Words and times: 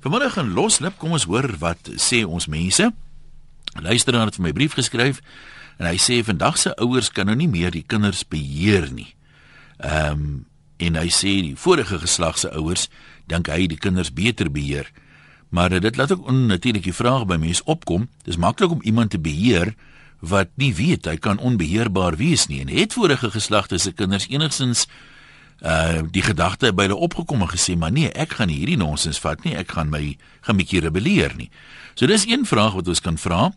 Vanmiddag 0.00 0.38
in 0.40 0.52
Loslip, 0.56 0.94
kom 0.96 1.12
ons 1.12 1.26
hoor 1.28 1.44
wat 1.60 1.90
sê 2.00 2.22
ons 2.24 2.46
mense. 2.48 2.86
Luisteraar 3.84 4.30
het 4.30 4.38
vir 4.38 4.46
my 4.46 4.52
brief 4.56 4.72
geskryf 4.78 5.20
en 5.76 5.84
hy 5.90 5.98
sê 6.00 6.22
vandag 6.24 6.56
se 6.56 6.72
ouers 6.80 7.10
kan 7.12 7.28
nou 7.28 7.36
nie 7.36 7.48
meer 7.52 7.74
die 7.74 7.84
kinders 7.84 8.22
beheer 8.24 8.88
nie. 8.92 9.10
Ehm 9.78 10.24
um, 10.24 10.30
en 10.80 10.94
hy 10.96 11.10
sê 11.12 11.34
die 11.44 11.58
vorige 11.60 11.98
geslag 12.00 12.38
se 12.40 12.48
ouers 12.56 12.86
dink 13.28 13.50
hy 13.52 13.66
die 13.68 13.76
kinders 13.76 14.08
beter 14.16 14.48
beheer. 14.48 14.86
Maar 15.52 15.74
dit 15.76 15.96
laat 16.00 16.14
ook 16.14 16.24
onnatuurlik 16.32 16.86
die 16.88 16.96
vraag 16.96 17.26
by 17.28 17.36
mense 17.36 17.60
opkom. 17.68 18.06
Dis 18.24 18.40
maklik 18.40 18.72
om 18.72 18.80
iemand 18.88 19.12
te 19.12 19.20
beheer 19.20 19.74
wat 20.24 20.48
nie 20.56 20.72
weet 20.74 21.04
hy 21.04 21.18
kan 21.20 21.36
onbeheerbaar 21.36 22.16
wees 22.16 22.46
nie 22.48 22.62
en 22.64 22.72
het 22.72 22.96
vorige 22.96 23.28
geslagte 23.36 23.76
se 23.76 23.92
kinders 23.92 24.30
enigsins 24.32 24.86
uh 25.62 26.02
die 26.10 26.22
gedagte 26.22 26.72
by 26.72 26.88
hulle 26.88 26.96
opgekom 26.96 27.42
en 27.42 27.50
gesê 27.52 27.76
maar 27.76 27.92
nee, 27.92 28.08
ek 28.08 28.38
gaan 28.38 28.48
hierdie 28.48 28.78
nonsens 28.80 29.20
vat 29.20 29.44
nie, 29.44 29.54
ek 29.56 29.72
gaan 29.76 29.90
my 29.90 30.16
gaan 30.40 30.56
'n 30.56 30.62
bietjie 30.62 30.80
rebelleer 30.80 31.36
nie. 31.36 31.50
So 31.94 32.06
dis 32.06 32.26
een 32.26 32.46
vraag 32.46 32.72
wat 32.74 32.88
ons 32.88 33.00
kan 33.00 33.18
vra. 33.18 33.52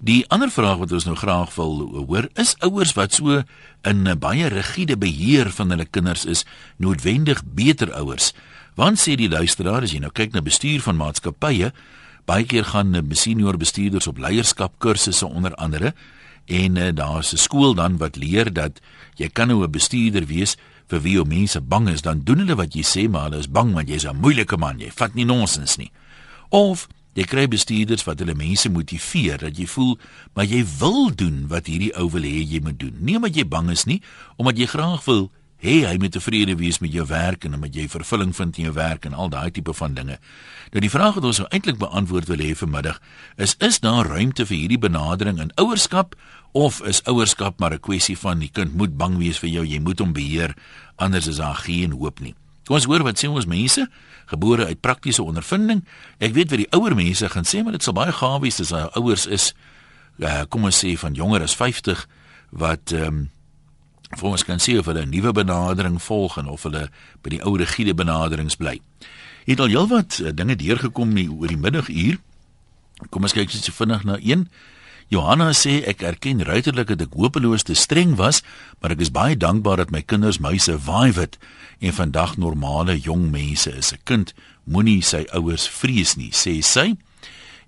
Die 0.00 0.24
ander 0.28 0.50
vraag 0.50 0.78
wat 0.78 0.92
ons 0.92 1.04
nou 1.04 1.16
graag 1.16 1.54
wil 1.54 2.04
hoor, 2.08 2.28
is 2.34 2.56
ouers 2.60 2.92
wat 2.92 3.12
so 3.12 3.42
in 3.82 4.08
'n 4.08 4.18
baie 4.18 4.48
rigiede 4.48 4.96
beheer 4.96 5.50
van 5.50 5.70
hulle 5.70 5.84
kinders 5.84 6.24
is, 6.24 6.44
noodwendig 6.76 7.42
beter 7.44 7.92
ouers? 7.92 8.32
Want 8.74 8.98
sê 8.98 9.14
die 9.16 9.28
luisteraar 9.28 9.82
as 9.82 9.92
jy 9.92 10.00
nou 10.00 10.10
kyk 10.10 10.32
na 10.32 10.40
bestuur 10.42 10.80
van 10.80 10.96
maatskappye, 10.96 11.72
baie 12.26 12.44
keer 12.44 12.64
gaan 12.64 12.96
senior 13.12 13.56
bestuurders 13.56 14.06
op 14.06 14.18
leierskap 14.18 14.78
kursusse 14.78 15.26
onder 15.26 15.54
andere 15.54 15.94
en 16.46 16.76
uh, 16.76 16.88
daar's 16.92 17.32
'n 17.32 17.36
skool 17.36 17.74
dan 17.74 17.96
wat 17.96 18.16
leer 18.16 18.52
dat 18.52 18.80
jy 19.16 19.28
kan 19.28 19.48
nou 19.48 19.64
'n 19.64 19.70
bestuurder 19.70 20.26
wees 20.26 20.56
vir 20.92 21.00
wie 21.04 21.18
ou 21.20 21.24
mense 21.28 21.60
bang 21.60 21.88
is, 21.88 22.02
dan 22.02 22.22
doen 22.24 22.42
hulle 22.44 22.56
wat 22.58 22.74
jy 22.76 22.84
sê, 22.84 23.06
maar 23.08 23.28
hulle 23.28 23.40
is 23.44 23.50
bang 23.50 23.72
want 23.74 23.88
jy's 23.88 24.04
'n 24.04 24.20
moeilike 24.20 24.56
man, 24.56 24.80
jy 24.80 24.90
vat 24.90 25.14
nie 25.14 25.24
nonsens 25.24 25.76
nie. 25.76 25.90
Of 26.50 26.88
jy 27.14 27.24
kry 27.24 27.46
bestuurders 27.48 28.04
wat 28.04 28.18
hulle 28.18 28.34
mense 28.34 28.68
motiveer 28.68 29.38
dat 29.38 29.58
jy 29.58 29.66
voel 29.66 29.98
maar 30.34 30.44
jy 30.44 30.64
wil 30.80 31.14
doen 31.14 31.46
wat 31.48 31.66
hierdie 31.66 31.94
ou 31.96 32.10
wil 32.10 32.22
hê 32.22 32.42
jy 32.42 32.60
moet 32.60 32.78
doen. 32.78 32.94
Nie 33.00 33.16
omdat 33.16 33.36
jy 33.36 33.44
bang 33.44 33.70
is 33.70 33.84
nie, 33.84 34.02
omdat 34.36 34.58
jy 34.58 34.66
graag 34.66 35.04
wil 35.04 35.30
hê 35.64 35.76
hy 35.88 35.96
moet 36.00 36.12
tevrede 36.12 36.58
wees 36.60 36.78
met 36.84 36.92
jou 36.92 37.06
werk 37.08 37.46
en 37.48 37.56
omdat 37.56 37.74
jy 37.74 37.88
vervulling 37.88 38.34
vind 38.36 38.58
in 38.58 38.68
jou 38.68 38.74
werk 38.76 39.06
en 39.08 39.16
al 39.16 39.32
daai 39.32 39.50
tipe 39.50 39.72
van 39.72 39.96
dinge. 39.96 40.18
Nou 40.72 40.82
die 40.84 40.92
vraag 40.92 41.16
wat 41.16 41.24
ons 41.24 41.40
nou 41.40 41.48
eintlik 41.48 41.80
beantwoord 41.80 42.28
wil 42.28 42.42
hê 42.44 42.52
vanmiddag 42.58 43.00
is 43.40 43.56
is 43.64 43.80
daar 43.80 44.10
ruimte 44.12 44.46
vir 44.46 44.56
hierdie 44.56 44.80
benadering 44.80 45.40
in 45.40 45.52
ouerskap 45.56 46.14
of 46.52 46.82
is 46.86 47.02
ouerskap 47.10 47.58
maar 47.58 47.72
'n 47.74 47.80
kwessie 47.80 48.18
van 48.18 48.38
die 48.38 48.50
kind 48.52 48.74
moet 48.74 48.96
bang 48.96 49.18
wees 49.18 49.38
vir 49.38 49.50
jou, 49.50 49.64
jy 49.64 49.80
moet 49.80 49.98
hom 49.98 50.12
beheer, 50.12 50.54
anders 50.96 51.26
is 51.26 51.36
daar 51.36 51.56
geen 51.56 51.92
hoop 51.92 52.20
nie. 52.20 52.34
Kom 52.64 52.76
ons 52.76 52.84
hoor 52.84 53.02
wat 53.02 53.18
sê 53.18 53.28
ons 53.28 53.46
mense, 53.46 53.88
gebore 54.26 54.66
uit 54.66 54.80
praktiese 54.80 55.22
ondervinding. 55.22 55.84
Ek 56.18 56.32
weet 56.32 56.50
wat 56.50 56.58
die 56.58 56.70
ouer 56.72 56.94
mense 56.94 57.28
gaan 57.28 57.44
sê, 57.44 57.62
maar 57.62 57.72
dit 57.72 57.82
sal 57.82 57.92
baie 57.92 58.12
gaaf 58.12 58.40
wees 58.40 58.60
as 58.60 58.70
hulle 58.70 58.90
ouers 58.94 59.26
is 59.26 59.54
uh, 60.18 60.42
kom 60.48 60.64
ons 60.64 60.84
sê 60.84 60.96
van 60.96 61.14
jonger 61.14 61.42
as 61.42 61.56
50 61.56 62.06
wat 62.50 62.92
ehm 62.92 63.06
um, 63.06 63.30
vir 64.18 64.30
ons 64.30 64.44
kan 64.44 64.60
sê 64.62 64.78
of 64.78 64.86
hulle 64.86 65.04
'n 65.04 65.10
nuwe 65.10 65.32
benadering 65.32 66.02
volg 66.02 66.38
en 66.38 66.46
of 66.46 66.62
hulle 66.62 66.88
by 67.22 67.30
die 67.30 67.42
ou 67.42 67.56
rigiede 67.56 67.94
benaderings 67.94 68.56
bly. 68.56 68.80
Het 69.46 69.60
al 69.60 69.68
heelwat 69.68 70.20
uh, 70.20 70.32
dinge 70.32 70.56
deurgekom 70.56 71.12
nie 71.12 71.28
oor 71.28 71.48
die 71.48 71.56
middaguur. 71.56 72.18
Kom 73.10 73.22
ons 73.22 73.32
kyk 73.32 73.52
net 73.52 73.64
so 73.64 73.72
vinnig 73.72 74.04
na 74.04 74.16
een. 74.20 74.48
Johanna 75.08 75.52
sê 75.52 75.82
ek 75.84 76.02
erken 76.02 76.40
ruiterlik 76.42 76.88
dat 76.88 77.02
ek 77.02 77.12
hopeloos 77.12 77.62
te 77.62 77.74
streng 77.74 78.16
was, 78.16 78.42
maar 78.80 78.94
ek 78.94 79.00
is 79.04 79.12
baie 79.12 79.36
dankbaar 79.36 79.76
dat 79.76 79.90
my 79.90 80.00
kinders 80.00 80.40
my 80.40 80.56
survive 80.56 81.20
het 81.20 81.38
en 81.80 81.92
vandag 81.92 82.36
normale 82.36 82.96
jong 82.98 83.30
mense 83.30 83.70
is. 83.70 83.92
'n 83.92 84.00
Kind 84.04 84.34
moenie 84.64 85.02
sy 85.02 85.26
ouers 85.32 85.68
vrees 85.68 86.16
nie, 86.16 86.30
sê 86.32 86.62
sy. 86.62 86.96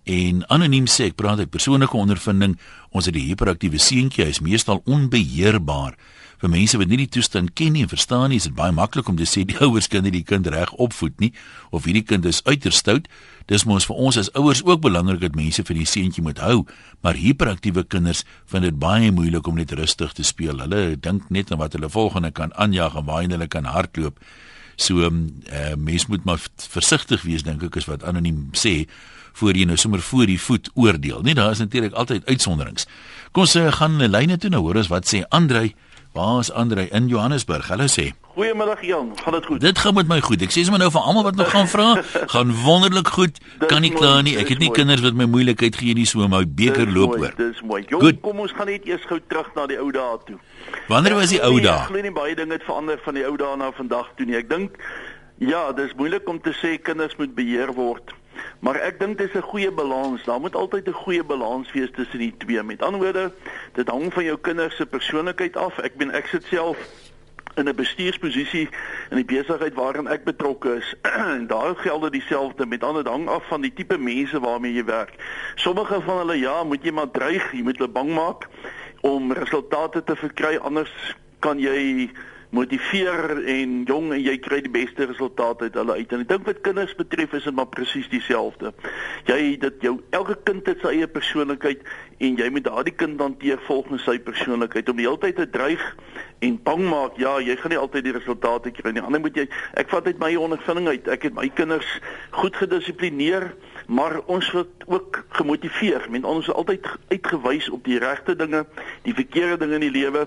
En 0.07 0.45
anoniem 0.49 0.87
sê 0.87 1.11
ek 1.11 1.17
praat 1.17 1.39
uit 1.39 1.51
persoonlike 1.51 1.97
ondervinding, 1.97 2.57
ons 2.91 3.05
het 3.05 3.15
die 3.15 3.27
hiperaktiewe 3.27 3.79
seentjie, 3.79 4.25
hy 4.25 4.31
is 4.31 4.41
meestal 4.41 4.83
onbeheerbaar 4.87 5.97
vir 6.43 6.53
mense 6.53 6.79
wat 6.79 6.91
nie 6.91 6.99
die 7.01 7.11
toestand 7.17 7.55
ken 7.59 7.73
nie 7.77 7.85
en 7.87 7.91
verstaan 7.91 8.31
nie, 8.31 8.41
is 8.41 8.49
dit 8.49 8.57
baie 8.57 8.75
maklik 8.75 9.09
om 9.09 9.17
te 9.17 9.29
sê 9.29 9.45
die 9.49 9.59
ouers 9.65 9.89
kan 9.93 10.05
nie 10.07 10.15
die 10.15 10.25
kind 10.27 10.49
reg 10.53 10.73
opvoed 10.83 11.19
nie 11.23 11.33
of 11.71 11.89
hierdie 11.89 12.05
kind 12.07 12.27
is 12.29 12.43
uiters 12.47 12.81
stout. 12.83 13.09
Dis 13.51 13.67
mos 13.69 13.87
vir 13.87 14.01
ons 14.09 14.19
as 14.21 14.33
ouers 14.35 14.65
ook 14.67 14.83
belangrik 14.83 15.23
dat 15.23 15.39
mense 15.39 15.63
vir 15.67 15.79
die 15.79 15.87
seentjie 15.87 16.25
moet 16.25 16.41
hou, 16.43 16.65
maar 17.07 17.19
hiperaktiewe 17.21 17.87
kinders 17.87 18.25
vind 18.51 18.67
dit 18.67 18.79
baie 18.79 19.13
moeilik 19.15 19.47
om 19.47 19.57
net 19.61 19.73
rustig 19.79 20.17
te 20.17 20.27
speel. 20.27 20.59
Hulle 20.65 20.97
dink 20.99 21.31
net 21.31 21.53
aan 21.53 21.63
wat 21.63 21.79
hulle 21.79 21.91
volgende 21.93 22.33
kan 22.35 22.55
aanjaag 22.55 22.99
en 22.99 23.07
waar 23.07 23.25
hulle 23.27 23.49
kan 23.49 23.71
hardloop. 23.71 24.19
So 24.77 25.07
ehm 25.07 25.29
uh, 25.49 25.75
mens 25.77 26.07
moet 26.07 26.25
maar 26.25 26.41
versigtig 26.69 27.23
wees 27.25 27.43
dink 27.43 27.63
ek 27.65 27.79
is 27.81 27.89
wat 27.89 28.05
anoniem 28.05 28.51
sê 28.53 28.85
voor 29.37 29.57
jy 29.57 29.65
nou 29.69 29.77
sommer 29.77 30.01
voor 30.01 30.27
die 30.27 30.41
voet 30.41 30.71
oordeel. 30.75 31.21
Nee, 31.23 31.35
daar 31.35 31.51
is 31.51 31.59
natuurlik 31.59 31.93
altyd 31.93 32.27
uitsonderings. 32.27 32.87
Kom 33.33 33.45
ons 33.45 33.57
uh, 33.57 33.73
gaan 33.73 34.01
lyne 34.01 34.37
toe 34.41 34.51
nou 34.51 34.63
hoor 34.65 34.81
ons 34.81 34.93
wat 34.93 35.09
sê 35.09 35.25
Andrei 35.29 35.75
Baas 36.16 36.53
Andre 36.53 36.88
in 36.88 37.09
Johannesburg. 37.09 37.69
Hallo 37.69 37.84
sê. 37.93 38.15
Goeiemiddag 38.34 38.81
Jan, 38.82 39.12
gaan 39.21 39.32
dit 39.32 39.47
goed? 39.47 39.60
Dit 39.60 39.78
gaan 39.78 39.94
met 39.94 40.09
my 40.09 40.16
goed. 40.25 40.41
Ek 40.47 40.54
sê 40.54 40.62
sommer 40.65 40.81
nou 40.81 40.88
vir 40.94 41.03
almal 41.04 41.27
wat 41.27 41.37
nog 41.37 41.50
gaan 41.53 41.69
vra, 41.69 41.88
gaan 42.32 42.54
wonderlik 42.62 43.10
goed. 43.12 43.37
Kan 43.69 43.84
nie 43.84 43.91
kla 43.93 44.22
nie. 44.25 44.32
Ek 44.41 44.49
het 44.49 44.62
nie 44.62 44.71
mooi. 44.71 44.78
kinders 44.78 45.05
wat 45.05 45.19
my 45.19 45.26
moeilikheid 45.28 45.76
gee 45.76 45.93
nie, 45.99 46.06
so 46.09 46.25
my 46.32 46.41
beker 46.49 46.88
loop 46.88 47.19
oor. 47.21 47.37
Dis 47.37 47.60
mooi. 47.60 47.82
Jong, 47.93 48.22
kom 48.25 48.41
ons 48.47 48.55
gaan 48.56 48.72
net 48.72 48.88
eers 48.88 49.05
gou 49.10 49.21
terug 49.28 49.50
na 49.59 49.66
die 49.69 49.76
ou 49.76 49.91
dae 49.93 50.16
toe. 50.25 50.38
Wanneer 50.88 51.19
was 51.21 51.37
die 51.37 51.43
ou 51.44 51.53
dae? 51.60 51.82
Ek 51.84 51.93
glo 51.93 52.09
nie 52.09 52.15
baie 52.16 52.38
dinge 52.38 52.56
het 52.56 52.65
verander 52.65 53.03
van 53.05 53.21
die 53.21 53.26
ou 53.28 53.37
dae 53.44 53.60
na 53.60 53.69
vandag 53.76 54.09
toe 54.16 54.28
nie. 54.31 54.41
Ek 54.41 54.49
dink 54.49 54.81
ja, 55.44 55.66
dis 55.76 55.93
moeilik 56.00 56.32
om 56.32 56.41
te 56.41 56.56
sê 56.62 56.78
kinders 56.81 57.21
moet 57.21 57.37
beheer 57.37 57.76
word. 57.76 58.16
Maar 58.59 58.75
ek 58.75 58.99
dink 59.01 59.19
dis 59.19 59.35
'n 59.35 59.41
goeie 59.43 59.71
balans. 59.71 60.25
Daar 60.25 60.41
moet 60.41 60.55
altyd 60.55 60.89
'n 60.89 60.93
goeie 60.93 61.25
balans 61.25 61.73
wees 61.73 61.91
tussen 61.91 62.19
die 62.19 62.35
twee. 62.39 62.63
Met 62.63 62.83
ander 62.83 63.01
woorde, 63.01 63.33
dit 63.73 63.89
hang 63.89 64.13
van 64.13 64.25
jou 64.25 64.39
kinders 64.41 64.77
se 64.77 64.87
persoonlikheid 64.87 65.57
af. 65.57 65.79
Ek 65.79 65.97
ben 65.97 66.11
ek 66.11 66.27
sit 66.27 66.45
self 66.45 66.79
in 67.55 67.69
'n 67.69 67.75
bestuursposisie 67.75 68.69
in 69.11 69.17
die 69.17 69.25
besigheid 69.25 69.75
waarin 69.75 70.07
ek 70.07 70.25
betrokke 70.25 70.77
is. 70.77 70.95
en 71.35 71.47
daar 71.47 71.77
geld 71.77 72.03
dit 72.03 72.13
dieselfde. 72.13 72.67
Met 72.67 72.85
ander 72.85 73.09
hang 73.09 73.29
af 73.29 73.47
van 73.49 73.61
die 73.61 73.73
tipe 73.73 73.99
mense 73.99 74.41
waarmee 74.41 74.73
jy 74.73 74.85
werk. 74.85 75.15
Sommige 75.55 76.01
van 76.01 76.17
hulle 76.17 76.39
ja, 76.39 76.65
moet 76.65 76.85
jy 76.85 76.91
maar 76.91 77.11
dreig, 77.11 77.53
jy 77.53 77.63
moet 77.63 77.79
hulle 77.79 77.91
bang 77.91 78.15
maak 78.15 78.49
om 79.01 79.33
resultate 79.33 80.05
te 80.05 80.17
verkry 80.17 80.57
anders 80.57 80.93
kan 81.39 81.59
jy 81.59 82.11
motiveer 82.55 83.43
en 83.47 83.83
jong 83.89 84.12
en 84.15 84.23
jy 84.23 84.37
kry 84.43 84.61
die 84.65 84.73
beste 84.73 85.07
resultate 85.09 85.69
uit 85.69 85.79
hulle 85.79 85.99
uit. 85.99 86.12
En 86.12 86.23
ek 86.23 86.31
dink 86.31 86.47
wat 86.49 86.62
kinders 86.67 86.95
betref 86.99 87.34
is 87.39 87.47
dit 87.49 87.57
maar 87.57 87.71
presies 87.73 88.09
dieselfde. 88.12 88.73
Jy 89.29 89.57
dit 89.62 89.87
jou 89.89 89.97
elke 90.17 90.37
kind 90.47 90.67
het 90.71 90.83
sy 90.85 90.95
eie 90.99 91.09
persoonlikheid 91.11 91.83
en 92.23 92.39
jy 92.41 92.49
moet 92.53 92.65
daardie 92.69 92.95
kind 92.97 93.21
hanteer 93.21 93.61
volgens 93.67 94.06
sy 94.06 94.17
persoonlikheid 94.23 94.89
om 94.89 95.01
die 95.01 95.09
hele 95.09 95.21
tyd 95.21 95.37
te 95.41 95.49
dreig 95.51 95.83
en 96.45 96.56
bang 96.62 96.85
maak. 96.89 97.19
Ja, 97.21 97.37
jy 97.43 97.56
gaan 97.61 97.75
nie 97.75 97.81
altyd 97.81 98.09
die 98.09 98.17
resultate 98.17 98.73
kry 98.77 98.95
nie. 98.95 99.05
Ander 99.05 99.23
moet 99.25 99.37
jy 99.37 99.49
ek 99.81 99.91
vat 99.93 100.09
uit 100.09 100.23
my 100.23 100.33
ondervinding 100.41 100.89
uit. 100.95 101.12
Ek 101.12 101.29
het 101.29 101.37
my 101.37 101.49
kinders 101.56 101.89
goed 102.37 102.56
gedissiplineer, 102.61 103.51
maar 103.87 104.21
ons 104.27 104.49
word 104.55 104.89
ook 104.89 105.23
gemotiveer. 105.39 106.09
Men 106.12 106.29
ons 106.29 106.49
is 106.49 106.55
altyd 106.55 106.89
uitgewys 107.12 107.71
op 107.73 107.85
die 107.89 108.01
regte 108.03 108.37
dinge, 108.37 108.67
die 109.05 109.17
verkeerde 109.17 109.65
dinge 109.65 109.81
in 109.81 109.89
die 109.89 109.97
lewe 110.01 110.27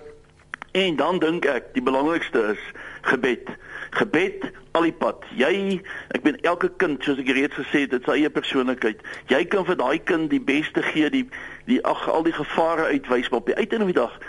En 0.72 0.96
dan 0.96 1.19
dink 1.19 1.46
ek 1.46 1.74
die 1.74 1.84
belangrikste 1.84 2.53
is 2.53 2.63
gebed. 3.02 3.50
Gebed 3.90 4.52
al 4.72 4.85
die 4.85 4.94
pad. 4.94 5.24
Jy, 5.38 5.80
ek 6.13 6.25
ben 6.25 6.38
elke 6.46 6.69
kind 6.78 7.03
soos 7.03 7.22
ek 7.22 7.31
reeds 7.34 7.57
gesê 7.57 7.85
het, 7.85 7.94
dit 7.96 8.06
sy 8.06 8.19
eie 8.22 8.30
persoonlikheid. 8.30 9.02
Jy 9.31 9.44
kan 9.50 9.66
vir 9.66 9.79
daai 9.79 9.97
kind 10.06 10.29
die 10.29 10.41
beste 10.41 10.84
gee, 10.91 11.09
die 11.09 11.25
die 11.69 11.79
ag 11.85 12.06
al 12.09 12.25
die 12.25 12.34
gevare 12.34 12.90
uitwys, 12.94 13.29
maar 13.29 13.41
op 13.41 13.50
die 13.50 13.58
uiteinde 13.58 13.85
van 13.85 13.94
die 13.94 14.02
dag 14.02 14.19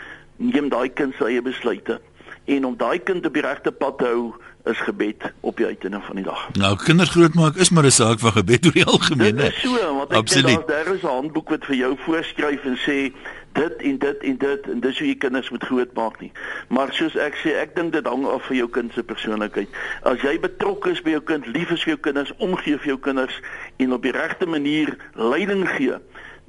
neem 0.40 0.68
daai 0.72 0.88
kind 0.88 1.16
sy 1.18 1.34
eie 1.34 1.44
besluite. 1.44 2.00
En 2.48 2.64
om 2.64 2.76
daai 2.76 2.98
kind 3.04 3.26
op 3.26 3.36
die 3.36 3.44
regte 3.44 3.72
pad 3.72 3.98
te 4.00 4.08
hou, 4.08 4.32
is 4.64 4.80
gebed 4.84 5.32
op 5.40 5.56
die 5.56 5.66
uiteinde 5.66 6.00
van 6.04 6.16
die 6.16 6.24
dag. 6.24 6.40
Nou 6.60 6.76
kinders 6.76 7.10
grootmaak 7.10 7.56
is 7.56 7.70
maar 7.70 7.84
'n 7.84 7.90
saak 7.90 8.18
van 8.18 8.32
gebed 8.32 8.66
oor 8.66 8.72
die 8.72 8.84
algemeen, 8.84 9.38
hè. 9.38 9.50
So, 9.50 9.94
want 9.96 10.12
ek 10.12 10.26
dink 10.26 10.68
daar 10.68 10.94
is 10.94 11.02
'n 11.02 11.06
handboek 11.06 11.48
wat 11.48 11.64
vir 11.64 11.76
jou 11.76 11.96
voorskryf 12.04 12.64
en 12.64 12.76
sê 12.76 13.12
dit 13.52 13.76
en 13.76 13.98
dit 13.98 14.18
en 14.18 14.36
dit 14.36 14.68
en 14.72 14.80
dis 14.80 14.98
hoe 14.98 15.08
jy 15.08 15.16
kinders 15.16 15.50
moet 15.50 15.64
grootmaak 15.64 16.20
nie. 16.20 16.32
Maar 16.68 16.92
soos 16.94 17.16
ek 17.16 17.38
sê, 17.42 17.54
ek 17.60 17.74
dink 17.76 17.92
dit 17.92 18.06
hang 18.06 18.26
af 18.30 18.46
van 18.46 18.56
jou 18.56 18.68
kind 18.70 18.94
se 18.94 19.02
persoonlikheid. 19.02 19.78
As 20.08 20.22
jy 20.24 20.36
betrokke 20.42 20.94
is 20.94 21.02
by 21.02 21.16
jou 21.16 21.22
kind, 21.32 21.46
lief 21.50 21.72
is 21.74 21.84
vir 21.86 21.96
jou 21.96 22.02
kinders, 22.10 22.32
omgee 22.38 22.78
vir 22.78 22.94
jou 22.94 22.98
kinders 23.10 23.40
en 23.82 23.96
op 23.96 24.06
die 24.06 24.14
regte 24.14 24.46
manier 24.46 24.94
leiding 25.14 25.66
gee, 25.76 25.98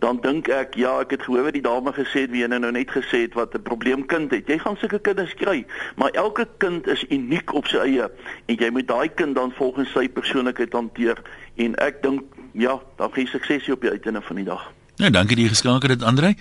dan 0.01 0.18
dink 0.21 0.50
ek 0.50 0.75
ja, 0.81 0.95
ek 1.03 1.13
het 1.13 1.25
gehoor 1.27 1.45
wat 1.45 1.57
die 1.57 1.65
dame 1.65 1.94
gesê 1.94 2.25
het 2.25 2.33
wie 2.33 2.48
nou 2.50 2.71
net 2.74 2.89
gesê 2.89 3.25
het 3.27 3.38
wat 3.38 3.53
'n 3.53 3.62
probleemkind 3.62 4.31
het. 4.31 4.48
Jy 4.48 4.57
gaan 4.57 4.77
sulke 4.77 5.00
kinders 5.00 5.33
kry, 5.33 5.65
maar 5.95 6.09
elke 6.18 6.48
kind 6.57 6.88
is 6.88 7.06
uniek 7.09 7.53
op 7.53 7.68
sy 7.68 7.77
eie 7.77 8.09
en 8.45 8.56
jy 8.56 8.69
moet 8.69 8.88
daai 8.88 9.09
kind 9.13 9.36
dan 9.36 9.51
volgens 9.51 9.92
sy 9.92 10.09
persoonlikheid 10.09 10.74
hanteer 10.74 11.21
en 11.56 11.75
ek 11.75 12.01
dink 12.01 12.21
ja, 12.53 12.81
dan 12.98 13.13
gee 13.13 13.27
sukses 13.27 13.69
op 13.69 13.81
die 13.81 13.89
uiteinde 13.89 14.21
van 14.21 14.36
die 14.36 14.45
dag. 14.45 14.71
Nou, 15.01 15.09
dankie 15.09 15.33
dat 15.39 15.48
jy 15.48 15.51
geskakel 15.56 15.95
het, 15.95 16.03
Andre. 16.06 16.36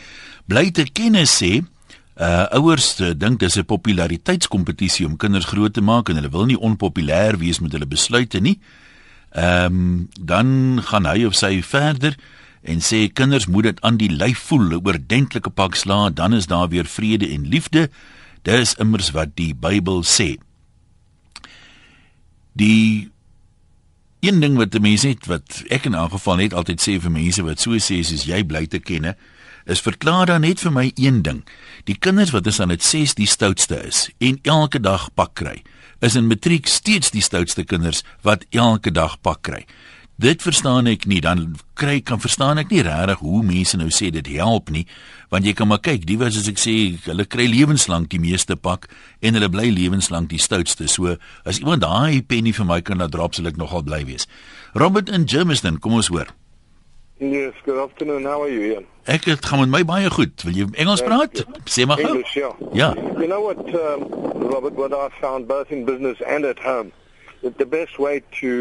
Bly 0.51 0.71
te 0.77 0.85
kennis 0.93 1.39
sê 1.41 1.61
Uh 2.21 2.45
ouers 2.53 2.99
dink 3.17 3.39
dis 3.41 3.57
'n 3.57 3.65
populariteitskompetisie 3.65 5.07
om 5.07 5.17
kinders 5.17 5.47
groot 5.49 5.73
te 5.73 5.81
maak 5.81 6.09
en 6.09 6.15
hulle 6.21 6.29
wil 6.29 6.45
nie 6.45 6.59
onpopulêr 6.59 7.39
wees 7.39 7.61
met 7.61 7.73
hulle 7.73 7.87
besluite 7.87 8.41
nie. 8.41 8.59
Ehm 9.31 9.65
um, 9.65 10.09
dan 10.21 10.81
gaan 10.83 11.07
hy 11.07 11.25
of 11.25 11.35
sy 11.35 11.62
verder 11.62 12.19
en 12.61 12.81
sê 12.85 13.09
kinders 13.12 13.47
moet 13.47 13.62
dit 13.62 13.81
aan 13.81 13.97
die 13.97 14.11
lyf 14.12 14.39
voel, 14.39 14.69
'n 14.69 14.85
oordentlike 14.85 15.51
pak 15.51 15.75
sla, 15.75 16.11
dan 16.11 16.35
is 16.35 16.47
daar 16.47 16.69
weer 16.69 16.85
vrede 16.85 17.29
en 17.29 17.49
liefde. 17.49 17.89
Dis 18.43 18.75
immers 18.75 19.11
wat 19.11 19.37
die 19.37 19.55
Bybel 19.55 20.03
sê. 20.05 20.37
Die 22.53 23.11
een 24.21 24.41
ding 24.41 24.57
wat 24.57 24.77
mense 24.81 25.07
net 25.07 25.27
wat 25.27 25.63
ek 25.69 25.87
in 25.89 25.97
'n 25.97 26.11
geval 26.11 26.37
net 26.37 26.55
altyd 26.55 26.81
sê 26.81 27.01
vir 27.01 27.11
mense 27.11 27.43
wat 27.43 27.61
so 27.61 27.71
sê 27.71 28.03
soos 28.05 28.25
jy 28.25 28.43
bly 28.45 28.67
te 28.67 28.79
kenne, 28.79 29.17
is 29.67 29.81
verklaar 29.81 30.27
dan 30.27 30.41
net 30.41 30.61
vir 30.61 30.73
my 30.73 30.93
een 30.95 31.23
ding. 31.23 31.45
Die 31.85 31.97
kinders 31.99 32.31
wat 32.31 32.47
is 32.47 32.61
aan 32.61 32.69
dit 32.69 32.83
6 32.83 33.15
die 33.15 33.27
stoutste 33.27 33.87
is 33.87 34.11
en 34.19 34.39
elke 34.43 34.81
dag 34.81 35.09
pak 35.15 35.35
kry, 35.35 35.63
is 36.01 36.17
in 36.17 36.27
matriek 36.27 36.67
steeds 36.67 37.11
die 37.11 37.23
stoutste 37.23 37.65
kinders 37.65 38.03
wat 38.23 38.45
elke 38.51 38.91
dag 38.91 39.21
pak 39.21 39.43
kry. 39.43 39.67
Dit 40.21 40.43
verstaan 40.45 40.85
ek 40.91 41.07
nie, 41.09 41.21
dan 41.25 41.55
kry 41.81 42.01
kan 42.05 42.21
verstaan 42.21 42.59
ek 42.61 42.69
nie 42.75 42.83
regtig 42.85 43.23
hoe 43.25 43.39
mense 43.47 43.79
nou 43.81 43.89
sê 43.95 44.11
dit 44.13 44.27
help 44.35 44.69
nie, 44.75 44.83
want 45.33 45.47
jy 45.49 45.55
kan 45.57 45.71
maar 45.71 45.81
kyk, 45.81 46.03
die 46.05 46.19
was 46.21 46.37
as 46.37 46.49
ek 46.51 46.61
sê, 46.61 46.75
hulle 47.07 47.25
kry 47.25 47.47
lewenslank 47.49 48.11
die 48.13 48.21
meeste 48.21 48.59
pak 48.59 48.85
en 49.25 49.39
hulle 49.39 49.49
bly 49.49 49.71
lewenslank 49.73 50.29
die 50.29 50.43
stoutste. 50.43 50.91
So 50.93 51.15
as 51.49 51.63
iemand 51.63 51.87
daai 51.87 52.21
penny 52.21 52.53
vir 52.53 52.69
my 52.69 52.83
kan 52.85 53.01
laat 53.01 53.15
drop, 53.15 53.39
sal 53.39 53.49
ek 53.49 53.57
nogal 53.61 53.87
bly 53.87 54.03
wees. 54.11 54.29
Robert 54.77 55.09
in 55.09 55.25
Germiston, 55.31 55.81
kom 55.81 55.97
ons 55.97 56.13
hoor. 56.13 56.29
Yes, 57.21 57.57
good 57.65 57.81
afternoon. 57.81 58.29
How 58.29 58.45
are 58.45 58.53
you, 58.53 58.61
Ian? 58.75 58.85
Ek 59.09 59.25
het 59.31 59.45
gaan 59.49 59.65
met 59.65 59.73
my 59.73 59.83
baie 59.89 60.13
goed. 60.13 60.37
Wil 60.45 60.57
jy 60.57 60.69
Engels 60.85 61.05
praat? 61.07 61.47
Sê 61.65 61.89
maar 61.89 62.01
gou. 62.01 62.13
English, 62.19 62.37
yeah. 62.37 62.53
Ja. 62.77 62.93
You 63.17 63.29
know 63.29 63.41
what, 63.41 63.61
um, 63.73 64.05
Robert, 64.53 64.77
what 64.77 64.93
I 64.93 65.09
found 65.21 65.49
both 65.49 65.73
in 65.73 65.87
business 65.89 66.21
and 66.29 66.45
at 66.45 66.61
home, 66.61 66.93
the 67.43 67.67
best 67.67 67.99
way 67.99 68.23
to 68.41 68.53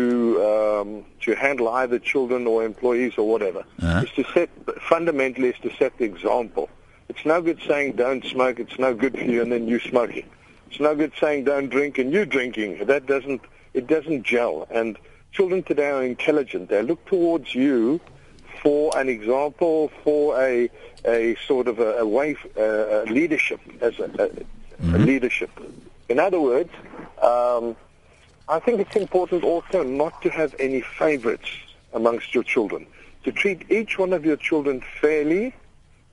um, 0.50 1.06
to 1.22 1.36
handle 1.36 1.68
either 1.70 2.00
children 2.00 2.48
or 2.48 2.64
employees 2.64 3.14
or 3.18 3.28
whatever 3.28 3.66
Uh-huh. 3.82 4.04
is 4.06 4.12
to 4.12 4.24
set, 4.34 4.50
fundamentally, 4.82 5.50
is 5.50 5.60
to 5.64 5.72
set 5.78 5.98
the 5.98 6.06
example. 6.06 6.70
It's 7.10 7.26
no 7.26 7.42
good 7.42 7.60
saying 7.68 7.94
don't 7.94 8.24
smoke, 8.24 8.60
it's 8.60 8.80
no 8.80 8.94
good 8.94 9.14
for 9.18 9.24
you, 9.26 9.42
and 9.42 9.52
then 9.52 9.68
you 9.68 9.80
smoking. 9.80 10.26
It's 10.70 10.80
no 10.80 10.96
good 10.96 11.12
saying 11.20 11.46
don't 11.46 11.70
drink 11.70 11.98
and 11.98 12.14
you 12.14 12.26
drinking. 12.26 12.86
That 12.86 13.06
doesn't, 13.08 13.42
it 13.74 13.88
doesn't 13.88 14.24
gel. 14.24 14.68
And 14.70 14.98
children 15.32 15.64
today 15.64 15.90
are 15.90 16.04
intelligent. 16.04 16.70
They 16.70 16.82
look 16.84 17.04
towards 17.06 17.54
you 17.56 18.00
for 18.62 18.92
an 18.98 19.08
example, 19.10 19.90
for 20.04 20.40
a 20.42 20.70
a 21.06 21.36
sort 21.48 21.68
of 21.68 21.80
a, 21.80 21.92
a 22.00 22.06
way, 22.06 22.36
uh, 22.58 23.04
a 23.04 23.06
leadership 23.06 23.62
as 23.82 23.98
a, 24.00 24.10
a, 24.20 24.96
a 24.96 25.00
leadership. 25.00 25.50
In 26.10 26.20
other 26.20 26.42
words, 26.42 26.70
um, 27.22 27.76
I 28.50 28.58
think 28.58 28.80
it's 28.80 28.96
important 28.96 29.44
also 29.44 29.84
not 29.84 30.24
to 30.24 30.30
have 30.32 30.56
any 30.58 30.82
favorites 30.82 31.50
amongst 31.94 32.34
your 32.34 32.44
children. 32.44 32.88
To 33.24 33.32
treat 33.32 33.70
each 33.70 34.00
one 34.00 34.12
of 34.12 34.26
your 34.26 34.38
children 34.38 34.82
fairly 35.00 35.54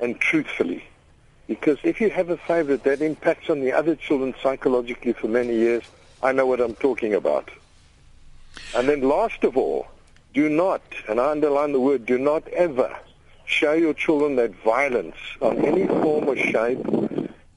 and 0.01 0.21
truthfully. 0.21 0.85
Because 1.47 1.79
if 1.83 1.99
you 1.99 2.11
have 2.11 2.29
a 2.29 2.37
favorite, 2.37 2.85
that 2.85 3.01
impacts 3.01 3.49
on 3.49 3.61
the 3.61 3.73
other 3.73 3.97
children 3.97 4.35
psychologically 4.43 5.15
for 5.15 5.29
many 5.29 5.55
years. 5.55 5.85
I 6.23 6.33
know 6.33 6.45
what 6.45 6.61
I'm 6.61 6.75
talking 6.75 7.15
about. 7.15 7.51
And 8.75 8.87
then 8.87 9.01
last 9.01 9.43
of 9.43 9.57
all, 9.57 9.87
do 10.35 10.51
not, 10.51 10.83
and 11.09 11.19
I 11.19 11.31
underline 11.31 11.73
the 11.73 11.81
word, 11.81 12.05
do 12.05 12.19
not 12.19 12.47
ever 12.49 12.95
show 13.47 13.73
your 13.73 13.95
children 13.95 14.37
that 14.37 14.51
violence 14.63 15.17
on 15.41 15.65
any 15.65 15.87
form 15.87 16.29
or 16.29 16.37
shape 16.37 16.85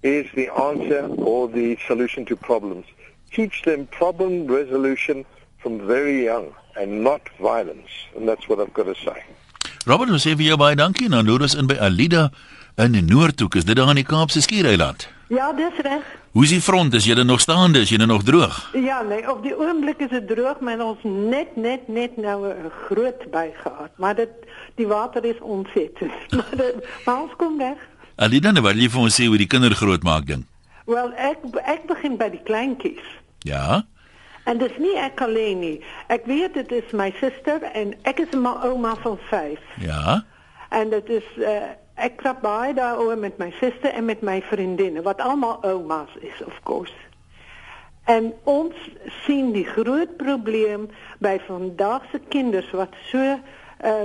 is 0.04 0.28
the 0.36 0.48
answer 0.54 1.06
or 1.18 1.50
the 1.50 1.78
solution 1.86 2.24
to 2.28 2.38
problems. 2.38 2.86
Teach 3.32 3.62
them 3.64 3.88
problem 3.88 4.48
resolution 4.48 5.26
from 5.62 5.86
very 5.88 6.24
young 6.24 6.54
and 6.76 7.04
not 7.04 7.22
violence. 7.40 7.92
And 8.16 8.28
that's 8.28 8.48
what 8.50 8.60
I've 8.60 8.74
got 8.74 8.86
to 8.86 8.96
say. 8.96 9.24
Robert, 9.86 10.10
ons 10.12 10.26
sê 10.26 10.36
vir 10.36 10.52
jou 10.52 10.58
baie 10.60 10.76
dankie. 10.76 11.10
Nou 11.10 11.22
loer 11.24 11.46
ons 11.48 11.56
in 11.56 11.70
by 11.70 11.78
Alida 11.80 12.30
in 12.80 12.98
die 12.98 13.06
Noordhoek. 13.06 13.56
Is 13.56 13.68
dit 13.68 13.78
daar 13.78 13.92
in 13.94 14.02
die 14.02 14.08
Kaapse 14.08 14.42
Skiereiland? 14.42 15.08
Ja, 15.30 15.52
dis 15.54 15.78
reg. 15.86 16.06
Hoe 16.34 16.44
is 16.44 16.50
die 16.50 16.62
front? 16.62 16.94
Is 16.94 17.06
julle 17.06 17.24
nog 17.24 17.42
staande? 17.42 17.80
Is 17.86 17.90
julle 17.90 18.06
nog 18.06 18.24
droog? 18.24 18.58
Ja, 18.74 19.02
nee, 19.02 19.22
op 19.30 19.44
die 19.44 19.54
oomblik 19.58 20.02
is 20.02 20.10
dit 20.10 20.28
droog, 20.28 20.60
maar 20.66 20.82
ons 20.82 21.04
net 21.04 21.56
net 21.56 21.88
net 21.88 22.18
nou 22.18 22.50
'n 22.50 22.72
groot 22.86 23.32
by 23.32 23.50
gehad. 23.62 23.92
Maar 23.98 24.16
dit 24.16 24.30
die 24.76 24.88
water 24.88 25.26
is 25.26 25.40
ontsettend. 25.40 26.12
maar, 26.38 26.56
dit, 26.58 26.76
maar 27.06 27.22
ons 27.22 27.36
kom 27.38 27.60
reg. 27.62 27.78
Alida, 28.16 28.52
nou 28.52 28.64
wil 28.64 28.78
jy 28.78 28.90
vir 28.90 29.02
ons 29.02 29.22
sê 29.22 29.26
hoe 29.26 29.38
die 29.38 29.48
kinder 29.48 29.76
groot 29.76 30.04
maak 30.04 30.26
ding? 30.26 30.46
Wel, 30.90 31.12
ek 31.14 31.44
ek 31.70 31.84
begin 31.90 32.16
by 32.18 32.30
die 32.34 32.42
kleintjies. 32.44 33.06
Ja. 33.46 33.84
En 34.50 34.58
dis 34.58 34.74
nie 34.82 34.96
ek 34.98 35.22
alleen 35.22 35.60
nie. 35.62 35.76
Ek 36.10 36.26
weet 36.26 36.54
dit 36.58 36.72
is 36.80 36.92
my 36.98 37.12
suster 37.20 37.62
en 37.78 37.94
ek 38.10 38.20
is 38.24 38.32
'n 38.34 38.42
ma- 38.42 38.58
ouma 38.66 38.96
van 39.04 39.18
5. 39.30 39.60
Ja. 39.84 40.24
En 40.70 40.90
dit 40.90 41.10
is 41.10 41.28
uh, 41.38 41.70
ek 41.96 42.18
krap 42.18 42.42
baie 42.42 42.74
daaroor 42.74 43.18
met 43.18 43.38
my 43.38 43.52
suster 43.60 43.94
en 43.94 44.06
met 44.06 44.22
my 44.22 44.42
vriendinne 44.42 45.02
wat 45.02 45.22
almal 45.22 45.60
oumas 45.64 46.10
is 46.22 46.42
of 46.46 46.58
course. 46.64 46.94
En 48.06 48.34
ons 48.44 48.74
sien 49.26 49.52
die 49.54 49.66
groot 49.66 50.18
probleem 50.18 50.90
by 51.20 51.38
vandag 51.48 52.02
se 52.12 52.20
kinders 52.30 52.72
wat 52.72 52.94
so 53.12 53.18
uh, 53.22 53.40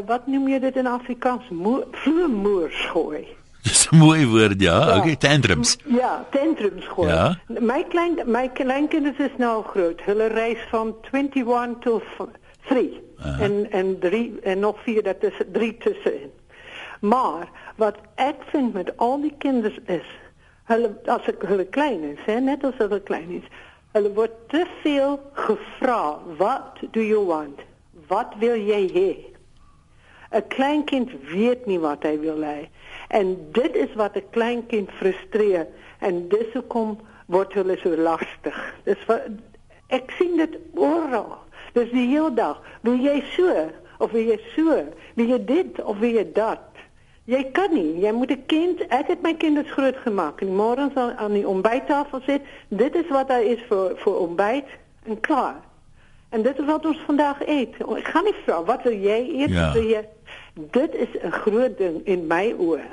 wat 0.07 0.27
noem 0.27 0.49
jy 0.49 0.59
dit 0.59 0.77
in 0.77 0.87
Afrikaans 0.87 1.49
Mo- 1.49 1.85
vloermoers 1.93 2.85
gooi. 2.93 3.25
Dis 3.64 3.88
'n 3.90 3.96
mooi 3.96 4.26
woord, 4.26 4.61
ja. 4.61 4.78
Ja. 4.88 4.96
Okay, 4.96 5.16
tantrums. 5.16 5.78
Ja, 5.84 6.26
tantrums 6.31 6.87
gooi. 6.87 7.08
Ja. 7.08 7.38
My 7.46 7.84
klein 7.88 8.20
my 8.26 8.49
kleinkinders 8.49 9.19
is 9.19 9.37
nou 9.37 9.62
groot. 9.62 10.00
Hulle 10.05 10.26
reis 10.26 10.61
van 10.70 10.94
21 11.11 11.78
tot 11.81 12.02
3 12.69 13.02
en 13.40 13.70
en 13.70 13.99
3 13.99 14.40
en 14.43 14.58
nog 14.58 14.76
4 14.82 15.02
dat 15.02 15.22
is 15.22 15.40
3 15.52 15.76
tussenin. 15.76 16.32
Maar 17.00 17.49
wat 17.76 17.96
ek 18.14 18.37
vind 18.52 18.72
met 18.72 18.96
al 18.96 19.20
die 19.20 19.34
kinders 19.38 19.78
is 19.87 20.08
hulle 20.64 20.94
as 21.12 21.26
ek 21.28 21.44
hulle 21.49 21.64
klein 21.64 22.05
is, 22.14 22.20
hè, 22.25 22.38
net 22.40 22.64
as 22.64 22.76
hulle 22.81 23.00
klein 23.05 23.31
is, 23.40 23.49
hulle 23.93 24.11
word 24.16 24.34
te 24.49 24.64
veel 24.82 25.19
gevra, 25.32 26.19
what 26.38 26.81
do 26.96 27.05
you 27.05 27.20
want? 27.28 27.61
Wat 28.08 28.32
wil 28.40 28.56
jy 28.56 28.82
hê? 28.93 29.11
'n 30.34 30.49
Kleinkind 30.49 31.12
weet 31.31 31.66
nie 31.66 31.78
wat 31.78 32.02
hy 32.02 32.16
wil 32.19 32.43
hê. 32.43 32.66
En 33.14 33.49
dit 33.52 33.75
is 33.75 33.94
wat 33.94 34.16
'n 34.16 34.26
kleinkind 34.31 34.90
frustreer 34.90 35.66
en 35.99 36.28
dis 36.28 36.52
hoekom 36.52 36.99
word 37.26 37.52
hulle 37.52 37.76
so 37.76 37.96
lastig. 37.96 38.75
Dis 38.84 39.05
wat 39.06 39.20
ek 39.87 40.11
sien 40.19 40.37
dit 40.37 40.58
oral. 40.75 41.38
Dis 41.72 41.90
die 41.90 42.08
hele 42.08 42.34
dag. 42.34 42.62
Wil 42.81 42.99
jy 42.99 43.22
so 43.37 43.70
of 43.99 44.11
wil 44.11 44.22
jy 44.22 44.40
so? 44.56 44.82
Wil 45.14 45.26
jy 45.26 45.44
dit 45.44 45.82
of 45.82 45.99
wil 45.99 46.11
jy 46.11 46.33
dat? 46.33 46.66
Jy 47.25 47.42
kan 47.52 47.73
nie. 47.73 48.00
Jy 48.00 48.12
moet 48.12 48.30
'n 48.30 48.47
kind, 48.47 48.80
ek 48.88 49.06
het 49.06 49.23
my 49.23 49.35
kinders 49.35 49.71
groot 49.71 49.97
gemaak 49.97 50.40
en 50.40 50.56
môre 50.56 50.90
sal 50.94 51.11
aan 51.11 51.33
die 51.33 51.49
ontbyttafel 51.49 52.21
sit. 52.26 52.42
Dit 52.68 52.94
is 52.94 53.09
wat 53.09 53.28
daar 53.28 53.42
is 53.42 53.62
vir 53.68 53.97
vir 53.97 54.18
ontbyt 54.18 54.68
en 55.04 55.21
klaar. 55.21 55.61
En 56.28 56.42
dit 56.42 56.59
is 56.59 56.66
wat 56.66 56.87
ons 56.87 56.99
vandag 57.06 57.47
eet. 57.47 57.75
Ek 57.97 58.06
gaan 58.06 58.25
nie 58.25 58.35
vra 58.44 58.64
wat 58.64 58.83
wil 58.83 58.92
jy 58.92 59.21
eet? 59.40 59.50
Ja. 59.50 59.73
Wil 59.73 59.83
jy 59.83 60.04
Dit 60.54 60.94
is 60.94 61.09
'n 61.23 61.30
groot 61.30 61.78
ding 61.78 62.00
in 62.04 62.26
my 62.26 62.54
oë. 62.59 62.87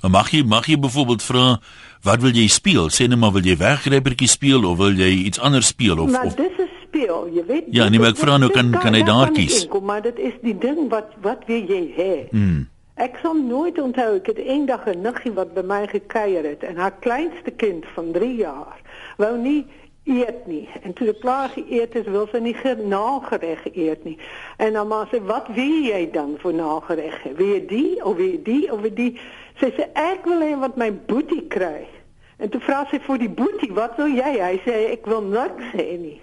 Maar 0.00 0.10
mag 0.10 0.30
jy 0.30 0.42
mag 0.44 0.66
jy 0.66 0.78
byvoorbeeld 0.78 1.22
vra 1.22 1.60
wat 2.02 2.20
wil 2.20 2.30
jy 2.30 2.46
speel? 2.48 2.88
Sê 2.90 3.08
net 3.08 3.18
maar 3.18 3.32
wil 3.32 3.42
jy 3.44 3.56
weggrypertjie 3.56 4.28
speel 4.28 4.64
of 4.64 4.78
wil 4.78 4.92
jy 4.92 5.08
iets 5.24 5.38
anders 5.40 5.66
speel 5.66 5.98
of 5.98 6.10
maar 6.10 6.24
of 6.26 6.34
dis 6.36 6.52
'n 6.58 6.68
speel, 6.88 7.28
jy 7.34 7.44
weet. 7.46 7.64
Ja, 7.70 7.88
nee, 7.88 7.98
maar 7.98 8.08
is- 8.12 8.18
ek 8.18 8.24
vra 8.24 8.36
nou, 8.36 8.50
kan- 8.52 8.70
kan- 8.70 8.94
hy 8.94 9.02
daar 9.02 9.30
kies? 9.30 9.62
inkom, 9.64 9.84
maar 9.84 10.02
dit 10.02 10.18
is 10.18 10.32
die 10.42 10.58
ding 10.58 10.88
wat 10.90 11.06
wat 11.22 11.42
wil 11.46 11.62
jy 11.66 11.92
hê? 11.96 12.28
Hmm. 12.30 12.68
Ek 12.96 13.18
sal 13.22 13.34
nooit 13.34 13.78
onthou 13.80 14.16
ek 14.16 14.26
het 14.26 14.38
eendag 14.38 14.86
'n 14.86 15.00
niggie 15.02 15.32
wat 15.32 15.54
by 15.54 15.62
my 15.62 15.86
gekuier 15.86 16.44
het 16.44 16.62
en 16.62 16.76
haar 16.76 16.92
kleinste 17.00 17.50
kind 17.56 17.84
van 17.94 18.12
3 18.12 18.36
jaar 18.36 18.78
wou 19.16 19.38
nie 19.38 19.66
eet 20.04 20.46
nie. 20.46 20.68
En 20.82 20.92
toe 20.92 21.06
die 21.06 21.18
klaar 21.18 21.48
geëet 21.54 21.94
is, 21.96 22.06
wil 22.06 22.26
sy 22.32 22.38
nie 22.38 22.54
ge- 22.54 22.76
nagereg 22.86 23.64
eet 23.74 24.04
nie. 24.04 24.18
En 24.56 24.72
dan 24.72 24.88
maar 24.88 25.06
sê, 25.12 25.20
"Wat 25.24 25.46
wil 25.54 25.82
jy 25.88 26.10
dan 26.12 26.36
vir 26.38 26.52
nagereg? 26.54 27.22
Wil 27.36 27.46
jy 27.46 27.66
die 27.66 28.04
of 28.04 28.16
wil 28.16 28.26
jy 28.26 28.40
die 28.42 28.72
of 28.72 28.80
wil 28.80 28.90
jy 28.90 28.94
die?" 28.94 29.20
Sy 29.60 29.70
sê, 29.70 29.86
"Ek 29.94 30.24
wil 30.24 30.40
hê 30.40 30.58
wat 30.60 30.76
my 30.76 30.92
boetie 30.92 31.46
kry." 31.48 31.86
En 32.38 32.48
toe 32.48 32.60
vra 32.60 32.86
sy 32.90 32.98
vir 33.00 33.18
die 33.18 33.28
boetie, 33.28 33.72
"Wat 33.72 33.96
wil 33.96 34.08
jy?" 34.08 34.38
Hy 34.40 34.60
sê, 34.66 34.90
"Ek 34.92 35.06
wil 35.06 35.22
niks 35.22 35.72
hê 35.72 35.98
nie." 35.98 36.20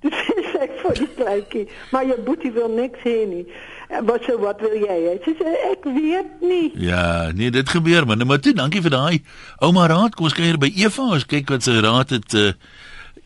Dit 0.00 0.12
sê 0.52 0.58
ek 0.60 0.72
vir 0.82 0.94
die 0.94 1.08
kleintjie, 1.16 1.68
maar 1.92 2.04
jou 2.06 2.18
boetie 2.20 2.52
wil 2.52 2.68
niks 2.68 2.98
hê 3.04 3.26
nie. 3.28 3.46
En 3.88 4.04
Wat 4.06 4.22
sê 4.22 4.38
wat 4.40 4.60
wil 4.60 4.74
jy? 4.74 4.86
hê? 4.88 5.24
Sy 5.24 5.34
sê 5.38 5.70
ek 5.70 5.84
weet 5.84 6.40
nie. 6.40 6.72
Ja, 6.74 7.30
nee, 7.34 7.50
dit 7.50 7.68
gebeur 7.68 8.06
man. 8.06 8.16
Nou, 8.18 8.26
Maar 8.28 8.40
toe, 8.40 8.52
dankie 8.52 8.80
vir 8.82 8.90
daai 8.90 9.22
ouma 9.60 9.86
raad. 9.86 10.14
Kom 10.14 10.24
ons 10.24 10.34
kuier 10.34 10.58
by 10.58 10.72
Eva. 10.76 11.02
Ons 11.02 11.26
kyk 11.26 11.48
wat 11.50 11.62
sy 11.62 11.78
raad 11.80 12.10
het 12.10 12.34
uh 12.34 12.52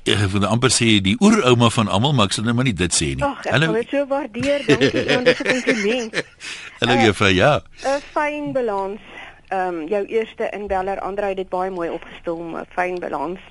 ek 0.07 0.31
wil 0.31 0.47
amper 0.47 0.71
sê 0.71 1.01
die 1.03 1.17
oerouma 1.21 1.71
van 1.75 1.89
almal, 1.89 2.13
maar 2.15 2.31
ek 2.31 2.37
sal 2.37 2.45
nou 2.47 2.55
maar 2.55 2.69
nie 2.69 2.77
dit 2.77 2.95
sê 2.95 3.09
nie. 3.15 3.25
Ag, 3.27 3.43
ek 3.47 3.59
kan 3.65 3.73
dit 3.75 3.91
so 3.91 4.07
waardeer. 4.07 4.63
Dankie, 4.67 5.03
dis 5.07 5.35
'n 5.35 5.49
kompliment. 5.51 6.23
Hallo 6.81 6.95
juffrou, 7.03 7.33
ja. 7.35 7.63
'n 7.83 8.01
Fyn 8.15 8.53
balans. 8.53 9.03
Ehm 9.49 9.69
um, 9.69 9.89
jou 9.89 10.05
eerste 10.07 10.51
inbeller 10.53 11.01
Andre 11.01 11.27
het 11.27 11.37
dit 11.37 11.49
baie 11.49 11.71
mooi 11.71 11.91
opgestel, 11.91 12.39
'n 12.39 12.67
fyn 12.75 12.99
balans. 12.99 13.43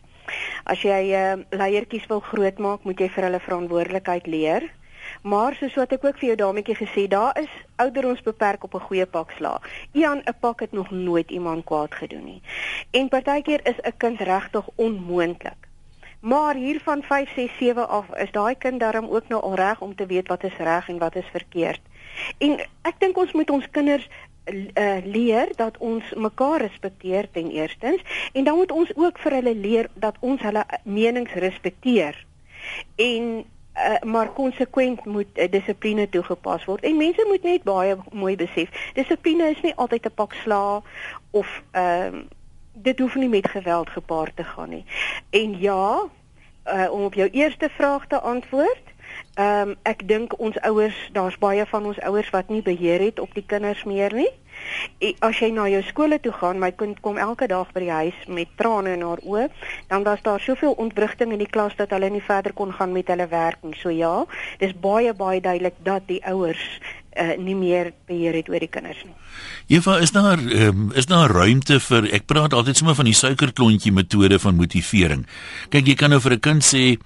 As 0.64 0.82
jy 0.82 1.12
uh, 1.12 1.36
leiertjies 1.52 2.08
wil 2.08 2.20
grootmaak, 2.20 2.84
moet 2.84 3.00
jy 3.00 3.10
vir 3.10 3.24
hulle 3.24 3.40
verantwoordelikheid 3.40 4.28
leer. 4.28 4.64
Maar 5.22 5.56
soos 5.60 5.76
wat 5.76 5.92
ek 5.92 6.04
ook 6.06 6.18
vir 6.18 6.28
jou 6.28 6.38
dametjie 6.38 6.76
gesê, 6.76 7.08
daar 7.08 7.38
is 7.40 7.52
ouderdoms 7.82 8.22
beperk 8.22 8.64
op 8.64 8.76
'n 8.76 8.88
goeie 8.88 9.06
pak 9.06 9.32
sla. 9.38 9.62
Ian 9.94 10.24
'n 10.26 10.40
pak 10.40 10.60
het 10.60 10.72
nog 10.72 10.92
nooit 10.92 11.32
iemand 11.32 11.66
kwaad 11.66 11.96
gedoen 11.96 12.26
nie. 12.26 12.42
En 12.92 13.10
partykeer 13.10 13.62
is 13.64 13.80
'n 13.84 13.98
kind 13.98 14.20
regtig 14.20 14.66
onmoontlik. 14.76 15.65
Maar 16.26 16.56
hier 16.56 16.82
van 16.84 17.04
5, 17.04 17.34
6, 17.34 17.58
7 17.58 17.88
af 17.88 18.06
is 18.16 18.32
daai 18.32 18.56
kind 18.58 18.80
darm 18.80 19.08
ook 19.08 19.28
nou 19.28 19.42
al 19.42 19.56
reg 19.56 19.82
om 19.82 19.96
te 19.96 20.06
weet 20.06 20.28
wat 20.28 20.44
is 20.44 20.58
reg 20.58 20.88
en 20.90 20.98
wat 20.98 21.16
is 21.16 21.28
verkeerd. 21.32 21.82
En 22.38 22.58
ek 22.82 22.96
dink 22.98 23.18
ons 23.18 23.32
moet 23.32 23.50
ons 23.50 23.68
kinders 23.72 24.08
uh, 24.10 24.98
leer 25.06 25.52
dat 25.56 25.78
ons 25.78 26.14
mekaar 26.18 26.62
respekteer 26.62 27.28
ten 27.32 27.52
eerstens 27.52 28.02
en 28.34 28.44
dan 28.44 28.58
moet 28.58 28.72
ons 28.72 28.96
ook 28.96 29.20
vir 29.22 29.38
hulle 29.38 29.54
leer 29.56 29.90
dat 29.94 30.18
ons 30.20 30.42
hulle 30.42 30.64
menings 30.84 31.34
respekteer. 31.34 32.18
En 32.96 33.46
uh, 33.46 34.00
maar 34.02 34.34
konsekwent 34.34 35.06
moet 35.06 35.30
uh, 35.38 35.46
dissipline 35.52 36.10
toegepas 36.10 36.66
word. 36.66 36.84
En 36.90 36.98
mense 36.98 37.26
moet 37.28 37.46
net 37.46 37.64
baie 37.70 37.98
mooi 38.12 38.34
besef, 38.36 38.74
dissipline 38.98 39.52
is 39.54 39.62
nie 39.62 39.76
altyd 39.76 40.10
'n 40.10 40.18
pak 40.18 40.34
sla 40.42 40.82
of 41.32 41.62
ehm 41.72 42.16
uh, 42.16 42.26
dit 42.76 43.00
hoef 43.00 43.16
nie 43.16 43.30
met 43.30 43.48
geweld 43.48 43.90
gepaard 43.90 44.36
te 44.36 44.44
gaan 44.44 44.70
nie. 44.70 44.86
En 45.30 45.60
ja, 45.60 46.04
uh, 46.66 46.92
om 46.92 47.04
op 47.04 47.14
jou 47.14 47.30
eerste 47.30 47.70
vraag 47.70 48.08
te 48.08 48.20
antwoord, 48.20 48.96
Ehm 49.36 49.70
um, 49.70 49.72
ek 49.84 50.06
dink 50.08 50.34
ons 50.40 50.56
ouers, 50.64 50.96
daar's 51.12 51.36
baie 51.44 51.66
van 51.68 51.86
ons 51.90 52.00
ouers 52.08 52.30
wat 52.32 52.50
nie 52.54 52.62
beheer 52.64 53.02
het 53.04 53.20
op 53.20 53.34
die 53.36 53.44
kinders 53.44 53.84
meer 53.84 54.14
nie. 54.16 54.30
As 55.28 55.42
jy 55.44 55.50
na 55.52 55.66
jou 55.68 55.82
skole 55.84 56.20
toe 56.24 56.32
gaan, 56.32 56.62
my 56.64 56.70
kind 56.72 57.02
kom 57.04 57.20
elke 57.20 57.48
dag 57.52 57.74
by 57.76 57.84
die 57.84 57.92
huis 57.92 58.22
met 58.32 58.54
trane 58.56 58.94
in 58.96 59.04
haar 59.04 59.20
oë, 59.28 59.50
dan 59.92 60.08
was 60.08 60.24
daar 60.24 60.40
soveel 60.40 60.78
ontwrigting 60.80 61.36
in 61.36 61.44
die 61.44 61.52
klas 61.52 61.76
dat 61.76 61.92
hulle 61.92 62.10
nie 62.14 62.24
verder 62.24 62.56
kon 62.56 62.72
gaan 62.80 62.96
met 62.96 63.12
hulle 63.12 63.28
werk 63.28 63.60
nie. 63.68 63.76
So 63.82 63.92
ja, 63.92 64.14
dis 64.64 64.76
baie 64.88 65.12
baie 65.14 65.44
duidelik 65.44 65.84
dat 65.84 66.08
die 66.08 66.22
ouers 66.24 66.64
uh, 67.16 67.36
nie 67.38 67.56
meer 67.56 67.94
beheer 68.08 68.34
het 68.34 68.50
oor 68.50 68.60
die 68.60 68.72
kinders 68.72 69.02
nie. 69.04 69.16
Eva, 69.68 69.98
is 70.04 70.12
daar 70.12 70.40
um, 70.40 70.92
is 70.96 71.06
daar 71.06 71.32
ruimte 71.32 71.80
vir 71.80 72.10
ek 72.14 72.28
praat 72.30 72.54
altyd 72.54 72.78
sommer 72.78 72.96
van 72.96 73.10
die 73.10 73.18
suikerklontjie 73.18 73.92
metode 73.92 74.40
van 74.40 74.56
motivering. 74.56 75.26
Kyk, 75.70 75.88
jy 75.88 75.96
kan 75.96 76.10
nou 76.10 76.22
vir 76.22 76.38
'n 76.38 76.40
kind 76.40 76.64
sê 76.64 76.98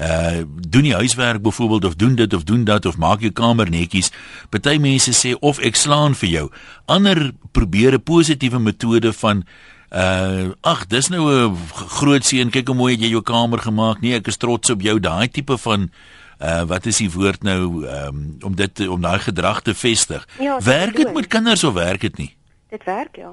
uh 0.00 0.42
doen 0.68 0.86
die 0.86 0.94
huiswerk 0.94 1.42
byvoorbeeld 1.42 1.84
of 1.84 1.94
doen 1.94 2.14
dit 2.14 2.34
of 2.34 2.44
doen 2.44 2.64
dat 2.64 2.86
of 2.86 2.96
maak 2.96 3.20
jou 3.20 3.32
kamer 3.32 3.70
netjies. 3.70 4.12
Party 4.50 4.78
mense 4.78 5.12
sê 5.12 5.34
of 5.40 5.58
ek 5.58 5.76
slaan 5.76 6.14
vir 6.14 6.28
jou. 6.28 6.46
Ander 6.86 7.32
probeer 7.52 7.94
'n 7.94 8.02
positiewe 8.02 8.58
metode 8.58 9.12
van 9.12 9.44
uh 9.90 10.54
ag, 10.62 10.86
dis 10.86 11.08
nou 11.08 11.50
'n 11.50 11.56
groot 11.72 12.24
seën. 12.24 12.50
Kyk 12.50 12.66
hoe 12.66 12.76
mooi 12.76 12.92
het 12.94 13.02
jy 13.02 13.10
jou 13.10 13.22
kamer 13.22 13.58
gemaak. 13.58 14.00
Nee, 14.00 14.14
ek 14.14 14.26
is 14.26 14.36
trots 14.36 14.70
op 14.70 14.80
jou. 14.80 15.00
Daai 15.00 15.28
tipe 15.28 15.58
van 15.58 15.90
uh 16.40 16.62
wat 16.62 16.86
is 16.86 16.96
die 16.96 17.10
woord 17.12 17.42
nou 17.42 17.86
um, 17.86 18.36
om 18.44 18.54
dit 18.56 18.88
om 18.88 19.00
daai 19.00 19.18
gedrag 19.18 19.62
te 19.62 19.74
vestig. 19.74 20.28
Ja, 20.38 20.60
werk 20.62 20.96
dit 20.96 21.12
met 21.12 21.26
kinders 21.26 21.64
of 21.64 21.74
werk 21.74 22.00
dit 22.00 22.16
nie? 22.16 22.36
Dit 22.68 22.84
werk 22.84 23.16
ja. 23.16 23.32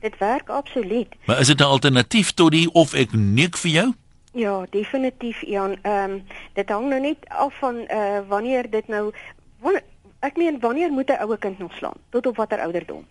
Dit 0.00 0.18
werk 0.18 0.48
absoluut. 0.48 1.14
Maar 1.26 1.40
is 1.40 1.46
dit 1.46 1.60
'n 1.60 1.62
alternatief 1.62 2.32
tot 2.32 2.50
die 2.50 2.72
of 2.72 2.94
ek 2.94 3.12
neek 3.12 3.56
vir 3.56 3.70
jou? 3.70 3.94
Ja, 4.32 4.66
definitief 4.70 5.40
Jan. 5.46 5.76
Ehm 5.82 6.10
um, 6.10 6.24
dit 6.52 6.68
hang 6.68 6.88
nou 6.88 7.00
net 7.00 7.16
af 7.28 7.58
van 7.58 7.74
uh, 7.74 8.20
wanneer 8.28 8.70
dit 8.70 8.88
nou 8.88 9.12
wanneer, 9.60 9.82
ek 10.18 10.36
meen 10.36 10.60
wanneer 10.60 10.90
moet 10.90 11.10
'n 11.10 11.22
ouer 11.22 11.38
kind 11.38 11.58
nog 11.58 11.72
slaan? 11.72 11.98
Tot 12.08 12.26
op 12.26 12.36
watter 12.36 12.60
ouderdom? 12.60 13.06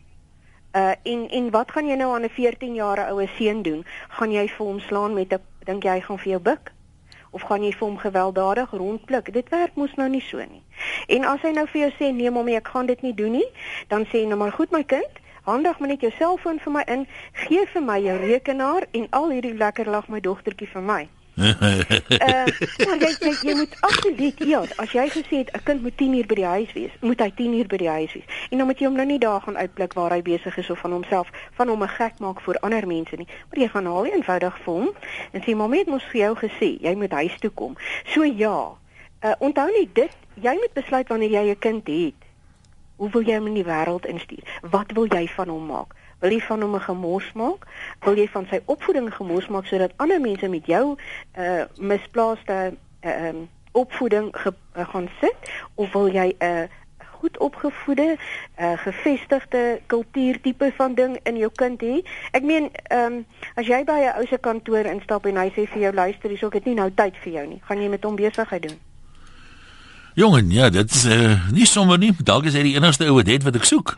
Uh 0.72 0.94
en 1.04 1.30
en 1.30 1.50
wat 1.50 1.72
gaan 1.72 1.88
jy 1.88 1.96
nou 1.96 2.14
aan 2.14 2.24
'n 2.24 2.30
14 2.30 2.74
jarige 2.74 3.12
oue 3.12 3.28
seun 3.38 3.62
doen? 3.62 3.86
Gaan 4.08 4.32
jy 4.32 4.48
vir 4.48 4.66
hom 4.66 4.80
slaan 4.80 5.14
met 5.14 5.34
'n 5.34 5.42
dink 5.64 5.84
jy 5.84 5.90
hy 5.92 6.02
gaan 6.02 6.20
vir 6.20 6.30
jou 6.30 6.42
buik? 6.42 6.72
Of 7.32 7.46
gaan 7.48 7.64
jy 7.64 7.72
vir 7.76 7.88
hom 7.88 7.98
gewelddadig 7.98 8.72
rondpluk? 8.72 9.34
Dit 9.34 9.50
werk 9.50 9.76
mos 9.76 9.94
nou 9.96 10.10
nie 10.10 10.24
so 10.24 10.38
nie. 10.38 10.64
En 11.08 11.26
as 11.26 11.42
hy 11.42 11.52
nou 11.52 11.68
vir 11.68 11.82
jou 11.82 11.94
sê 12.00 12.12
nee 12.14 12.32
mommy, 12.32 12.56
ek 12.56 12.68
gaan 12.74 12.86
dit 12.86 13.02
nie 13.02 13.14
doen 13.14 13.40
nie, 13.40 13.48
dan 13.88 14.06
sê 14.06 14.24
jy 14.24 14.32
nou 14.32 14.40
maar 14.40 14.56
goed 14.56 14.72
my 14.72 14.84
kind, 14.84 15.24
Handig 15.48 15.80
maar 15.80 15.88
net 15.88 16.02
jou 16.04 16.12
selfoon 16.12 16.58
vir 16.60 16.74
my 16.76 16.82
in, 16.92 17.06
gee 17.48 17.62
vir 17.72 17.84
my 17.90 17.96
jou 18.04 18.18
rekenaar 18.20 18.84
en 18.92 19.06
al 19.16 19.30
hierdie 19.32 19.54
lekker 19.56 19.88
lag 19.88 20.10
my 20.12 20.20
dogtertjie 20.20 20.68
vir 20.74 20.84
my. 20.84 21.06
Uh, 21.38 22.46
maar 22.88 22.98
jy, 22.98 23.10
jy 23.20 23.32
jy 23.46 23.54
moet 23.56 23.76
absoluut 23.86 24.40
ja, 24.50 24.62
as 24.82 24.92
jy 24.92 25.06
gesê 25.14 25.42
het 25.44 25.52
'n 25.54 25.64
kind 25.64 25.82
moet 25.82 25.98
10 25.98 26.14
uur 26.14 26.26
by 26.26 26.36
die 26.36 26.46
huis 26.46 26.72
wees, 26.74 26.94
moet 27.02 27.20
hy 27.20 27.32
10 27.36 27.54
uur 27.54 27.68
by 27.68 27.78
die 27.78 27.90
huis 27.90 28.14
wees. 28.14 28.26
En 28.50 28.58
dan 28.58 28.68
moet 28.68 28.80
jy 28.80 28.86
hom 28.86 28.96
nou 28.96 29.06
nie 29.06 29.20
daar 29.20 29.42
gaan 29.42 29.58
uitblik 29.58 29.94
waar 29.94 30.12
hy 30.12 30.22
besig 30.22 30.58
is 30.58 30.70
of 30.70 30.80
van 30.80 30.92
homself 30.92 31.30
van 31.54 31.68
hom 31.68 31.84
'n 31.84 31.88
gek 31.88 32.20
maak 32.20 32.42
vir 32.42 32.60
ander 32.60 32.88
mense 32.88 33.16
nie. 33.16 33.28
Maar 33.50 33.60
jy 33.60 33.68
gaan 33.68 33.86
haal 33.86 34.06
eenvoudig 34.06 34.58
vir 34.66 34.74
hom 34.74 34.90
en 35.32 35.42
sê 35.42 35.56
mamma 35.56 35.78
het 35.78 35.88
mos 35.88 36.04
vir 36.12 36.22
jou 36.22 36.36
gesê 36.36 36.82
jy 36.82 36.96
moet 36.96 37.12
huis 37.12 37.40
toe 37.40 37.52
kom. 37.52 37.78
So 38.06 38.24
ja, 38.24 38.74
uh, 39.22 39.36
onthou 39.40 39.70
net 39.72 39.96
dit, 39.96 40.12
jy 40.34 40.54
moet 40.54 40.74
besluit 40.74 41.08
wanneer 41.08 41.30
jy 41.30 41.50
'n 41.50 41.60
kind 41.60 41.88
het. 41.88 42.22
Hoe 42.96 43.10
wil 43.10 43.22
jy 43.22 43.38
hom 43.38 43.48
in 43.48 43.54
die 43.54 43.64
wêreld 43.64 44.06
instuur? 44.06 44.44
Wat 44.62 44.92
wil 44.92 45.06
jy 45.06 45.28
van 45.28 45.48
hom 45.48 45.66
maak? 45.66 45.94
Wil 46.20 46.32
jy 46.32 46.40
van 46.40 46.62
hom 46.62 46.76
'n 46.76 46.82
gemors 46.82 47.32
maak? 47.34 47.68
Wil 48.02 48.18
jy 48.18 48.28
van 48.28 48.46
sy 48.50 48.60
opvoeding 48.66 49.14
gemors 49.14 49.48
maak 49.48 49.66
sodat 49.66 49.94
ander 49.98 50.22
mense 50.22 50.48
met 50.48 50.66
jou 50.66 50.98
uh 51.38 51.64
misplaaste 51.78 52.74
uh 53.04 53.28
um 53.28 53.50
opvoeding 53.72 54.30
ge, 54.32 54.54
uh, 54.78 54.90
gaan 54.90 55.10
sit 55.22 55.38
of 55.76 55.94
wil 55.94 56.10
jy 56.10 56.36
'n 56.40 56.46
uh, 56.46 56.64
goed 57.20 57.38
opgevoede, 57.38 58.18
uh 58.60 58.78
gevestigde 58.78 59.82
kultuurtipe 59.86 60.72
van 60.76 60.94
ding 60.94 61.20
in 61.24 61.38
jou 61.38 61.52
kind 61.56 61.82
hê? 61.82 62.02
Ek 62.32 62.44
meen, 62.44 62.70
ehm 62.84 63.14
um, 63.14 63.26
as 63.56 63.68
jy 63.68 63.84
by 63.84 64.00
'n 64.02 64.18
ou 64.18 64.26
se 64.26 64.38
kantoor 64.38 64.86
instap 64.86 65.26
en 65.26 65.38
hy 65.38 65.50
sê 65.50 65.68
vir 65.68 65.82
jou 65.82 65.94
luister, 65.94 66.30
hier's 66.30 66.44
ook 66.44 66.52
dit 66.52 66.66
nie 66.66 66.76
nou 66.76 66.92
tyd 66.96 67.18
vir 67.24 67.34
jou 67.34 67.48
nie. 67.48 67.62
Gaan 67.64 67.82
jy 67.82 67.90
met 67.90 68.04
hom 68.04 68.16
besigheid 68.16 68.62
doen? 68.62 68.80
Jongen, 70.14 70.52
ja, 70.52 70.70
dit 70.70 70.92
is 70.92 71.06
uh, 71.06 71.52
nie 71.52 71.66
sommer 71.66 71.98
nie. 71.98 72.14
Dalk 72.24 72.46
is 72.46 72.54
hy 72.54 72.64
die 72.64 72.76
enigste 72.76 73.06
ou 73.06 73.14
wat 73.16 73.28
het 73.28 73.44
wat 73.44 73.56
ek 73.56 73.64
soek. 73.64 73.98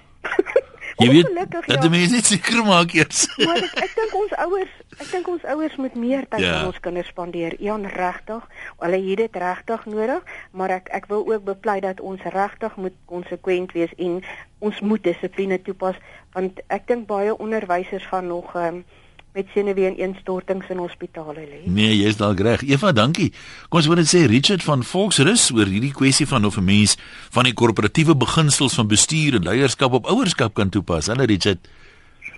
Jy 1.00 1.10
weet, 1.10 1.30
dat 1.66 1.84
ja. 1.84 1.90
mense 1.90 2.16
net 2.16 2.28
seker 2.28 2.64
maak 2.68 2.92
eers. 2.94 3.26
maar 3.46 3.62
ek, 3.64 3.76
ek 3.86 3.94
dink 3.96 4.16
ons 4.20 4.34
ouers, 4.46 4.74
ek 4.98 5.08
dink 5.14 5.30
ons 5.32 5.46
ouers 5.54 5.76
moet 5.80 5.96
meer 5.96 6.28
tyd 6.28 6.44
ja. 6.44 6.58
aan 6.58 6.72
ons 6.74 6.80
kinders 6.84 7.08
spandeer. 7.08 7.56
Jan 7.64 7.88
regtig, 7.88 8.46
hulle 8.84 9.00
het 9.06 9.22
dit 9.24 9.42
regtig 9.44 9.86
nodig, 9.94 10.36
maar 10.52 10.76
ek 10.76 10.92
ek 11.00 11.08
wil 11.12 11.24
ook 11.24 11.48
bepleit 11.48 11.86
dat 11.88 12.04
ons 12.04 12.24
regtig 12.36 12.76
moet 12.76 12.98
konsekwent 13.08 13.72
wees 13.78 13.96
en 13.98 14.20
ons 14.60 14.80
moet 14.84 15.04
dissipline 15.04 15.62
toepas 15.64 15.96
want 16.36 16.60
ek 16.68 16.88
dink 16.92 17.08
baie 17.08 17.32
onderwysers 17.38 18.06
gaan 18.12 18.28
nog 18.28 18.52
um, 18.60 18.84
met 19.34 19.48
senuwee-ineenstortings 19.54 20.70
in 20.70 20.78
hospitale 20.82 21.34
lê. 21.46 21.60
Nee, 21.66 21.94
jy's 22.00 22.18
dalk 22.18 22.40
reg. 22.40 22.64
Eva, 22.66 22.92
dankie. 22.92 23.30
Kom 23.70 23.80
ons 23.80 23.90
hoor 23.90 24.02
net 24.02 24.10
sê 24.10 24.24
Richard 24.30 24.64
van 24.66 24.84
Volksrus 24.84 25.50
oor 25.54 25.70
hierdie 25.70 25.94
kwessie 25.96 26.28
van 26.30 26.48
of 26.50 26.58
'n 26.58 26.66
mens 26.66 26.98
van 27.36 27.46
die 27.46 27.54
korporatiewe 27.54 28.16
beginsels 28.16 28.74
van 28.74 28.88
bestuur 28.88 29.36
en 29.36 29.46
leierskap 29.46 29.94
op 29.94 30.10
ouerskap 30.10 30.54
kan 30.54 30.70
toepas. 30.70 31.08
Hallo 31.08 31.26
Richard. 31.26 31.60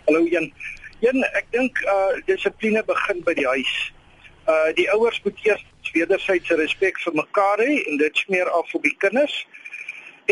Hallo 0.05 0.25
Jan. 0.27 0.51
Jan, 0.99 1.23
ek 1.23 1.45
dink 1.51 1.79
uh 1.87 2.19
dissipline 2.25 2.83
begin 2.85 3.23
by 3.23 3.33
die 3.33 3.47
huis. 3.47 3.93
Uh 4.47 4.69
die 4.75 4.91
ouers 4.91 5.21
moet 5.23 5.39
eers 5.43 5.63
wederwysige 5.93 6.55
respek 6.55 6.99
vir 6.99 7.13
mekaar 7.13 7.59
hê 7.59 7.83
en 7.87 7.97
dit 7.97 8.17
smeer 8.17 8.49
af 8.49 8.73
op 8.73 8.83
die 8.83 8.95
kinders 8.97 9.45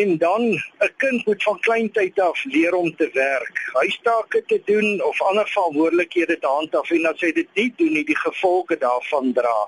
en 0.01 0.17
dan 0.17 0.41
'n 0.51 0.93
kind 0.97 1.25
moet 1.25 1.43
van 1.43 1.59
kleintyd 1.59 2.19
af 2.19 2.43
leer 2.43 2.73
om 2.73 2.95
te 2.95 3.09
werk, 3.13 3.69
huistake 3.73 4.43
te 4.45 4.61
doen 4.65 5.03
of 5.03 5.21
ander 5.21 5.47
verantwoordelikhede 5.47 6.39
te 6.39 6.47
handhaaf 6.47 6.89
en 6.89 7.05
as 7.05 7.21
hy 7.21 7.31
dit 7.31 7.47
nie 7.53 7.73
doen 7.75 7.93
nie, 7.93 8.05
die 8.05 8.17
gevolge 8.17 8.77
daarvan 8.77 9.33
dra. 9.33 9.59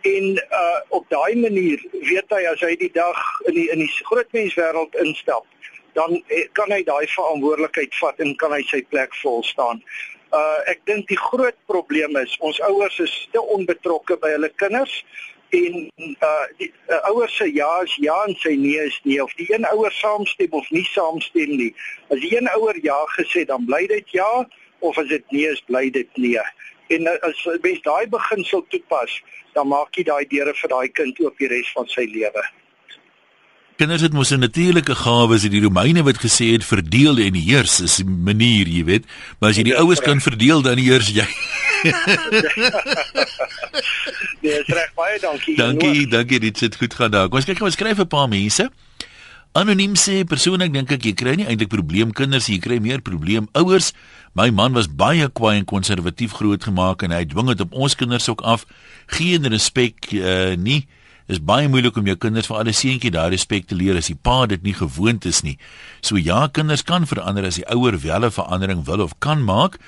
En 0.00 0.24
uh 0.60 0.80
op 0.88 1.04
daai 1.08 1.36
manier 1.36 1.86
weet 1.90 2.28
hy 2.28 2.42
as 2.52 2.60
hy 2.60 2.76
die 2.76 2.92
dag 2.92 3.20
in 3.44 3.54
die 3.54 3.68
in 3.70 3.78
die 3.78 3.92
grootmenswêreld 4.10 4.94
instap, 4.94 5.46
dan 5.92 6.22
eh, 6.26 6.48
kan 6.52 6.70
hy 6.70 6.82
daai 6.82 7.06
verantwoordelikheid 7.06 7.94
vat 7.94 8.18
en 8.18 8.36
kan 8.36 8.52
hy 8.52 8.62
sy 8.62 8.82
plek 8.82 9.14
vol 9.22 9.42
staan. 9.42 9.82
Uh 10.32 10.58
ek 10.66 10.80
dink 10.84 11.08
die 11.08 11.20
groot 11.28 11.58
probleem 11.66 12.16
is 12.16 12.36
ons 12.40 12.60
ouers 12.60 12.98
is 12.98 13.28
te 13.32 13.40
onbetrokke 13.40 14.16
by 14.16 14.34
hulle 14.36 14.52
kinders 14.56 15.04
en 15.54 15.74
uh 16.28 16.46
die 16.58 16.70
uh, 16.88 17.00
ouers 17.10 17.36
se 17.36 17.46
ja 17.54 17.70
is 17.82 17.94
ja 18.02 18.16
en 18.26 18.34
sy 18.42 18.54
nee 18.58 18.86
is 18.86 18.98
nee 19.04 19.22
of 19.22 19.32
die 19.40 19.46
een 19.52 19.66
ouer 19.70 19.92
saamstem 19.92 20.52
of 20.60 20.70
nie 20.70 20.84
saamstem 20.90 21.56
nie. 21.60 21.70
As 22.10 22.20
die 22.20 22.34
een 22.36 22.50
ouer 22.56 22.78
ja 22.82 22.98
gesê 23.16 23.44
dan 23.48 23.64
bly 23.70 23.86
dit 23.86 24.10
ja 24.10 24.48
of 24.78 24.98
as 24.98 25.08
dit 25.08 25.24
nee 25.30 25.48
is 25.50 25.62
bly 25.70 25.90
dit 25.90 26.10
nee. 26.16 26.44
En 26.88 27.08
uh, 27.08 27.16
as 27.28 27.46
mens 27.62 27.80
daai 27.86 28.06
beginsel 28.08 28.66
toepas, 28.68 29.22
dan 29.54 29.68
maak 29.68 29.96
jy 29.96 30.04
daai 30.10 30.26
deure 30.28 30.54
vir 30.60 30.76
daai 30.76 30.88
kind 31.00 31.24
oop 31.24 31.38
die 31.40 31.48
res 31.48 31.72
van 31.76 31.88
sy 31.88 32.06
lewe. 32.10 32.44
Kinders 33.74 34.04
het 34.06 34.12
mos 34.14 34.30
'n 34.30 34.38
natuurlike 34.38 34.94
gawe, 34.94 35.34
as 35.34 35.42
die 35.42 35.62
Romeine 35.62 36.02
wat 36.04 36.22
gesê 36.22 36.52
het 36.54 36.64
verdeel 36.64 37.18
en 37.18 37.34
heers 37.34 37.80
is 37.80 37.98
'n 37.98 38.22
manier, 38.22 38.68
jy 38.68 38.84
weet. 38.84 39.04
Maar 39.38 39.50
as 39.50 39.56
jy 39.56 39.62
die 39.62 39.76
oues 39.76 40.00
kan 40.00 40.20
verdeel, 40.20 40.62
dan 40.62 40.78
heers 40.78 41.08
jy. 41.08 41.26
Nee, 44.44 44.62
reg 44.66 44.90
baie 44.96 45.18
dankie. 45.20 45.56
Dankie, 45.56 46.06
dankie, 46.08 46.40
dit 46.40 46.60
het 46.60 46.76
goed 46.80 46.94
gaan 46.94 47.10
daar. 47.10 47.28
Ons 47.28 47.44
kyk 47.48 47.58
gou, 47.60 47.68
ons 47.68 47.76
skryf 47.78 47.98
'n 48.00 48.08
paar 48.08 48.28
mense. 48.28 48.70
Anoniem 49.54 49.94
sê 49.94 50.24
persoonlik 50.26 50.72
dink 50.74 50.90
ek 50.90 51.04
jy 51.06 51.14
kry 51.14 51.36
nie 51.38 51.46
eintlik 51.46 51.70
probleem 51.70 52.10
kinders, 52.10 52.48
jy 52.50 52.58
kry 52.58 52.80
meer 52.82 52.98
probleem 53.06 53.46
ouers. 53.54 53.92
My 54.34 54.50
man 54.50 54.74
was 54.74 54.88
baie 54.90 55.28
kwaai 55.30 55.60
en 55.60 55.64
konservatief 55.64 56.34
grootgemaak 56.34 57.02
en 57.06 57.14
hy 57.14 57.22
dwing 57.30 57.52
dit 57.52 57.62
op 57.62 57.72
ons 57.72 57.94
kinders 57.94 58.26
ook 58.28 58.42
af. 58.42 58.66
Geen 59.06 59.46
respek 59.46 60.10
uh, 60.10 60.58
nie 60.58 60.88
is 61.30 61.38
baie 61.40 61.68
moeilik 61.70 61.96
om 61.96 62.08
jou 62.10 62.16
kinders 62.20 62.50
vir 62.50 62.58
alle 62.58 62.74
seentjie 62.76 63.12
daai 63.14 63.30
respek 63.32 63.70
te 63.70 63.78
leer 63.78 63.96
as 63.96 64.10
die 64.10 64.18
pa 64.18 64.42
dit 64.50 64.62
nie 64.66 64.74
gewoond 64.76 65.24
is 65.30 65.44
nie. 65.46 65.54
So 66.02 66.18
ja, 66.20 66.48
kinders 66.52 66.82
kan 66.84 67.06
verander 67.08 67.46
as 67.48 67.60
die 67.60 67.68
ouer 67.72 67.96
wel 68.02 68.26
'n 68.26 68.34
verandering 68.34 68.84
wil 68.84 69.00
of 69.00 69.14
kan 69.20 69.44
maak. 69.44 69.78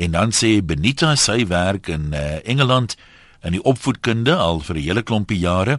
En 0.00 0.10
dan 0.10 0.32
sê 0.32 0.62
Benita 0.64 1.12
sy 1.20 1.44
werk 1.50 1.90
in 1.92 2.14
uh, 2.16 2.38
Engeland 2.48 2.96
in 3.44 3.52
die 3.52 3.64
opvoedkunde 3.68 4.32
al 4.32 4.62
vir 4.64 4.76
'n 4.76 4.86
hele 4.86 5.02
klompie 5.02 5.38
jare 5.38 5.76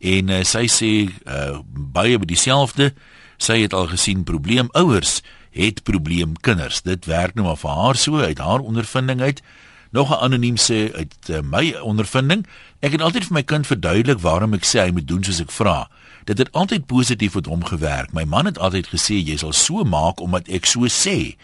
en 0.00 0.28
uh, 0.28 0.42
sy 0.44 0.68
sê 0.68 0.92
uh, 1.08 1.64
baie 1.72 2.18
by 2.18 2.28
dieselfde. 2.28 2.92
Sy 3.40 3.62
het 3.64 3.72
al 3.72 3.88
gesien 3.88 4.24
probleem 4.24 4.68
ouers 4.72 5.22
het 5.54 5.82
probleem 5.82 6.36
kinders. 6.40 6.82
Dit 6.82 7.06
werk 7.06 7.34
nou 7.34 7.46
maar 7.46 7.56
vir 7.56 7.70
haar 7.70 7.96
so 7.96 8.20
uit 8.20 8.38
haar 8.38 8.60
ondervinding 8.60 9.20
uit. 9.20 9.42
Nog 9.90 10.10
'n 10.10 10.20
anoniem 10.20 10.56
sê 10.56 10.92
uit 10.92 11.14
uh, 11.30 11.40
my 11.40 11.72
ondervinding, 11.80 12.46
ek 12.80 12.92
het 12.92 13.00
altyd 13.00 13.24
vir 13.24 13.34
my 13.34 13.42
kind 13.42 13.66
verduidelik 13.66 14.20
waarom 14.20 14.54
ek 14.54 14.64
sê 14.64 14.84
hy 14.84 14.90
moet 14.90 15.08
doen 15.08 15.24
soos 15.24 15.40
ek 15.40 15.50
vra. 15.50 15.88
Dit 16.24 16.38
het 16.38 16.52
altyd 16.52 16.86
positief 16.86 17.34
met 17.34 17.46
hom 17.46 17.64
gewerk. 17.64 18.12
My 18.12 18.24
man 18.24 18.44
het 18.44 18.58
altyd 18.58 18.92
gesê 18.92 19.24
jy 19.24 19.36
sal 19.36 19.52
so 19.52 19.84
maak 19.84 20.20
omdat 20.20 20.48
ek 20.48 20.66
so 20.66 20.84
sê. 20.84 21.36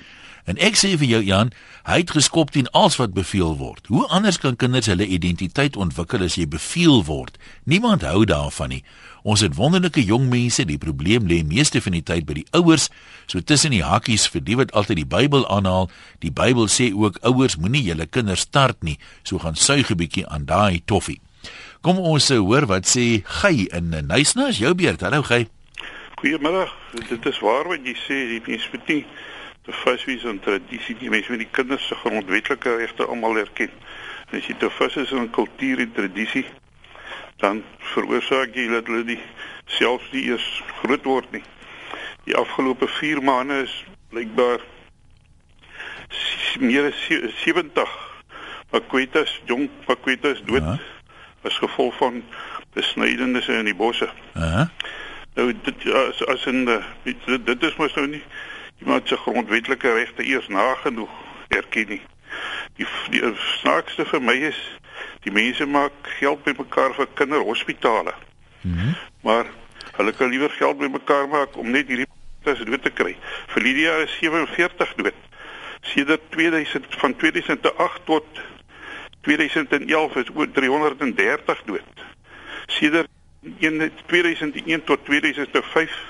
En 0.44 0.59
ek 0.59 0.78
sê 0.78 0.94
vir 0.97 1.09
jou 1.09 1.20
Jan, 1.25 1.52
hy 1.85 2.00
het 2.02 2.14
geskop 2.16 2.50
teen 2.54 2.68
alles 2.76 2.97
wat 3.00 3.12
beveel 3.16 3.56
word. 3.61 3.87
Hoe 3.92 4.06
anders 4.09 4.38
kan 4.40 4.56
kinders 4.56 4.88
hulle 4.90 5.06
identiteit 5.06 5.76
ontwikkel 5.76 6.25
as 6.25 6.38
jy 6.38 6.47
beveel 6.49 7.04
word? 7.04 7.38
Niemand 7.64 8.04
hou 8.06 8.25
daarvan 8.25 8.75
nie. 8.76 8.82
Ons 9.23 9.44
het 9.44 9.56
wonderlike 9.59 10.00
jong 10.04 10.30
mense, 10.32 10.64
die 10.64 10.80
probleem 10.80 11.26
lê 11.28 11.42
meeste 11.44 11.82
van 11.85 11.92
die 11.92 12.04
tyd 12.04 12.25
by 12.28 12.38
die 12.40 12.47
ouers. 12.56 12.88
So 13.28 13.44
tussen 13.44 13.75
die 13.76 13.85
hakies 13.85 14.26
vir 14.32 14.44
die 14.47 14.56
wat 14.56 14.73
altyd 14.73 15.02
die 15.02 15.09
Bybel 15.09 15.44
aanhaal, 15.49 15.90
die 16.25 16.32
Bybel 16.32 16.70
sê 16.73 16.88
ook 16.97 17.20
ouers 17.28 17.59
moenie 17.61 17.85
julle 17.85 18.09
kinders 18.09 18.47
start 18.49 18.80
nie. 18.87 18.97
So 19.23 19.38
gaan 19.38 19.56
suig 19.56 19.90
'n 19.90 19.97
bietjie 19.97 20.26
aan 20.26 20.47
daai 20.47 20.80
toffie. 20.85 21.20
Kom 21.82 21.99
ons 21.99 22.26
se 22.26 22.37
hoor 22.37 22.66
wat 22.66 22.85
sê 22.85 23.23
Gey 23.25 23.68
in 23.73 23.90
Nysna, 23.90 24.49
is 24.49 24.59
jou 24.59 24.75
beurt. 24.75 25.00
Hallo 25.00 25.23
Gey. 25.23 25.49
Goeiemôre. 26.20 26.68
Dit 27.09 27.26
is 27.26 27.38
waar 27.40 27.68
wat 27.68 27.85
jy 27.85 27.94
sê, 27.94 28.16
die 28.28 28.42
mens 28.47 28.68
moet 28.73 28.88
nie 28.88 29.04
te 29.71 29.77
vaswees 29.77 30.25
aan 30.27 30.41
tradisie 30.43 30.97
nie. 30.99 31.11
Mense 31.11 31.31
moet 31.31 31.45
die 31.45 31.53
kinders 31.55 31.87
se 31.87 31.95
grondwetlike 32.03 32.77
regte 32.77 33.07
almal 33.07 33.39
erken. 33.39 33.71
En 34.31 34.39
as 34.39 34.49
jy 34.49 34.57
te 34.59 34.71
vas 34.79 34.97
is 35.00 35.12
aan 35.15 35.31
kultuur 35.35 35.83
en 35.83 35.93
tradisie, 35.95 36.45
dan 37.43 37.62
veroorsaak 37.93 38.55
jy 38.59 38.67
dat 38.73 38.91
hulle 38.91 39.07
nie 39.15 39.21
selfs 39.79 40.11
nie 40.15 40.27
eers 40.31 40.49
groot 40.83 41.07
word 41.09 41.31
nie. 41.37 41.43
Die 42.27 42.37
afgelope 42.37 42.89
4 43.00 43.23
maande 43.25 43.62
is 43.65 43.75
blykbaar 44.12 44.62
meer 46.61 46.91
as 46.91 47.03
70 47.45 47.99
Makwetas, 48.71 49.41
jong 49.50 49.69
Makwetas 49.87 50.43
dood 50.47 50.62
-huh. 50.62 50.79
as 51.43 51.59
gevolg 51.59 51.97
van 51.99 52.23
besnydenisse 52.75 53.53
in 53.53 53.71
die 53.71 53.75
bosse. 53.75 54.11
-huh. 54.35 54.67
Nou 55.35 55.53
dit 55.62 55.93
as 55.95 56.27
as 56.27 56.47
in 56.47 56.65
dit, 56.65 57.47
dit 57.47 57.62
is 57.62 57.77
mos 57.77 57.95
nou 57.95 58.07
nie 58.07 58.23
iemand 58.81 59.09
se 59.09 59.17
grondwetlike 59.17 59.93
regte 59.93 60.25
eers 60.25 60.49
nagenoeg 60.49 61.11
erken 61.49 61.89
nie. 61.89 62.03
Die 62.79 62.87
die 63.11 63.33
snaakste 63.61 64.07
vir 64.07 64.23
my 64.23 64.37
is 64.51 64.61
die 65.25 65.33
mense 65.33 65.67
maak 65.67 66.13
geld 66.19 66.45
bymekaar 66.45 66.95
vir 66.97 67.09
kinderhospitale. 67.15 68.15
Mm 68.63 68.97
maar 69.21 69.45
hulle 69.97 70.13
kan 70.17 70.31
liewer 70.33 70.51
geld 70.51 70.79
bymekaar 70.79 71.27
maak 71.29 71.57
om 71.61 71.71
net 71.71 71.89
hierdie 71.93 72.07
mense 72.45 72.65
dood 72.65 72.83
te 72.83 72.91
kry. 72.91 73.17
Vir 73.53 73.63
Lydia 73.63 73.99
is 74.05 74.15
47 74.17 74.95
dood. 74.97 75.19
Sedert 75.81 76.25
2000 76.33 76.87
van 77.03 77.17
2008 77.17 78.07
tot 78.09 78.41
2011 79.29 80.17
is 80.17 80.31
oor 80.35 80.49
330 80.57 81.63
dood. 81.67 82.05
Sedert 82.67 83.13
2001 84.07 84.85
tot 84.85 85.05
2005 85.05 86.01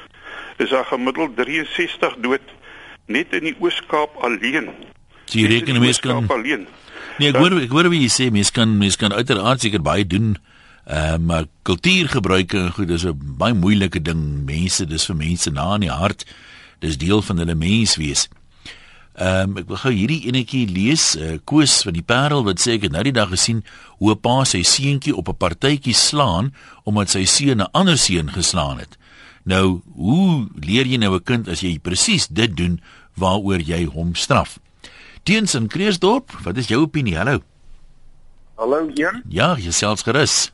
is 0.57 0.69
daar 0.69 0.85
gemiddeld 0.85 1.37
63 1.37 2.17
dood 2.23 2.55
net 3.07 3.33
in 3.33 3.45
die 3.45 3.57
Oos-Kaap 3.59 4.17
alleen. 4.27 4.71
Jy 5.31 5.47
reken 5.47 5.81
mens 5.81 6.01
kan 6.01 6.27
alleen. 6.29 6.67
Nee, 7.19 7.31
ek 7.31 7.37
hoor 7.37 7.59
ek 7.61 7.71
hoor 7.75 7.91
wie 7.93 8.03
jy 8.03 8.11
sê 8.13 8.31
mens 8.33 8.51
kan 8.55 8.79
mens 8.79 8.97
kan 8.97 9.13
uiteraard 9.13 9.61
seker 9.61 9.83
baie 9.83 10.07
doen. 10.07 10.37
Ehm 10.91 11.15
uh, 11.15 11.27
maar 11.31 11.45
kultuurgebruike 11.63 12.59
en 12.59 12.73
goed 12.73 12.91
is 12.91 13.05
'n 13.05 13.37
baie 13.39 13.55
moeilike 13.55 14.03
ding. 14.03 14.45
Mense, 14.45 14.87
dis 14.87 15.07
vir 15.07 15.17
mense 15.17 15.51
na 15.51 15.75
in 15.75 15.87
die 15.87 15.93
hart. 15.93 16.25
Dis 16.79 16.99
deel 16.99 17.23
van 17.23 17.39
hulle 17.39 17.55
menswees. 17.55 18.29
Ehm 19.15 19.51
um, 19.51 19.57
ek 19.61 19.69
wil 19.69 19.77
gou 19.77 19.93
hierdie 19.93 20.27
enetjie 20.27 20.67
lees. 20.67 21.17
Uh, 21.17 21.39
Koos 21.45 21.83
van 21.83 21.93
die 21.93 22.03
Parel 22.03 22.45
wat 22.45 22.61
sê 22.61 22.79
ek 22.79 22.89
het 22.89 22.93
nou 22.93 23.03
die 23.03 23.13
dag 23.13 23.29
gesien 23.29 23.65
hoe 23.99 24.15
'n 24.15 24.21
pa 24.21 24.45
sy 24.45 24.63
seentjie 24.63 25.15
op 25.15 25.29
'n 25.29 25.37
partytjie 25.37 25.95
slaan 25.95 26.55
omdat 26.85 27.11
sy 27.11 27.25
seun 27.25 27.61
'n 27.61 27.71
ander 27.73 27.99
seun 27.99 28.33
geslaan 28.33 28.79
het. 28.79 28.97
Nou, 29.51 29.81
hoe 29.99 30.47
leer 30.63 30.87
jy 30.87 30.99
nou 31.03 31.15
'n 31.17 31.25
kind 31.27 31.49
as 31.49 31.61
jy 31.61 31.79
presies 31.83 32.29
dit 32.29 32.57
doen 32.57 32.81
waaroor 33.19 33.59
jy 33.59 33.85
hom 33.85 34.15
straf? 34.15 34.59
Teens 35.23 35.55
in 35.55 35.67
Kreersdorp, 35.67 36.31
wat 36.45 36.57
is 36.57 36.69
jou 36.69 36.83
opinie? 36.83 37.17
Hallo. 37.17 37.41
Hallo, 38.55 38.91
een? 38.95 39.23
Ja, 39.29 39.57
jouself 39.57 40.01
gerus. 40.01 40.53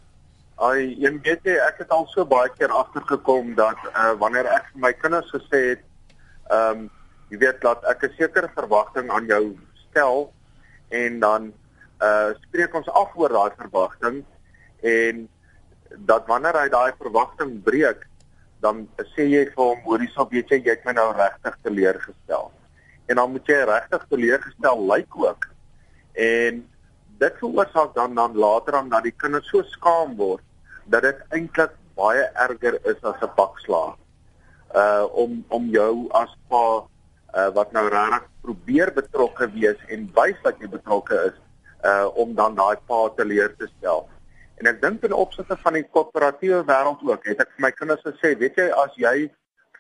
Ai, 0.55 0.97
een 1.05 1.21
weet 1.23 1.41
jy, 1.45 1.57
ek 1.69 1.79
het 1.79 1.91
al 1.91 2.07
so 2.07 2.25
baie 2.25 2.49
keer 2.59 2.73
agtergekom 2.73 3.55
dat 3.55 3.77
uh 3.93 4.15
wanneer 4.19 4.47
ek 4.47 4.65
vir 4.73 4.81
my 4.81 4.93
kinders 4.93 5.31
gesê 5.31 5.61
het, 5.77 5.83
ehm 6.51 6.79
um, 6.79 6.91
jy 7.29 7.39
weet 7.39 7.61
dat 7.61 7.85
ek 7.85 8.03
'n 8.03 8.15
sekere 8.17 8.49
verwagting 8.55 9.11
aan 9.11 9.27
jou 9.27 9.59
stel 9.91 10.33
en 10.89 11.21
dan 11.21 11.53
uh 12.01 12.33
spreek 12.49 12.75
ons 12.75 12.89
af 12.89 13.13
oor 13.15 13.29
daai 13.29 13.53
verwagting 13.59 14.25
en 14.81 15.29
dat 15.97 16.27
wanneer 16.27 16.57
hy 16.63 16.69
daai 16.69 16.93
verwagting 16.99 17.63
breek, 17.63 18.07
dan 18.61 18.89
sê 19.15 19.27
jy 19.29 19.45
vir 19.55 19.65
hom, 19.65 19.81
hoorie, 19.85 20.11
sal 20.15 20.29
weet 20.31 20.51
jy, 20.51 20.63
jy 20.65 20.71
het 20.71 20.85
my 20.85 20.93
nou 20.97 21.11
regtig 21.13 21.59
teleurgestel 21.63 22.53
en 23.07 23.21
dan 23.21 23.31
moet 23.31 23.51
jy 23.51 23.61
regtig 23.69 24.07
teleurgestel 24.11 24.83
lyk 24.91 25.19
ook. 25.19 25.47
En 26.27 26.63
dit 27.23 27.39
veroorsaak 27.41 27.95
dan 27.95 28.15
dan 28.15 28.37
later 28.37 28.73
dan 28.73 28.89
dat 28.89 29.07
die 29.07 29.15
kinders 29.17 29.49
so 29.51 29.63
skaam 29.63 30.17
word 30.17 30.43
dat 30.85 31.03
dit 31.03 31.23
eintlik 31.31 31.73
baie 31.97 32.27
erger 32.47 32.79
is 32.85 32.99
as 33.03 33.23
'n 33.23 33.35
pak 33.37 33.59
slaag. 33.59 33.97
Uh 34.75 35.07
om 35.13 35.45
om 35.49 35.69
jou 35.71 36.09
as 36.11 36.37
pa 36.49 36.85
uh 37.35 37.51
wat 37.55 37.73
nou 37.73 37.89
regtig 37.89 38.29
probeer 38.43 38.93
betrokke 38.93 39.51
wees 39.53 39.79
en 39.89 40.11
wys 40.15 40.43
dat 40.43 40.59
jy 40.61 40.69
betrokke 40.69 41.15
is 41.31 41.39
uh 41.85 42.07
om 42.15 42.35
dan 42.35 42.55
daai 42.55 42.77
pa 42.87 43.09
teleur 43.17 43.57
te 43.57 43.69
stel. 43.79 44.09
En 44.57 44.71
ek 44.71 44.81
dink 44.83 45.05
in 45.05 45.13
opsigte 45.13 45.57
van 45.63 45.77
die 45.77 45.85
korporatiewe 45.85 46.63
wêreld 46.65 47.03
ook, 47.05 47.27
het 47.29 47.43
ek 47.45 47.53
vir 47.57 47.67
my 47.67 47.73
kinders 47.77 48.05
gesê, 48.07 48.33
weet 48.41 48.57
jy 48.57 48.71
as 48.85 48.97
jy 48.97 49.17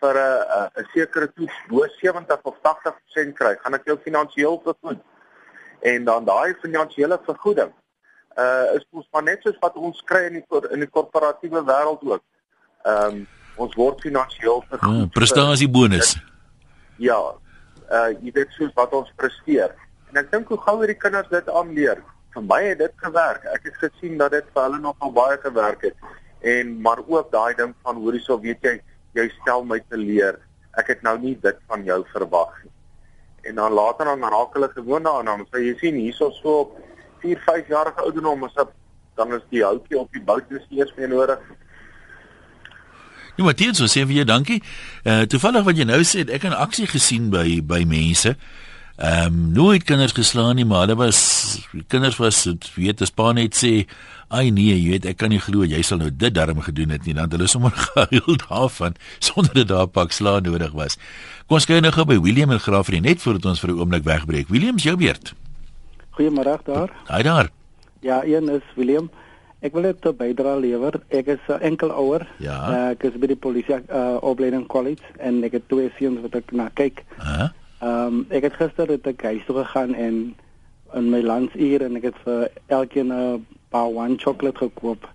vir 0.00 0.14
'n 0.20 0.68
'n 0.82 0.86
sekere 0.92 1.32
toets 1.32 1.56
bo 1.68 1.86
70 2.00 2.42
of 2.42 2.56
80% 2.62 3.34
kry, 3.34 3.56
gaan 3.56 3.74
ek 3.74 3.86
jou 3.86 3.96
finansiëel 3.96 4.60
vergoed. 4.64 5.00
En 5.80 6.04
dan 6.04 6.24
daai 6.24 6.54
finansiële 6.60 7.18
vergoeding 7.24 7.72
uh 8.36 8.76
is 8.76 8.84
mos 8.90 9.08
maar 9.12 9.22
net 9.22 9.42
soos 9.42 9.56
wat 9.60 9.76
ons 9.80 10.02
kry 10.04 10.26
in 10.28 10.38
die 10.38 10.60
in 10.74 10.84
die 10.84 10.90
korporatiewe 10.92 11.62
wêreld 11.64 12.02
ook. 12.04 12.22
Ehm 12.84 13.06
um, 13.06 13.26
ons 13.56 13.74
word 13.74 14.02
finansiëel 14.04 14.64
vergoed. 14.68 15.00
Ja, 15.00 15.06
prestasiebonus. 15.12 16.16
Ja. 17.00 17.20
Uh 17.88 18.10
jy 18.20 18.34
weet 18.36 18.52
soos 18.58 18.74
wat 18.76 18.92
ons 18.92 19.12
presteer. 19.16 19.72
En 20.12 20.20
ek 20.20 20.30
dink 20.32 20.52
hoe 20.52 20.60
gouer 20.66 20.92
die 20.92 21.00
kinders 21.00 21.32
dit 21.32 21.48
aanleer. 21.48 22.02
Vir 22.36 22.44
my 22.44 22.60
het 22.66 22.78
dit 22.84 22.92
gewerk. 23.00 23.44
Ek 23.48 23.64
het 23.64 23.76
gesien 23.80 24.18
dat 24.20 24.34
dit 24.36 24.48
vir 24.52 24.66
hulle 24.66 24.80
nogal 24.84 25.12
baie 25.16 25.38
gewerk 25.40 25.86
het. 25.88 25.96
En 26.44 26.74
maar 26.84 27.00
ook 27.06 27.30
daai 27.32 27.54
ding 27.56 27.72
van 27.82 27.96
hoorie 28.02 28.20
sou 28.20 28.36
weet 28.42 28.60
jy 28.60 28.76
jy 29.16 29.30
stel 29.40 29.64
my 29.64 29.78
te 29.88 29.96
leer. 29.96 30.36
Ek 30.76 30.90
het 30.92 31.02
nou 31.02 31.16
nie 31.18 31.32
dit 31.40 31.62
van 31.70 31.84
jou 31.84 32.02
verwag 32.12 32.52
nie. 32.64 32.72
En 33.48 33.62
dan 33.62 33.72
later 33.72 34.10
dan 34.10 34.26
raak 34.34 34.52
hulle 34.58 34.68
gewoond 34.74 35.08
daaraan. 35.08 35.44
Dan 35.46 35.48
sê 35.48 35.64
jy 35.64 35.76
sien 35.80 35.96
hierso 35.96 36.28
so 36.42 36.58
op 36.66 36.76
4, 37.24 37.40
5 37.46 37.72
jarige 37.72 38.04
ouderdom 38.04 38.44
is 38.44 38.58
dit 38.58 38.74
dan 39.16 39.32
is 39.32 39.46
die 39.48 39.64
houtjie 39.64 39.96
op 39.98 40.12
die 40.12 40.20
bout 40.20 40.50
is 40.52 40.68
eers 40.76 40.92
meer 40.98 41.08
nodig. 41.08 41.40
Ja, 43.36 43.52
dit 43.52 43.76
so 43.76 43.88
sê 43.88 44.04
vir 44.04 44.20
jou 44.20 44.28
dankie. 44.28 44.60
Uh, 45.04 45.24
toevallig 45.28 45.64
wat 45.64 45.80
jy 45.80 45.88
nou 45.88 46.02
sê, 46.04 46.24
ek 46.28 46.44
het 46.44 46.52
'n 46.52 46.62
aksie 46.66 46.86
gesien 46.86 47.30
by 47.32 47.60
by 47.64 47.84
mense. 47.88 48.36
Ehm 48.96 49.26
um, 49.26 49.40
nooit 49.52 49.84
kinders 49.84 50.12
geslaan 50.16 50.56
nie, 50.56 50.64
maar 50.64 50.86
hulle 50.86 50.96
was 50.96 51.18
kinders 51.88 52.16
was 52.16 52.46
weet 52.74 53.02
as 53.04 53.10
pa 53.12 53.32
net 53.32 53.56
sê 53.56 53.86
Ai 54.26 54.50
nee, 54.50 54.74
jy 54.74 54.90
weet 54.90 55.04
ek 55.06 55.18
kan 55.20 55.30
nie 55.30 55.38
glo 55.38 55.62
jy 55.62 55.78
sal 55.86 56.00
nou 56.00 56.08
dit 56.10 56.34
darm 56.34 56.58
gedoen 56.64 56.90
het 56.90 57.04
nie. 57.06 57.14
Dan 57.14 57.30
hulle 57.30 57.46
sommer 57.46 57.70
gehuil 57.84 58.38
daarvan 58.42 58.96
sonder 59.22 59.54
dat 59.54 59.68
daar 59.68 59.86
pak 59.86 60.12
slaan 60.16 60.42
nodig 60.42 60.72
was. 60.74 60.98
Kom 61.46 61.60
ons 61.60 61.68
kyk 61.68 61.84
nou 61.84 61.92
gou 61.94 62.06
by 62.08 62.16
William 62.24 62.50
en 62.50 62.62
Graafrie 62.62 63.02
net 63.04 63.22
voordat 63.22 63.46
ons 63.52 63.60
vir 63.62 63.70
'n 63.70 63.78
oomblik 63.78 64.02
wegbreek. 64.02 64.48
William, 64.48 64.78
jou 64.78 64.96
beurt. 64.96 65.34
Goeiemôre 66.18 66.58
daar. 66.64 66.90
Haai 67.06 67.22
daar. 67.22 67.50
Ja, 68.00 68.24
een 68.24 68.48
is 68.48 68.66
Willem. 68.74 69.10
Ek 69.60 69.72
wil 69.72 69.82
net 69.82 70.04
'n 70.04 70.16
bydrae 70.16 70.60
lewer. 70.60 71.00
Ek 71.08 71.26
is 71.26 71.44
'n 71.48 71.60
enkel 71.60 71.90
ouer. 71.90 72.26
Ja. 72.38 72.58
Uh, 72.70 72.90
ek 72.90 73.02
is 73.02 73.18
by 73.20 73.26
die 73.26 73.36
polisie 73.36 73.78
uh, 73.90 74.16
opleiding 74.20 74.66
college 74.66 75.02
en 75.18 75.44
ek 75.44 75.52
het 75.52 75.68
twee 75.68 75.92
seuns 75.98 76.20
wat 76.20 76.34
ek 76.34 76.52
na 76.52 76.70
kyk. 76.74 77.04
Hæ? 77.18 77.52
Ehm 78.06 78.14
um, 78.14 78.26
ek 78.30 78.44
het 78.46 78.56
gister 78.60 78.90
het 78.92 79.06
ek 79.10 79.22
huis 79.26 79.44
toe 79.46 79.56
gegaan 79.56 79.94
en 79.98 80.16
in 80.94 81.06
my 81.10 81.18
landsuur 81.26 81.82
en 81.82 81.96
ek 81.98 82.04
het 82.06 82.18
vir 82.24 82.44
elkeen 82.76 83.10
'n 83.12 83.46
paar 83.74 83.88
one 83.90 84.14
chocolate 84.22 84.58
gekoop 84.62 85.08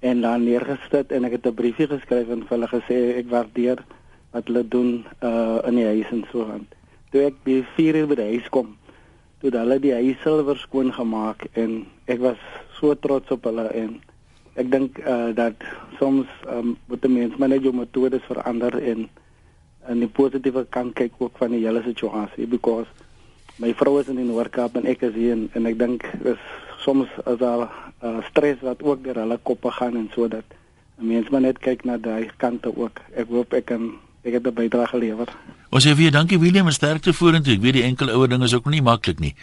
en 0.00 0.20
dan 0.20 0.44
neergesit 0.44 1.12
en 1.12 1.24
ek 1.24 1.36
het 1.36 1.46
'n 1.46 1.54
briefie 1.54 1.86
geskryf 1.86 2.28
en 2.28 2.42
vir 2.42 2.56
hulle 2.56 2.70
gesê 2.72 2.98
ek 3.20 3.30
waardeer 3.30 3.84
wat 4.32 4.46
hulle 4.46 4.68
doen 4.68 5.06
uh 5.22 5.58
in 5.68 5.74
die 5.74 5.86
huis 5.86 6.10
en 6.10 6.24
so 6.32 6.42
aan. 6.50 6.66
Toe 7.10 7.22
ek 7.30 7.34
by 7.44 7.62
4 7.76 7.94
uur 7.94 8.06
by 8.06 8.14
die 8.14 8.30
huis 8.34 8.48
kom, 8.48 8.76
toe 9.40 9.50
hulle 9.50 9.78
die 9.78 9.94
huis 9.94 10.18
silwer 10.22 10.58
skoon 10.58 10.92
gemaak 10.92 11.46
en 11.52 11.86
ek 12.06 12.18
was 12.18 12.40
so 12.80 12.94
trots 12.94 13.30
op 13.30 13.44
hulle 13.44 13.68
en 13.68 14.00
ek 14.54 14.70
dink 14.70 14.98
uh 14.98 15.30
dat 15.34 15.54
soms 15.98 16.26
um 16.50 16.76
moet 16.86 17.02
die 17.02 17.10
mens 17.10 17.36
maar 17.36 17.48
net 17.48 17.62
jou 17.62 17.74
metodes 17.74 18.26
verander 18.26 18.82
en 18.82 19.08
en 19.88 20.00
die 20.00 20.08
positiewe 20.08 20.64
kant 20.70 20.94
kyk 20.98 21.18
ook 21.18 21.38
van 21.38 21.54
die 21.54 21.64
hele 21.64 21.82
situasie 21.84 22.46
because 22.46 22.88
my 23.62 23.72
vrou 23.78 23.98
is 24.00 24.08
in 24.10 24.18
die 24.18 24.26
Noord-Kaap 24.26 24.76
en 24.80 24.88
ek 24.90 25.04
is 25.08 25.14
hier 25.14 25.34
en, 25.36 25.48
en 25.54 25.66
ek 25.70 25.78
dink 25.78 26.06
is 26.24 26.40
soms 26.84 27.10
as 27.24 27.38
daar 27.40 27.66
uh, 27.66 28.18
stres 28.30 28.62
wat 28.66 28.82
ook 28.82 29.04
deur 29.04 29.22
hulle 29.22 29.38
koppe 29.42 29.70
gaan 29.78 29.96
en 30.00 30.08
sodat 30.14 30.56
mense 30.96 31.30
maar 31.30 31.44
net 31.44 31.58
kyk 31.62 31.84
na 31.84 31.96
daai 31.98 32.30
kante 32.38 32.70
ook. 32.70 33.00
Ek 33.18 33.30
hoop 33.30 33.54
ek 33.56 33.68
kan 33.72 33.94
ek 34.24 34.32
het 34.32 34.46
'n 34.46 34.54
bydrae 34.54 34.86
gelewer. 34.86 35.28
Ons 35.70 35.86
sê 35.86 35.94
vir 35.94 36.10
dankie 36.10 36.38
Willem 36.38 36.66
en 36.66 36.72
sterkte 36.72 37.12
vorentoe. 37.12 37.54
Ek 37.54 37.60
weet 37.60 37.72
die 37.72 37.82
enkel 37.82 38.08
ouer 38.08 38.28
ding 38.28 38.42
is 38.42 38.54
ook 38.54 38.66
nie 38.66 38.82
maklik 38.82 39.18
nie. 39.18 39.34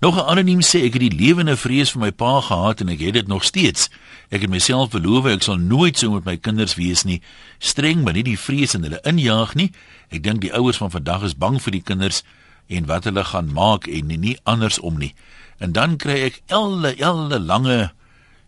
Nog 0.00 0.16
'n 0.16 0.26
anoniem 0.26 0.60
sê 0.60 0.84
ek 0.84 0.92
het 0.92 1.00
die 1.00 1.18
lewende 1.18 1.56
vrees 1.56 1.90
vir 1.90 2.00
my 2.00 2.10
pa 2.10 2.40
gehad 2.40 2.80
en 2.80 2.88
ek 2.88 3.00
het 3.00 3.14
dit 3.14 3.26
nog 3.28 3.44
steeds. 3.44 3.90
Ek 4.30 4.40
het 4.40 4.50
myself 4.50 4.90
beloof 4.90 5.26
ek 5.26 5.42
sal 5.42 5.56
nooit 5.56 5.98
so 5.98 6.10
met 6.10 6.24
my 6.24 6.36
kinders 6.36 6.74
wees 6.74 7.04
nie. 7.04 7.20
Streng, 7.58 8.02
maar 8.02 8.12
nie 8.12 8.22
die 8.22 8.38
vrees 8.38 8.74
in 8.74 8.82
hulle 8.82 9.00
injaag 9.02 9.54
nie. 9.54 9.70
Ek 10.10 10.22
dink 10.22 10.40
die 10.40 10.52
ouers 10.52 10.76
van 10.76 10.90
vandag 10.90 11.22
is 11.22 11.36
bang 11.36 11.62
vir 11.62 11.70
die 11.70 11.82
kinders 11.82 12.22
en 12.68 12.86
wat 12.86 13.04
hulle 13.04 13.24
gaan 13.24 13.52
maak 13.52 13.86
en 13.86 14.06
nie, 14.06 14.18
nie 14.18 14.38
andersom 14.42 14.98
nie. 14.98 15.14
En 15.58 15.72
dan 15.72 15.96
kry 15.96 16.24
ek 16.24 16.42
elle 16.46 16.94
elle 16.98 17.38
lange 17.38 17.92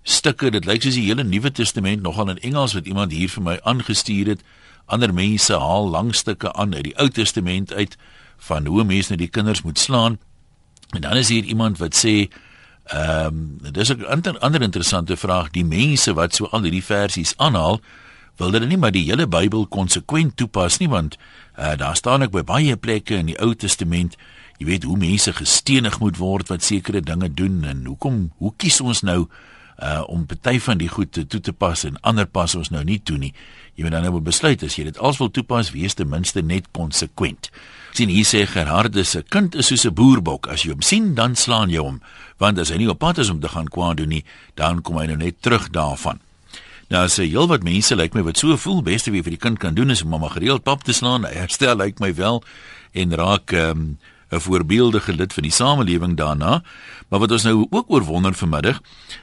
stukke. 0.06 0.52
Dit 0.54 0.68
lyk 0.68 0.86
soos 0.86 0.96
die 0.98 1.08
hele 1.08 1.26
Nuwe 1.26 1.50
Testament 1.52 2.02
nogal 2.06 2.30
in 2.34 2.40
Engels 2.46 2.76
wat 2.78 2.86
iemand 2.86 3.12
hier 3.12 3.30
vir 3.32 3.42
my 3.42 3.58
aangestuur 3.66 4.36
het 4.36 4.46
ander 4.86 5.10
mense 5.14 5.54
haal 5.58 5.88
lang 5.90 6.14
stukke 6.14 6.52
aan 6.54 6.74
uit 6.74 6.84
die 6.92 6.96
Ou 7.02 7.08
Testament 7.10 7.72
uit 7.74 7.96
van 8.46 8.66
hoe 8.66 8.84
mense 8.84 9.10
net 9.10 9.18
die 9.24 9.32
kinders 9.32 9.64
moet 9.66 9.78
slaan. 9.78 10.18
En 10.94 11.00
dan 11.00 11.18
is 11.18 11.28
hier 11.28 11.44
iemand 11.44 11.82
wat 11.82 11.98
sê 11.98 12.28
ehm 12.86 13.58
um, 13.66 13.72
dis 13.72 13.90
'n 13.90 14.04
ander, 14.06 14.38
ander 14.38 14.62
interessante 14.62 15.16
vraag, 15.16 15.50
die 15.50 15.64
mense 15.64 16.14
wat 16.14 16.34
so 16.34 16.46
al 16.46 16.62
hierdie 16.62 16.84
versies 16.84 17.34
aanhaal, 17.36 17.80
wil 18.36 18.52
hulle 18.52 18.66
nie 18.66 18.76
maar 18.76 18.92
die 18.92 19.04
hele 19.08 19.26
Bybel 19.26 19.66
konsekwent 19.66 20.36
toepas 20.36 20.78
nie 20.78 20.88
want 20.88 21.16
uh, 21.58 21.74
daar 21.76 21.96
staan 21.96 22.22
ek 22.22 22.34
by 22.34 22.44
baie 22.46 22.76
plekke 22.76 23.16
in 23.16 23.26
die 23.32 23.38
Ou 23.40 23.54
Testament 23.54 24.16
jy 24.60 24.68
weet 24.70 24.84
hoe 24.88 24.96
mense 25.00 25.32
gestenig 25.32 25.98
moet 26.00 26.20
word 26.20 26.52
wat 26.52 26.64
sekere 26.64 27.00
dinge 27.00 27.28
doen 27.32 27.64
en 27.64 27.84
hoekom 27.88 28.30
hoe 28.38 28.52
kies 28.56 28.80
ons 28.80 29.02
nou 29.02 29.26
uh 29.82 30.02
om 30.08 30.26
party 30.26 30.58
van 30.60 30.78
die 30.78 30.88
goed 30.88 31.12
toe 31.28 31.40
te 31.40 31.52
pas 31.52 31.84
en 31.84 32.00
ander 32.00 32.26
pas 32.26 32.54
ons 32.54 32.70
nou 32.70 32.84
nie 32.84 32.98
toe 32.98 33.18
nie. 33.18 33.32
Jy 33.76 33.84
moet 33.84 33.92
dan 33.92 34.06
nou 34.08 34.20
besluit 34.24 34.62
as 34.64 34.76
jy 34.78 34.86
dit 34.88 34.98
als 34.98 35.18
wil 35.20 35.30
toepas, 35.30 35.74
wees 35.74 35.94
ten 35.94 36.08
minste 36.08 36.42
net 36.42 36.70
konsekwent. 36.72 37.50
Sien 37.92 38.08
hier 38.08 38.24
sê 38.24 38.46
Gerhard 38.48 38.96
se 39.06 39.22
kind 39.22 39.54
is 39.54 39.66
soos 39.66 39.84
'n 39.86 39.94
boerbok, 39.94 40.48
as 40.48 40.64
jy 40.64 40.70
hom 40.70 40.82
sien 40.82 41.14
dan 41.14 41.36
slaan 41.36 41.70
jy 41.70 41.78
hom, 41.78 42.00
want 42.38 42.58
as 42.58 42.70
hy 42.70 42.76
nie 42.76 42.88
op 42.88 42.98
pad 42.98 43.18
is 43.18 43.30
om 43.30 43.40
te 43.40 43.48
gaan 43.48 43.68
kwaad 43.68 43.96
doen 43.96 44.08
nie, 44.08 44.24
dan 44.54 44.82
kom 44.82 44.96
hy 44.96 45.06
nou 45.06 45.16
net 45.16 45.42
terug 45.42 45.70
daarvan. 45.70 46.20
Nou 46.88 47.06
sê 47.08 47.26
heel 47.26 47.48
wat 47.48 47.62
mense 47.62 47.94
lyk 47.94 48.02
like 48.02 48.16
my 48.16 48.22
wat 48.22 48.38
so 48.38 48.56
voel, 48.56 48.82
beste 48.82 49.10
wie 49.10 49.22
vir 49.22 49.30
die 49.30 49.42
kind 49.42 49.58
kan 49.58 49.74
doen 49.74 49.90
is 49.90 50.02
om 50.02 50.12
hom 50.12 50.28
gereeld 50.28 50.62
pap 50.62 50.84
te 50.84 50.92
slaan. 50.92 51.24
Herstel 51.24 51.76
lyk 51.76 51.98
like 51.98 52.00
my 52.00 52.14
wel 52.14 52.42
en 52.92 53.14
raak 53.14 53.52
ehm 53.52 53.70
um, 53.70 53.98
'n 54.30 54.40
voorbeeldige 54.40 55.12
lid 55.14 55.32
van 55.32 55.42
die 55.42 55.52
samelewing 55.52 56.16
daarna. 56.16 56.62
Maar 57.08 57.18
wat 57.18 57.30
ons 57.30 57.42
nou 57.42 57.66
ook 57.70 57.90
oor 57.90 58.02
wonder 58.02 58.34
vanmiddag 58.34 58.80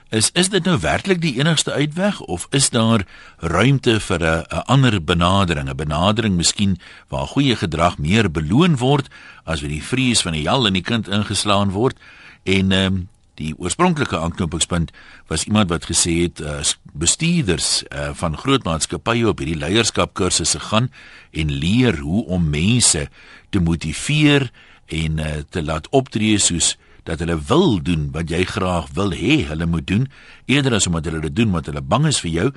is 0.09 0.29
is 0.31 0.49
dit 0.49 0.63
nou 0.63 0.79
werklik 0.79 1.21
die 1.21 1.39
enigste 1.39 1.71
uitweg 1.71 2.19
of 2.19 2.47
is 2.49 2.69
daar 2.69 3.05
ruimte 3.37 3.99
vir 3.99 4.19
'n 4.19 4.45
'n 4.49 4.63
ander 4.65 5.03
benadering, 5.03 5.69
'n 5.69 5.75
benadering 5.75 6.35
miskien 6.35 6.79
waar 7.07 7.27
goeie 7.27 7.55
gedrag 7.55 7.97
meer 7.97 8.31
beloon 8.31 8.77
word 8.77 9.07
as 9.43 9.61
wat 9.61 9.69
die 9.69 9.83
vrees 9.83 10.21
van 10.21 10.31
die 10.31 10.47
hel 10.49 10.65
in 10.65 10.73
die 10.73 10.81
kind 10.81 11.07
ingeslaan 11.07 11.69
word 11.69 11.97
en 12.43 12.71
um, 12.71 13.09
die 13.39 13.53
oorspronklike 13.57 14.19
aanknopingspunt 14.19 14.91
was 15.27 15.43
iemand 15.43 15.69
wat 15.69 15.85
gesê 15.89 16.21
het 16.21 16.39
uh, 16.39 16.59
bestuurders 16.93 17.83
uh, 17.83 18.09
van 18.13 18.37
groot 18.37 18.63
maatskappye 18.63 19.27
op 19.27 19.41
hierdie 19.41 19.57
leierskapkursusse 19.57 20.59
gaan 20.59 20.91
en 21.31 21.51
leer 21.51 21.97
hoe 21.97 22.25
om 22.25 22.49
mense 22.49 23.07
te 23.49 23.59
motiveer 23.59 24.51
en 24.87 25.19
uh, 25.19 25.41
te 25.49 25.63
laat 25.63 25.89
optree 25.89 26.37
soos 26.37 26.77
dat 27.03 27.19
hulle 27.19 27.35
wil 27.47 27.81
doen 27.83 28.07
wat 28.15 28.31
jy 28.31 28.43
graag 28.47 28.87
wil 28.95 29.11
hê 29.11 29.43
hulle 29.49 29.65
moet 29.67 29.87
doen 29.87 30.07
eerder 30.45 30.77
as 30.77 30.87
omdat 30.87 31.09
hulle 31.09 31.23
dit 31.27 31.35
doen 31.35 31.51
wat 31.51 31.67
hulle 31.67 31.81
bang 31.81 32.07
is 32.07 32.21
vir 32.23 32.31
jou. 32.31 32.47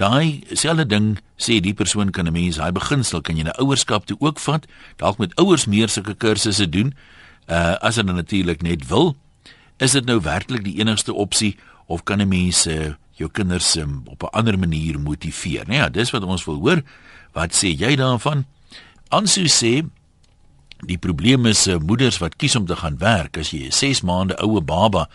Daai 0.00 0.42
selfde 0.58 0.86
ding 0.88 1.08
sê 1.38 1.60
die 1.62 1.74
persoon 1.74 2.10
kan 2.10 2.26
'n 2.26 2.32
mens 2.32 2.56
daai 2.56 2.72
beginsel 2.72 3.20
kan 3.20 3.36
jy 3.36 3.44
'n 3.44 3.58
ouerskap 3.62 4.06
toe 4.06 4.16
ook 4.20 4.38
vat 4.38 4.66
dalk 4.96 5.18
met 5.18 5.34
ouers 5.36 5.66
meer 5.66 5.88
sulke 5.88 6.14
kursusse 6.14 6.68
doen. 6.68 6.94
Uh, 7.48 7.76
as 7.80 7.96
hulle 7.96 8.12
natuurlik 8.12 8.62
net 8.62 8.88
wil 8.88 9.16
is 9.78 9.92
dit 9.92 10.04
nou 10.04 10.20
werklik 10.20 10.64
die 10.64 10.78
enigste 10.78 11.12
opsie 11.12 11.56
of 11.86 12.04
kan 12.04 12.20
'n 12.20 12.28
mens 12.28 12.66
uh, 12.66 12.94
jou 13.12 13.30
kinders 13.30 13.76
um, 13.76 14.02
op 14.06 14.22
'n 14.22 14.32
ander 14.32 14.58
manier 14.58 15.00
motiveer? 15.00 15.66
Nee 15.66 15.78
ja 15.78 15.88
dis 15.88 16.10
wat 16.10 16.24
ons 16.24 16.44
wil 16.44 16.58
hoor. 16.58 16.82
Wat 17.32 17.54
sê 17.54 17.68
jy 17.78 17.96
daarvan? 17.96 18.46
Ansu 19.08 19.46
sê 19.46 19.86
Die 20.82 20.98
probleem 20.98 21.46
is 21.46 21.60
se 21.62 21.76
uh, 21.76 21.78
moeders 21.78 22.16
wat 22.18 22.34
kies 22.36 22.56
om 22.58 22.64
te 22.66 22.74
gaan 22.76 22.96
werk 22.98 23.38
as 23.38 23.52
jy 23.54 23.68
'n 23.68 23.72
6 23.72 24.00
maande 24.02 24.34
oue 24.42 24.60
baba 24.60 25.08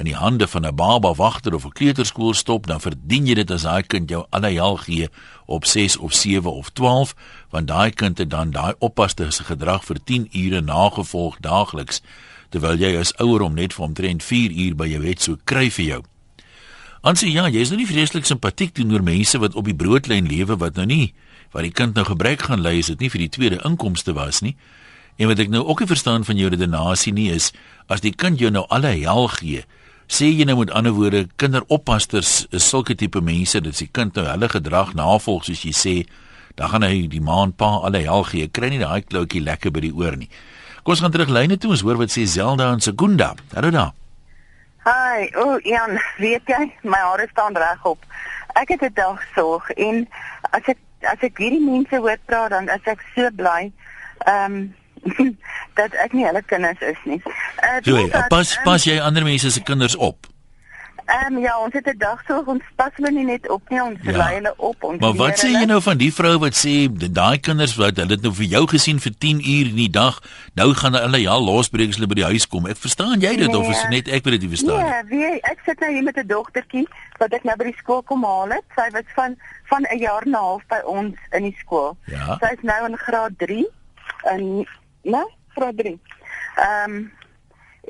in 0.00 0.06
die 0.08 0.16
hande 0.16 0.48
van 0.48 0.64
'n 0.66 0.74
baba 0.74 1.12
wagter 1.14 1.54
of 1.54 1.64
'n 1.64 1.76
kleuterskool 1.76 2.34
stop, 2.34 2.66
dan 2.66 2.80
verdien 2.80 3.26
jy 3.26 3.34
dit 3.34 3.50
as 3.50 3.62
daai 3.62 3.82
kind 3.82 4.08
jou 4.08 4.24
alle 4.30 4.50
hel 4.50 4.76
gee 4.76 5.08
op 5.46 5.64
6 5.64 5.96
of 5.96 6.14
7 6.14 6.52
of 6.52 6.70
12, 6.72 7.14
want 7.50 7.68
daai 7.68 7.90
kind 7.90 8.18
het 8.18 8.30
dan 8.30 8.50
daai 8.50 8.74
oppaste 8.78 9.30
se 9.30 9.44
gedrag 9.44 9.84
vir 9.84 9.98
10 10.04 10.28
ure 10.32 10.60
nagevolg 10.60 11.36
daagliks, 11.40 12.00
terwyl 12.48 12.78
jy 12.78 12.96
as 12.96 13.12
ouer 13.18 13.42
om 13.42 13.54
net 13.54 13.74
vir 13.74 13.84
omtrent 13.84 14.22
4 14.22 14.50
uur 14.50 14.74
by 14.74 14.86
jou 14.86 15.04
het 15.04 15.22
so 15.22 15.36
kry 15.44 15.70
vir 15.70 15.84
jou. 15.84 16.02
Ansie, 17.00 17.32
ja, 17.32 17.46
jy 17.46 17.60
is 17.60 17.68
nou 17.68 17.78
nie 17.78 17.86
vreeslik 17.86 18.24
simpatiek 18.24 18.72
teenoor 18.72 19.02
mense 19.02 19.38
wat 19.38 19.54
op 19.54 19.64
die 19.64 19.76
broodlyn 19.76 20.26
lewe 20.26 20.56
wat 20.56 20.76
nou 20.76 20.86
nie 20.86 21.12
wat 21.52 21.62
die 21.62 21.72
kind 21.72 21.94
nou 21.94 22.04
gebrek 22.04 22.42
gaan 22.42 22.62
ly 22.62 22.78
is 22.78 22.86
dit 22.86 23.00
nie 23.00 23.10
vir 23.10 23.18
die 23.18 23.28
tweede 23.28 23.60
inkomste 23.64 24.12
was 24.12 24.40
nie. 24.40 24.56
En 25.20 25.28
wat 25.28 25.40
ek 25.42 25.50
nou 25.52 25.60
ook 25.68 25.82
nie 25.82 25.90
verstaan 25.90 26.24
van 26.24 26.38
jou 26.40 26.48
redenasie 26.48 27.12
nie 27.12 27.28
is 27.28 27.50
as 27.92 28.00
die 28.00 28.14
kind 28.16 28.40
jou 28.40 28.48
nou 28.48 28.62
alle 28.72 28.94
hel 28.94 29.26
gee, 29.34 29.66
sê 30.08 30.30
jy 30.30 30.46
nou 30.48 30.56
met 30.62 30.72
ander 30.72 30.94
woorde 30.96 31.26
kinderoppasters 31.36 32.46
is 32.56 32.64
sulke 32.64 32.96
tipe 32.96 33.20
mense 33.20 33.60
dat 33.60 33.76
as 33.76 33.82
die 33.84 33.90
kind 33.98 34.16
nou 34.16 34.24
hulle 34.24 34.48
gedrag 34.48 34.94
navolg 34.96 35.44
soos 35.44 35.66
jy 35.66 35.74
sê, 35.76 35.94
dan 36.56 36.72
gaan 36.72 36.88
hy 36.88 37.04
die 37.12 37.20
ma 37.20 37.42
en 37.44 37.52
pa 37.52 37.68
alle 37.84 38.00
hel 38.06 38.24
gee. 38.30 38.48
Kry 38.48 38.72
nie 38.72 38.80
daai 38.80 39.04
kloutjie 39.04 39.44
lekker 39.44 39.76
by 39.76 39.84
die 39.84 39.92
oor 39.92 40.16
nie. 40.16 40.30
Kom 40.80 40.96
ons 40.96 41.04
gaan 41.04 41.12
terug 41.12 41.28
lyne 41.36 41.60
toe 41.60 41.74
ons 41.76 41.84
hoor 41.84 42.00
wat 42.00 42.16
sê 42.16 42.24
Zelda 42.24 42.72
en 42.72 42.80
Segunda. 42.80 43.34
Hallo 43.52 43.74
daar. 43.76 43.92
Hi, 44.88 45.28
o 45.36 45.44
oh, 45.44 45.54
Jan, 45.68 46.00
weet 46.16 46.48
jy, 46.48 46.64
my 46.88 47.04
hare 47.04 47.28
staan 47.28 47.60
regop. 47.60 48.08
Ek 48.56 48.72
het 48.72 48.88
'n 48.88 48.96
dag 48.96 49.20
sorg 49.36 49.68
en 49.76 50.08
as 50.56 50.64
ek 50.64 50.78
as 51.04 51.20
ek 51.20 51.36
hierdie 51.36 51.60
mense 51.60 51.96
hoor 51.96 52.16
praat 52.24 52.56
dan 52.56 52.72
is 52.72 52.84
ek 52.88 53.04
so 53.14 53.28
bly. 53.36 53.68
Ehm 54.24 54.54
um, 54.54 54.79
dat 55.80 55.94
ek 56.04 56.12
nie 56.12 56.26
hulle 56.26 56.42
kinders 56.42 56.80
is 56.80 57.00
nie. 57.04 57.20
Uh, 57.24 57.78
so, 57.82 58.08
dat, 58.08 58.28
pas 58.28 58.56
um, 58.56 58.64
pas 58.64 58.84
jy 58.84 59.00
ander 59.00 59.24
mense 59.24 59.50
se 59.50 59.62
kinders 59.62 59.96
op? 59.96 60.28
Ehm 61.10 61.36
um, 61.36 61.42
ja, 61.42 61.58
ons 61.58 61.72
het 61.72 61.86
'n 61.86 61.98
dag 61.98 62.22
so 62.26 62.42
ons 62.46 62.62
pas 62.76 62.90
hulle 62.94 63.10
nie 63.10 63.24
net 63.24 63.48
op 63.48 63.62
nie, 63.68 63.82
ons 63.82 63.98
ja. 64.02 64.16
lei 64.16 64.34
hulle 64.34 64.54
op 64.56 64.84
ons 64.84 65.00
Maar 65.00 65.14
wat 65.14 65.38
sê 65.42 65.48
jy 65.50 65.64
nou 65.64 65.80
van 65.82 65.98
die 65.98 66.12
vrou 66.14 66.38
wat 66.38 66.54
sê 66.54 66.86
daai 66.92 67.38
kinders 67.38 67.74
wat 67.76 67.96
hulle 67.96 68.14
het 68.14 68.22
nou 68.22 68.32
vir 68.34 68.46
jou 68.46 68.66
gesien 68.66 69.00
vir 69.00 69.14
10 69.18 69.40
uur 69.54 69.66
in 69.72 69.80
die 69.80 69.90
dag, 69.90 70.20
nou 70.54 70.74
gaan 70.74 70.94
hulle 70.94 71.20
ja 71.20 71.38
losbreek 71.38 71.88
as 71.88 71.98
hulle 71.98 72.06
by 72.06 72.20
die 72.20 72.30
huis 72.30 72.46
kom. 72.46 72.66
Ek 72.66 72.78
verstaan 72.78 73.20
jy 73.20 73.34
dit 73.36 73.48
nee, 73.48 73.58
of 73.58 73.70
is 73.70 73.82
dit 73.82 73.90
net 73.90 74.08
ek 74.08 74.24
wat 74.24 74.32
dit 74.38 74.46
nie 74.46 74.54
verstaan 74.54 74.78
nie? 74.78 74.92
Ja, 74.92 75.02
wie 75.10 75.40
ek 75.50 75.58
sit 75.66 75.80
nou 75.80 75.90
hier 75.92 76.02
met 76.02 76.16
'n 76.16 76.26
dogtertjie 76.26 76.86
wat 77.18 77.32
ek 77.32 77.44
nou 77.44 77.56
by 77.56 77.64
die 77.64 77.78
skool 77.82 78.02
kom 78.02 78.24
haal 78.24 78.50
het. 78.50 78.66
Sy 78.76 78.88
was 78.92 79.08
van 79.14 79.36
van 79.72 79.82
'n 79.90 79.98
jaar 79.98 80.22
en 80.22 80.30
'n 80.30 80.42
half 80.46 80.62
by 80.68 80.80
ons 80.84 81.16
in 81.32 81.42
die 81.42 81.56
skool. 81.58 81.96
Ja. 82.06 82.38
Sy 82.38 82.54
is 82.54 82.62
nou 82.62 82.86
in 82.86 82.96
graad 82.96 83.38
3 83.38 83.66
en 84.30 84.66
né, 85.02 85.24
graad 85.54 85.76
3. 85.76 85.98
Ehm 86.56 86.94
um, 86.94 87.12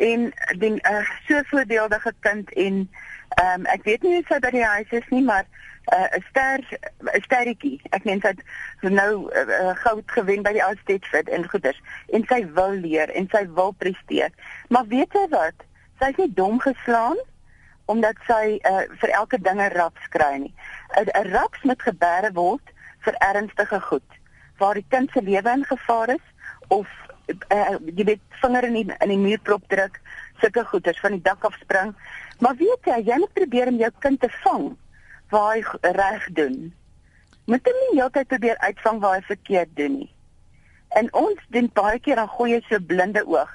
en 0.01 0.33
die 0.59 0.71
uh, 0.91 1.11
so 1.27 1.41
voordelige 1.51 2.13
kind 2.21 2.53
en 2.53 2.91
ehm 3.29 3.61
um, 3.61 3.67
ek 3.67 3.83
weet 3.85 4.03
nie 4.03 4.19
of 4.19 4.29
sy 4.29 4.39
by 4.43 4.51
die 4.55 4.65
huis 4.65 4.93
is 4.97 5.09
nie, 5.11 5.23
maar 5.23 5.45
eh, 5.93 5.97
'n 5.97 6.21
uh, 6.21 6.29
ster 6.29 6.63
'n 7.15 7.23
sterretjie. 7.27 7.81
Ek 7.91 8.05
meen 8.05 8.21
sy 8.21 8.33
het 8.35 8.43
nou 8.83 9.31
uh, 9.33 9.75
goud 9.83 10.07
gewen 10.07 10.43
by 10.43 10.53
die 10.53 10.65
Oudtsted 10.65 11.29
en 11.29 11.49
goeders 11.51 11.81
en 12.07 12.25
sy 12.29 12.41
wil 12.55 12.79
leer 12.87 13.11
en 13.11 13.29
sy 13.31 13.47
wil 13.59 13.73
presteer. 13.73 14.31
Maar 14.69 14.87
weet 14.87 15.13
jy 15.13 15.27
wat? 15.29 15.67
Sy's 15.99 16.17
nie 16.17 16.33
dom 16.35 16.61
geslaan 16.61 17.19
omdat 17.85 18.17
sy 18.27 18.59
uh, 18.63 18.87
vir 19.03 19.11
elke 19.11 19.39
ding 19.39 19.61
'n 19.61 19.75
raps 19.75 20.09
kry 20.09 20.37
nie. 20.37 20.55
'n 20.97 21.31
Raps 21.31 21.63
moet 21.63 21.83
gebeere 21.83 22.33
word 22.33 22.67
vir 23.05 23.15
ernstige 23.19 23.81
goed 23.81 24.11
waar 24.61 24.75
die 24.75 24.87
kind 24.89 25.11
se 25.11 25.23
lewe 25.23 25.51
in 25.51 25.65
gevaar 25.65 26.09
is 26.09 26.27
of 26.69 26.89
uh, 27.49 27.77
jy 27.97 28.05
weet 28.05 28.23
vinger 28.43 28.67
in 28.69 28.79
die 28.79 28.87
in 28.99 29.13
die 29.15 29.21
muurprop 29.21 29.67
druk, 29.73 30.01
sulke 30.41 30.65
goeters 30.65 31.01
van 31.01 31.17
die 31.17 31.25
dak 31.25 31.45
af 31.45 31.57
spring. 31.61 31.95
Maar 32.41 32.57
weet 32.57 32.89
jy, 32.93 33.01
jy 33.11 33.19
moet 33.23 33.35
probeer 33.37 33.73
om 33.73 33.81
jou 33.81 33.91
kind 33.99 34.21
te 34.21 34.31
vang 34.43 34.71
waar 35.31 35.53
hy 35.55 35.93
reg 35.97 36.27
doen. 36.39 36.73
Moet 37.51 37.67
hom 37.67 37.79
nie 37.85 38.01
heeltyd 38.01 38.31
probeer 38.31 38.59
uitvang 38.59 39.01
waar 39.03 39.19
hy 39.19 39.23
verkeerd 39.29 39.77
doen 39.77 40.01
nie. 40.03 40.11
En 40.99 41.07
ons 41.15 41.39
doen 41.55 41.71
baie 41.75 42.01
keer 42.03 42.19
dan 42.19 42.31
gooi 42.35 42.51
jy 42.55 42.61
so 42.67 42.83
blinde 42.83 43.23
oog 43.27 43.51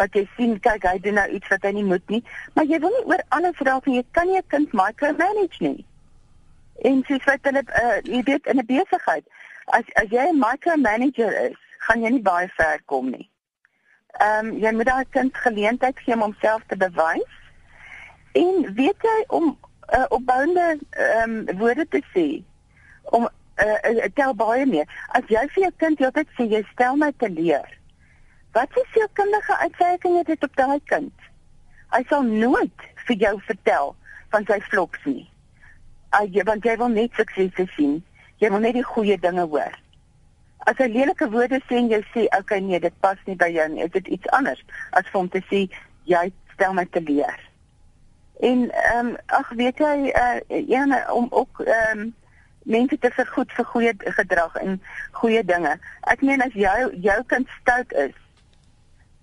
wat 0.00 0.16
jy 0.16 0.24
sien 0.36 0.56
kyk 0.64 0.86
hy 0.88 0.96
doen 1.04 1.18
nou 1.20 1.26
iets 1.36 1.50
wat 1.52 1.64
hy 1.66 1.74
nie 1.76 1.84
moet 1.84 2.12
nie, 2.12 2.22
maar 2.56 2.64
jy 2.64 2.78
wil 2.80 2.94
nie 2.94 3.06
oor 3.10 3.22
alles 3.36 3.58
raak 3.68 3.86
nie. 3.86 3.98
Jy 4.00 4.06
kan 4.16 4.30
nie 4.30 4.38
'n 4.38 4.48
kind 4.48 4.72
micromanage 4.72 5.60
nie. 5.60 5.84
En 6.88 7.02
sies 7.06 7.24
wat 7.28 7.44
hulle 7.44 7.62
uh, 7.82 7.98
jy 8.08 8.22
weet 8.24 8.46
in 8.46 8.58
'n 8.58 8.66
besigheid, 8.66 9.24
as 9.76 9.84
as 10.02 10.08
jy 10.10 10.24
'n 10.30 10.40
micromanager 10.40 11.32
is, 11.50 11.60
gaan 11.86 12.04
jy 12.04 12.14
nie 12.16 12.24
baie 12.24 12.48
ver 12.56 12.82
kom 12.84 13.10
nie. 13.10 13.26
Ehm 14.18 14.52
um, 14.52 14.54
jy 14.62 14.72
moet 14.76 14.90
daai 14.90 15.04
kind 15.16 15.36
geleentheid 15.46 15.98
gee 16.04 16.14
om 16.14 16.26
homself 16.28 16.62
te 16.66 16.76
bewys. 16.76 17.36
En 18.38 18.74
weet 18.74 19.06
jy 19.08 19.18
om 19.28 19.52
uh, 19.54 20.04
opbouende 20.08 20.78
ehm 20.90 21.36
um, 21.48 21.58
woorde 21.58 21.86
te 21.88 22.02
sê 22.14 22.26
om 23.16 23.26
uh, 23.26 23.78
uh, 23.90 24.08
tel 24.14 24.34
baie 24.34 24.66
meer. 24.66 24.86
As 25.16 25.26
jy 25.32 25.46
vir 25.54 25.62
jou 25.66 25.72
kind 25.84 26.04
altyd 26.08 26.36
sê 26.36 26.48
jy 26.50 26.62
stel 26.72 27.00
my 27.00 27.12
te 27.16 27.30
leer. 27.30 27.78
Wat 28.52 28.78
is 28.82 28.94
jou 28.98 29.08
kindige 29.14 29.56
uitwerking 29.56 30.16
het 30.18 30.26
dit 30.26 30.44
op 30.44 30.56
daai 30.58 30.80
kind? 30.90 31.26
Hy 31.94 32.02
sal 32.10 32.22
nooit 32.26 32.86
vir 33.06 33.16
jou 33.24 33.34
vertel 33.46 33.94
van 34.30 34.46
sy 34.46 34.58
flops 34.70 35.04
nie. 35.06 35.26
Ai, 36.18 36.26
want 36.46 36.66
jy 36.66 36.74
wil 36.78 36.90
net 36.90 37.14
sukses 37.18 37.54
sien. 37.76 38.00
Jy 38.42 38.50
wil 38.50 38.62
net 38.62 38.74
die 38.74 38.86
goeie 38.86 39.18
dinge 39.20 39.46
hoor. 39.46 39.79
As 40.68 40.76
hy 40.76 40.88
lelike 40.92 41.28
woorde 41.32 41.60
sê 41.68 41.78
en 41.80 41.88
jy 41.88 42.00
sê, 42.12 42.24
"Oké, 42.24 42.38
okay, 42.38 42.60
nee, 42.60 42.80
dit 42.80 43.00
pas 43.00 43.16
nie 43.26 43.36
by 43.36 43.48
jou 43.48 43.68
nie." 43.68 43.84
Is 43.84 43.90
dit 43.90 44.06
iets 44.08 44.28
anders 44.28 44.64
as 44.90 45.04
vir 45.04 45.20
hom 45.20 45.28
te 45.28 45.42
sê, 45.50 45.68
"Jy 46.04 46.32
stel 46.52 46.72
my 46.72 46.84
te 46.84 47.00
leer." 47.00 47.50
En 48.40 48.70
ehm 48.70 49.06
um, 49.06 49.16
ag 49.26 49.48
weet 49.48 49.78
jy 49.78 50.12
uh 50.16 50.66
ja 50.68 51.12
om 51.12 51.26
ook 51.30 51.60
ehm 51.60 51.98
um, 51.98 52.14
mense 52.62 52.98
te 52.98 53.10
vergoed 53.10 53.52
vir 53.52 53.64
goeie 53.64 53.94
gedrag 53.98 54.54
en 54.54 54.82
goeie 55.12 55.44
dinge. 55.44 55.78
Ek 56.00 56.22
meen 56.22 56.42
as 56.42 56.52
jou 56.52 56.94
jou 56.96 57.22
kind 57.26 57.48
stout 57.60 57.92
is 57.92 58.16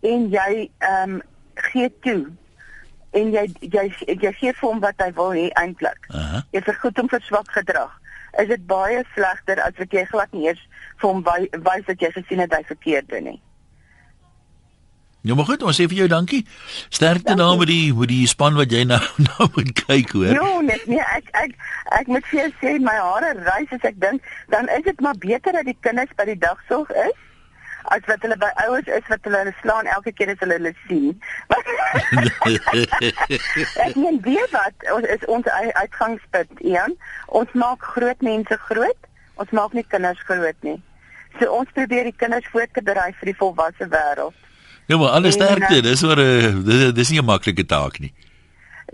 en 0.02 0.30
jy 0.30 0.70
ehm 0.78 1.14
um, 1.18 1.22
gee 1.54 1.90
toe 2.00 2.26
en 3.18 3.32
jy 3.34 3.46
jy 3.60 3.86
jy 4.06 4.34
gee 4.40 4.54
vir 4.54 4.70
hom 4.70 4.80
wat 4.80 5.02
hy 5.02 5.10
wil 5.18 5.34
hê 5.34 5.48
eintlik. 5.62 6.10
Uh 6.10 6.18
-huh. 6.32 6.42
Jy 6.52 6.62
vergoed 6.62 6.98
hom 6.98 7.10
vir 7.10 7.22
swak 7.22 7.52
gedrag. 7.52 8.02
Is 8.38 8.48
dit 8.48 8.64
baie 8.70 9.04
slegter 9.16 9.62
as 9.66 9.78
wat 9.78 9.94
jy 9.94 10.06
glad 10.06 10.34
nie 10.34 10.48
eers 10.48 10.64
vir 11.02 11.10
hom 11.10 11.24
wys 11.26 11.86
dat 11.88 12.02
jy 12.02 12.12
gesien 12.16 12.42
het 12.44 12.54
hy 12.54 12.64
verkeerd 12.68 13.10
doen 13.10 13.32
nie. 13.32 13.40
Ja, 15.28 15.36
maar 15.36 15.46
goed, 15.50 15.64
ons 15.66 15.76
sê 15.76 15.88
vir 15.90 15.98
jou 16.04 16.08
dankie. 16.08 16.44
Sterkte 16.94 17.36
nou 17.36 17.50
met 17.60 17.68
die 17.68 17.92
met 17.98 18.08
die 18.12 18.28
span 18.32 18.56
wat 18.56 18.72
jy 18.72 18.86
nou 18.88 19.02
nou 19.28 19.48
moet 19.58 19.74
kyk 19.82 20.14
hoor. 20.16 20.34
Ja, 20.38 20.52
net 20.64 20.86
nee, 20.88 21.04
ek 21.18 21.32
ek 21.36 21.56
ek 22.00 22.12
moet 22.14 22.28
vir 22.32 22.40
jou 22.44 22.50
sê 22.62 22.76
my 22.84 22.96
hare 22.96 23.34
rys 23.42 23.74
as 23.76 23.88
ek 23.90 23.98
dink, 24.04 24.24
dan 24.54 24.70
is 24.78 24.86
dit 24.86 25.02
maar 25.04 25.18
beter 25.20 25.58
dat 25.58 25.68
die 25.68 25.78
kinders 25.82 26.14
by 26.20 26.30
die 26.30 26.40
dagsorg 26.40 26.94
is 27.08 27.18
as 27.96 28.04
wat 28.08 28.24
hulle 28.26 28.38
by 28.42 28.50
ouers 28.66 28.90
is 28.98 29.06
wat 29.12 29.28
hulle 29.28 29.54
slaan 29.62 29.90
elke 29.96 30.12
keer 30.12 30.34
as 30.34 30.42
hulle 30.44 30.58
hulle 30.60 30.74
sien. 30.88 31.16
ek 33.88 33.96
meen 33.96 34.20
weet 34.26 34.52
wat 34.56 34.90
ons 34.96 35.08
is 35.16 35.24
ons 35.38 35.48
uitgangspunt, 35.54 36.60
Ian. 36.62 36.98
Ons 37.28 37.54
maak 37.54 37.84
groot 37.96 38.22
mense 38.22 38.60
groot. 38.70 39.10
Ons 39.38 39.54
maak 39.56 39.74
nie 39.78 39.86
kinders 39.88 40.22
groot 40.28 40.68
nie. 40.68 40.80
So 41.40 41.52
ons 41.54 41.72
probeer 41.78 42.10
die 42.10 42.18
kinders 42.18 42.48
voor 42.52 42.68
te 42.74 42.84
berei 42.84 43.12
vir 43.20 43.32
die 43.32 43.40
volwasse 43.40 43.88
wêreld. 43.94 44.36
Ja, 44.88 44.98
maar 44.98 45.18
alles 45.18 45.36
sterkte, 45.36 45.82
dis 45.84 46.04
oor 46.04 46.20
'n 46.20 46.64
dis, 46.64 46.94
dis 46.94 47.10
nie 47.12 47.22
'n 47.22 47.26
maklike 47.26 47.66
taak 47.66 48.00
nie. 48.00 48.14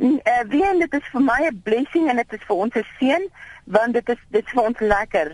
En 0.01 0.19
uh, 0.25 0.43
weet 0.49 0.79
dit 0.79 0.93
is 0.93 1.07
vir 1.11 1.21
my 1.21 1.41
'n 1.47 1.61
blessing 1.63 2.09
en 2.09 2.15
dit 2.15 2.33
is 2.33 2.45
vir 2.47 2.55
ons 2.55 2.75
'n 2.75 2.85
seën 2.99 3.29
want 3.63 3.93
dit 3.93 4.09
is 4.09 4.21
dit 4.29 4.45
is 4.45 4.51
vir 4.51 4.63
ons 4.63 4.79
lekker 4.79 5.29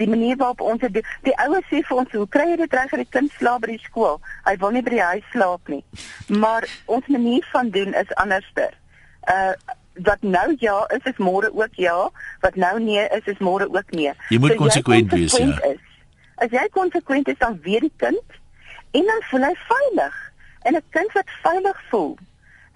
die 0.00 0.08
manier 0.08 0.36
waarop 0.36 0.60
ons 0.60 0.80
dit 0.80 1.04
die 1.22 1.36
ouers 1.44 1.66
sê 1.70 1.82
vir 1.88 1.96
ons 1.96 2.16
hoe 2.16 2.28
kry 2.28 2.48
jy 2.50 2.56
dit 2.62 2.72
reg 2.72 2.90
dat 2.90 3.02
die 3.02 3.12
kind 3.18 3.32
slaap 3.38 3.60
by 3.60 3.74
die 3.74 3.84
skool? 3.84 4.20
Hy 4.46 4.56
wil 4.62 4.70
nie 4.70 4.82
by 4.82 4.94
die 4.96 5.04
huis 5.04 5.28
slaap 5.32 5.68
nie. 5.68 5.84
Maar 6.28 6.66
ons 6.86 7.06
manier 7.06 7.46
van 7.52 7.70
doen 7.70 7.94
is 7.94 8.18
anderster. 8.24 8.74
Uh 9.28 9.54
wat 9.92 10.22
nou 10.24 10.54
ja 10.58 10.86
is 10.96 11.04
is 11.04 11.18
môre 11.20 11.50
ook 11.52 11.74
ja, 11.76 12.10
wat 12.40 12.54
nou 12.56 12.80
nee 12.80 13.08
is 13.12 13.26
is 13.28 13.40
môre 13.44 13.66
ook 13.68 13.90
nee. 13.90 14.12
Jy 14.28 14.38
moet 14.40 14.54
so 14.54 14.56
konsekwent 14.56 15.12
wees 15.12 15.36
ja. 15.36 15.58
Is, 15.68 15.82
as 16.40 16.50
jy 16.50 16.62
konsekwent 16.72 17.28
is 17.28 17.36
dan 17.38 17.58
weet 17.60 17.84
die 17.84 17.92
kind 17.96 18.38
en 18.96 19.10
dan 19.10 19.20
voel 19.28 19.44
hy 19.44 19.54
veilig. 19.68 20.16
En 20.62 20.76
'n 20.76 20.84
kind 20.90 21.12
wat 21.12 21.28
veilig 21.42 21.82
voel, 21.90 22.16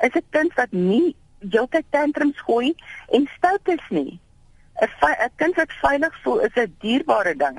is 0.04 0.12
'n 0.12 0.26
kind 0.30 0.54
wat 0.54 0.72
nie 0.72 1.16
heeltyd 1.40 1.84
tantrums 1.90 2.40
gooi 2.40 2.74
en 3.08 3.28
stout 3.36 3.68
is 3.68 3.86
nie. 3.88 4.20
'n 4.80 5.30
kind 5.36 5.54
wat 5.56 5.72
veilig 5.80 6.14
voel 6.22 6.40
is 6.40 6.54
'n 6.54 6.74
dierbare 6.80 7.34
ding. 7.36 7.58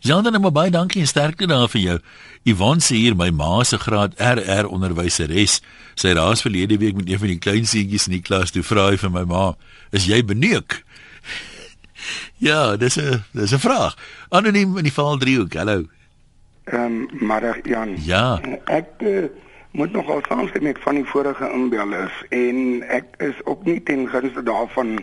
Janda 0.00 0.30
net 0.30 0.52
baie 0.52 0.70
dankie 0.70 1.00
en 1.00 1.06
sterkte 1.06 1.46
daar 1.46 1.68
vir 1.68 1.80
jou. 1.80 1.98
Yvonne 2.44 2.80
sê 2.84 2.94
hier 3.00 3.16
my 3.16 3.30
ma 3.30 3.64
se 3.64 3.78
graad 3.78 4.14
RR 4.20 4.68
onderwyseres. 4.68 5.60
Sy 5.94 6.08
het 6.08 6.16
laas 6.16 6.44
verlede 6.44 6.78
week 6.78 6.94
met 6.94 7.08
een 7.08 7.18
van 7.18 7.28
die 7.28 7.38
klein 7.38 7.66
seentjies 7.66 8.06
in 8.06 8.12
die 8.12 8.22
klas 8.22 8.50
toe 8.50 8.62
vra 8.62 8.90
hy 8.90 8.96
vir 8.96 9.10
my 9.10 9.24
ma, 9.24 9.56
"Is 9.90 10.06
jy 10.06 10.22
beneuk?" 10.24 10.84
ja, 12.48 12.76
dis 12.76 12.98
'n 12.98 13.24
dis 13.32 13.52
'n 13.52 13.58
vraag. 13.58 13.96
Anoniem 14.28 14.76
in 14.76 14.84
die 14.84 14.92
val 14.92 15.18
3 15.18 15.40
ook. 15.40 15.54
Hallo. 15.54 15.84
Ehm, 16.64 16.82
um, 16.82 17.08
maar 17.26 17.58
Jan. 17.62 17.96
Ja. 18.04 18.40
Ek 18.64 18.86
uh, 18.98 19.28
moet 19.76 19.92
nogal 19.92 20.22
saamstem 20.28 20.62
met 20.62 20.78
van 20.80 20.94
die 20.94 21.04
vorige 21.04 21.48
inbellers 21.52 22.22
en 22.28 22.82
ek 22.88 23.18
is 23.20 23.40
ook 23.44 23.64
nie 23.68 23.82
ten 23.84 24.06
gunste 24.08 24.42
daarvan 24.42 25.02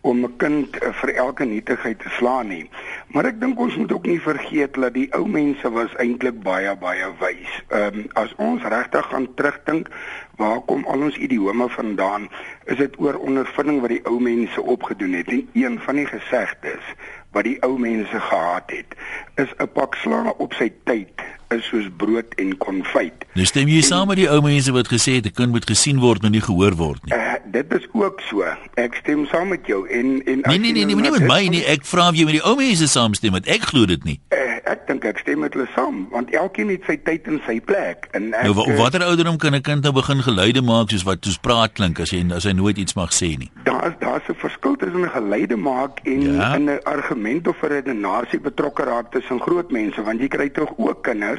om 0.00 0.24
'n 0.24 0.36
kind 0.36 0.78
eh, 0.78 0.92
vir 1.00 1.12
elke 1.14 1.44
nietigheid 1.44 1.98
te 1.98 2.08
slaan 2.08 2.48
nie. 2.48 2.70
Maar 3.06 3.24
ek 3.24 3.40
dink 3.40 3.60
ons 3.60 3.76
moet 3.76 3.92
ook 3.92 4.06
nie 4.06 4.20
vergeet 4.20 4.74
dat 4.80 4.94
die 4.94 5.12
ou 5.12 5.28
mense 5.28 5.70
was 5.70 5.96
eintlik 5.96 6.40
baie 6.42 6.76
baie 6.76 7.10
wys. 7.20 7.52
Ehm 7.68 7.98
um, 7.98 8.06
as 8.12 8.32
ons 8.36 8.62
regtig 8.62 9.04
gaan 9.12 9.28
terugdink, 9.34 9.88
waar 10.36 10.60
kom 10.60 10.84
al 10.84 11.04
ons 11.08 11.16
idiome 11.16 11.68
vandaan? 11.68 12.28
Is 12.64 12.76
dit 12.76 13.00
oor 13.00 13.20
ondervinding 13.20 13.80
wat 13.80 13.90
die 13.90 14.04
ou 14.04 14.20
mense 14.20 14.62
opgedoen 14.62 15.12
het? 15.12 15.28
En 15.28 15.48
een 15.52 15.80
van 15.80 15.96
die 16.00 16.06
gesegdes 16.06 16.96
wat 17.32 17.44
die 17.44 17.62
ou 17.62 17.78
mense 17.78 18.20
gehad 18.20 18.70
het, 18.70 18.96
is 19.34 19.52
'n 19.58 19.68
pak 19.72 19.94
sla 19.94 20.32
op 20.36 20.52
sy 20.52 20.72
tyd 20.84 21.20
is 21.48 21.66
soos 21.68 21.88
brood 21.96 22.34
en 22.34 22.56
konfyt. 22.56 23.26
Nou 23.34 23.46
stem 23.46 23.68
jy 23.68 23.82
saam 23.82 24.08
met 24.08 24.16
die 24.16 24.28
ou 24.30 24.40
mense 24.42 24.72
wat 24.72 24.88
gesê 24.88 25.18
het 25.18 25.26
'n 25.26 25.34
kind 25.34 25.50
moet 25.50 25.66
gesien 25.66 25.98
word, 25.98 26.22
maar 26.22 26.30
nie 26.30 26.40
gehoor 26.40 26.74
word 26.74 27.04
nie. 27.04 27.14
Uh, 27.14 27.34
dit 27.44 27.72
is 27.74 27.86
ook 27.92 28.20
so. 28.20 28.44
Ek 28.74 28.94
stem 28.94 29.26
saam 29.26 29.48
met 29.48 29.66
jou 29.66 29.88
en 29.88 30.22
en 30.24 30.40
Nee 30.44 30.58
nee 30.58 30.72
nee, 30.72 30.84
nee, 30.84 30.94
nie 30.94 31.10
met 31.10 31.26
my 31.26 31.46
nie. 31.48 31.64
Ek 31.64 31.84
vra 31.84 32.08
of 32.08 32.14
jy 32.14 32.24
met 32.24 32.38
die 32.38 32.44
ou 32.44 32.56
mense 32.56 32.88
saamstem, 32.88 33.32
want 33.32 33.46
ek 33.46 33.62
glo 33.62 33.86
dit 33.86 34.04
nie. 34.04 34.20
Uh, 34.30 34.58
ek 34.64 34.86
dink 34.86 35.04
ek 35.04 35.18
stem 35.18 35.38
met 35.44 35.54
hulle 35.54 35.66
saam, 35.74 36.06
want 36.10 36.30
elkeen 36.34 36.68
het 36.68 36.82
sy 36.88 36.96
tyd 37.04 37.26
en 37.30 37.40
sy 37.46 37.60
plek. 37.60 38.08
En 38.12 38.32
ek 38.32 38.48
Nou 38.48 38.54
eh, 38.64 38.76
watter 38.78 39.04
ouderdom 39.04 39.36
kan 39.38 39.54
'n 39.54 39.60
kind 39.62 39.82
nou 39.82 39.92
begin 39.92 40.22
geluide 40.22 40.62
maak 40.62 40.90
soos 40.90 41.02
wat 41.02 41.24
soos 41.24 41.38
praat 41.38 41.72
klink 41.72 42.00
as 42.00 42.10
jy 42.10 42.24
as 42.32 42.44
hy 42.44 42.52
nooit 42.52 42.78
iets 42.78 42.94
mag 42.94 43.12
sê 43.12 43.36
nie? 43.38 43.50
Daar's 43.64 43.94
daar's 43.98 44.28
'n 44.28 44.34
verskil 44.34 44.76
tussen 44.76 45.04
'n 45.04 45.10
geluide 45.10 45.56
maak 45.56 46.00
en 46.04 46.20
ja? 46.20 46.58
'n 46.58 46.80
argument 46.84 47.48
of 47.48 47.62
'n 47.62 47.66
redenasie 47.66 48.40
betrokke 48.40 48.84
raak 48.84 49.12
tussen 49.12 49.40
groot 49.40 49.70
mense, 49.70 50.02
want 50.02 50.20
jy 50.20 50.28
kry 50.28 50.48
tog 50.48 50.72
ook 50.76 51.02
kinders 51.02 51.33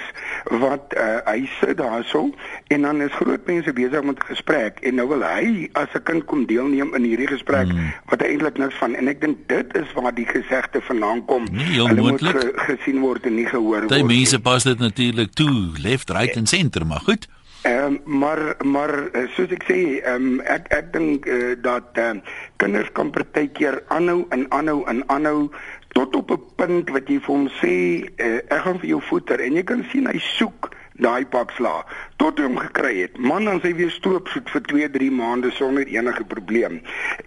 wat 0.63 0.95
uh, 0.97 1.19
hy 1.25 1.49
sit 1.59 1.77
daarso 1.77 2.29
en 2.67 2.81
dan 2.81 3.01
is 3.01 3.11
groot 3.11 3.45
mense 3.45 3.73
besig 3.73 4.03
met 4.03 4.17
'n 4.19 4.27
gesprek 4.33 4.79
en 4.79 4.95
nou 4.95 5.07
wil 5.07 5.23
hy 5.23 5.69
as 5.73 5.93
'n 5.93 6.03
kind 6.03 6.25
kom 6.25 6.45
deelneem 6.45 6.95
in 6.95 7.03
hierdie 7.03 7.27
gesprek 7.27 7.67
hmm. 7.67 7.93
wat 8.09 8.21
eintlik 8.21 8.57
niks 8.57 8.75
van 8.75 8.95
en 8.95 9.07
ek 9.07 9.21
dink 9.21 9.37
dit 9.47 9.75
is 9.75 9.93
waar 9.93 10.13
die 10.13 10.27
gesegde 10.27 10.81
vandaan 10.81 11.25
kom. 11.25 11.47
Nee, 11.51 11.81
Hulle 11.81 12.01
moet 12.01 12.21
ge, 12.21 12.51
gesien 12.55 12.99
word 12.99 13.25
en 13.25 13.35
nie 13.35 13.45
gehoor 13.45 13.85
word. 13.87 13.89
Die 13.89 14.03
mense 14.03 14.39
pas 14.39 14.63
dit 14.63 14.79
natuurlik 14.79 15.33
toe, 15.33 15.71
left, 15.81 16.09
right 16.09 16.35
en 16.35 16.45
center, 16.45 16.85
maar 16.85 17.03
goed. 17.05 17.27
Ehm 17.65 17.97
um, 18.05 18.19
maar 18.19 18.39
maar 18.61 18.91
eh, 19.11 19.25
soos 19.33 19.49
ek 19.49 19.63
sê, 19.65 19.77
ehm 20.03 20.25
um, 20.37 20.41
ek 20.53 20.67
ek 20.69 20.91
dink 20.93 21.25
uh, 21.25 21.55
dat 21.61 21.97
ehm 21.97 22.19
uh, 22.21 22.35
kinders 22.61 22.91
kan 22.93 23.09
partykeer 23.09 23.79
aanhou 23.87 24.25
en 24.29 24.45
aanhou 24.53 24.83
en 24.85 25.01
aanhou 25.09 25.49
tot 25.95 26.15
op 26.15 26.31
'n 26.31 26.41
punt 26.55 26.89
wat 26.89 27.07
jy 27.07 27.19
vir 27.23 27.33
hom 27.35 27.47
sê 27.61 27.75
uh, 28.03 28.39
ek 28.51 28.61
gaan 28.65 28.79
vir 28.79 28.89
jou 28.89 29.01
voeter 29.09 29.39
en 29.39 29.55
jy 29.55 29.63
kan 29.63 29.85
sien 29.91 30.07
hy 30.11 30.19
soek 30.19 30.69
daai 30.99 31.25
pak 31.27 31.51
sla 31.55 31.83
tot 32.21 32.39
hom 32.39 32.57
gekry 32.59 33.01
het. 33.01 33.17
Man 33.19 33.47
dan 33.47 33.59
sy 33.63 33.73
weer 33.75 33.91
stroop 33.91 34.29
soet 34.31 34.49
vir 34.53 34.63
2 34.71 34.89
3 34.95 35.11
maande 35.11 35.51
sonder 35.51 35.87
enige 35.91 36.23
probleem. 36.23 36.81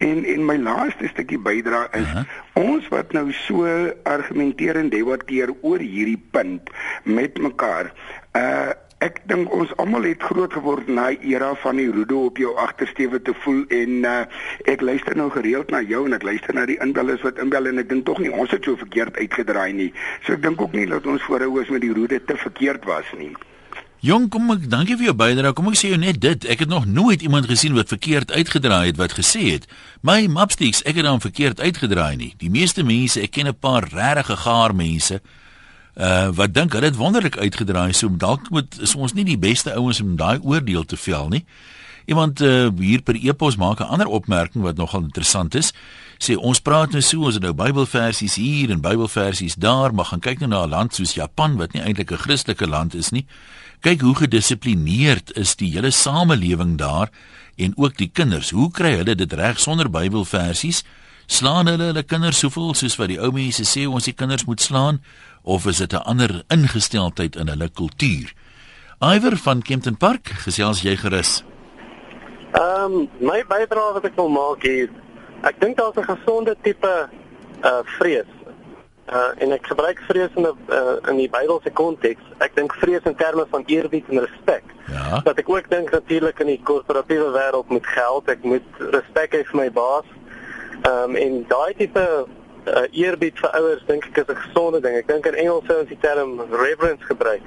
En 0.04 0.24
en 0.24 0.44
my 0.48 0.56
laaste 0.56 1.08
stukkie 1.12 1.38
bydra 1.38 1.88
is 1.92 2.08
uh 2.08 2.14
-huh. 2.14 2.24
ons 2.52 2.88
wat 2.88 3.12
nou 3.12 3.32
so 3.32 3.64
argumenteer 4.02 4.76
en 4.76 4.88
debatteer 4.88 5.52
oor 5.60 5.78
hierdie 5.78 6.22
punt 6.30 6.70
met 7.04 7.38
mekaar 7.38 7.92
uh 8.32 8.72
Ek 8.98 9.20
dink 9.30 9.52
ons 9.54 9.70
almal 9.78 10.08
het 10.08 10.24
groot 10.26 10.50
geword 10.50 10.88
na 10.90 11.04
die 11.14 11.30
era 11.30 11.52
van 11.62 11.78
die 11.78 11.86
roede 11.86 12.16
op 12.18 12.38
jou 12.42 12.56
agtersteewe 12.58 13.20
te 13.22 13.34
voel 13.44 13.60
en 13.70 13.92
uh, 14.10 14.14
ek 14.66 14.82
luister 14.82 15.14
nou 15.14 15.28
gereeld 15.30 15.70
na 15.70 15.84
jou 15.86 16.00
en 16.08 16.16
ek 16.16 16.26
luister 16.26 16.56
na 16.56 16.64
die 16.66 16.80
inbellers 16.82 17.22
wat 17.22 17.38
inbel 17.38 17.70
en 17.70 17.78
ek 17.78 17.92
dink 17.92 18.08
tog 18.08 18.18
nie 18.18 18.32
ons 18.34 18.50
het 18.50 18.66
so 18.66 18.74
verkeerd 18.80 19.20
uitgedraai 19.20 19.70
nie. 19.78 19.92
So 20.26 20.34
ek 20.34 20.42
dink 20.42 20.66
ook 20.66 20.74
nie 20.74 20.88
dat 20.90 21.06
ons 21.06 21.22
voorhou 21.30 21.62
is 21.62 21.70
met 21.70 21.86
die 21.86 21.92
roede 21.94 22.18
te 22.18 22.34
verkeerd 22.42 22.90
was 22.90 23.14
nie. 23.20 23.30
Jong, 24.02 24.28
kom 24.34 24.50
ek 24.54 24.66
dankie 24.70 24.98
vir 24.98 25.12
jou 25.12 25.16
bydrae. 25.18 25.54
Kom 25.54 25.70
ek 25.70 25.78
sê 25.78 25.92
jou 25.94 26.02
net 26.02 26.18
dit. 26.22 26.50
Ek 26.50 26.66
het 26.66 26.70
nog 26.70 26.90
nooit 26.90 27.22
iemand 27.22 27.46
gesien 27.50 27.78
wat 27.78 27.90
verkeerd 27.94 28.34
uitgedraai 28.34 28.92
het 28.92 28.98
wat 28.98 29.14
gesê 29.14 29.46
het, 29.54 29.70
"My 30.02 30.26
mapsticks, 30.26 30.82
ek 30.82 30.98
het 30.98 31.06
dan 31.06 31.20
verkeerd 31.22 31.60
uitgedraai 31.60 32.16
nie." 32.16 32.34
Die 32.38 32.50
meeste 32.50 32.82
mense, 32.82 33.22
ek 33.22 33.30
ken 33.30 33.46
'n 33.46 33.58
paar 33.58 33.86
regte 33.90 34.36
gaar 34.36 34.74
mense, 34.74 35.20
uh 35.98 36.28
wat 36.30 36.54
dink 36.54 36.72
hulle 36.72 36.86
het 36.86 36.96
wonderlik 36.96 37.36
uitgedraai. 37.36 37.92
So 37.92 38.08
dalk 38.16 38.50
moet 38.50 38.80
is 38.80 38.94
ons 38.94 39.12
nie 39.12 39.24
die 39.24 39.38
beste 39.38 39.74
ouens 39.74 40.00
om 40.00 40.16
daai 40.16 40.38
oordeel 40.42 40.84
te 40.84 40.96
vel 40.96 41.28
nie. 41.28 41.44
Iemand 42.08 42.40
uh, 42.40 42.68
hier 42.78 43.02
per 43.02 43.18
e-pos 43.20 43.56
maak 43.56 43.80
'n 43.80 43.90
ander 43.92 44.06
opmerking 44.06 44.64
wat 44.64 44.76
nogal 44.76 45.02
interessant 45.02 45.54
is. 45.54 45.72
Sê 46.18 46.36
ons 46.36 46.60
praat 46.60 46.90
nou 46.90 47.02
so, 47.02 47.20
ons 47.20 47.34
het 47.34 47.42
nou 47.42 47.52
Bybelversies 47.52 48.34
hier 48.34 48.70
en 48.70 48.80
Bybelversies 48.80 49.54
daar, 49.54 49.94
maar 49.94 50.04
gaan 50.04 50.20
kyk 50.20 50.38
nou 50.38 50.48
na 50.48 50.64
'n 50.64 50.70
land 50.70 50.94
soos 50.94 51.14
Japan 51.14 51.56
wat 51.56 51.72
nie 51.72 51.82
eintlik 51.82 52.10
'n 52.12 52.16
Christelike 52.16 52.66
land 52.66 52.94
is 52.94 53.10
nie. 53.10 53.26
Kyk 53.80 54.00
hoe 54.00 54.14
gedissiplineerd 54.14 55.36
is 55.36 55.56
die 55.56 55.70
hele 55.72 55.90
samelewing 55.90 56.78
daar 56.78 57.10
en 57.56 57.72
ook 57.76 57.96
die 57.96 58.10
kinders. 58.12 58.50
Hoe 58.50 58.70
kry 58.70 58.96
hulle 58.96 59.14
dit 59.14 59.32
reg 59.32 59.60
sonder 59.60 59.90
Bybelversies? 59.90 60.84
Slaan 61.28 61.68
hulle 61.68 61.90
hulle 61.90 62.02
kinders 62.08 62.38
soveel 62.40 62.70
soos 62.72 62.94
wat 62.96 63.10
die 63.12 63.18
ou 63.20 63.28
mense 63.36 63.64
sê 63.68 63.82
ons 63.84 64.06
die 64.08 64.14
kinders 64.16 64.46
moet 64.48 64.62
slaan 64.64 65.02
of 65.44 65.66
is 65.68 65.78
dit 65.84 65.92
'n 65.92 66.08
ander 66.08 66.42
ingesteldheid 66.48 67.36
in 67.36 67.48
hulle 67.52 67.68
kultuur? 67.68 68.32
Iwer 69.00 69.36
van 69.36 69.62
Kempton 69.62 69.96
Park, 69.96 70.26
gesels 70.44 70.80
jy 70.82 70.96
gerus? 70.96 71.44
Ehm 72.52 72.92
um, 72.92 73.08
my 73.20 73.44
bydrae 73.44 73.92
wat 73.92 74.04
ek 74.04 74.16
wil 74.16 74.28
maak 74.28 74.62
hier, 74.62 74.88
ek 75.42 75.60
dink 75.60 75.76
daar's 75.76 75.96
'n 75.96 76.08
gesonde 76.16 76.56
tipe 76.62 77.08
uh 77.62 77.82
vrees. 77.98 78.32
Uh 79.12 79.30
en 79.38 79.52
ek 79.52 79.66
gebruik 79.66 80.00
vrees 80.08 80.32
in 80.34 80.42
'n 80.42 80.56
uh, 80.72 81.10
in 81.10 81.16
die 81.16 81.28
Bybelse 81.28 81.70
konteks. 81.70 82.24
Ek 82.38 82.56
dink 82.56 82.72
vrees 82.74 83.04
in 83.04 83.14
terme 83.14 83.46
van 83.50 83.62
eerbied 83.66 84.08
en 84.08 84.24
respek. 84.24 84.64
Ja. 84.86 85.20
Dat 85.20 85.38
ek 85.38 85.48
ook 85.48 85.70
dink 85.70 85.90
natuurlik 85.90 86.40
in 86.40 86.46
die 86.46 86.62
korporatiewe 86.62 87.30
wêreld 87.30 87.68
met 87.70 87.86
geld, 87.86 88.28
ek 88.28 88.42
moet 88.42 88.68
respek 88.78 89.32
hê 89.32 89.44
vir 89.44 89.56
my 89.56 89.70
baas. 89.70 90.08
Ehm 90.82 91.10
um, 91.10 91.16
en 91.16 91.44
daai 91.48 91.74
tipe 91.76 92.26
uh, 92.66 92.82
eerbied 92.90 93.38
vir 93.38 93.50
ouers 93.58 93.84
dink 93.86 94.06
ek 94.06 94.18
is 94.22 94.34
'n 94.34 94.40
gesonde 94.42 94.80
ding. 94.80 94.96
Ek 94.96 95.08
dink 95.08 95.26
in 95.26 95.34
Engels 95.34 95.66
sou 95.66 95.78
ons 95.80 95.88
die 95.88 95.98
term 96.00 96.40
reverence 96.50 97.04
gebruik. 97.04 97.46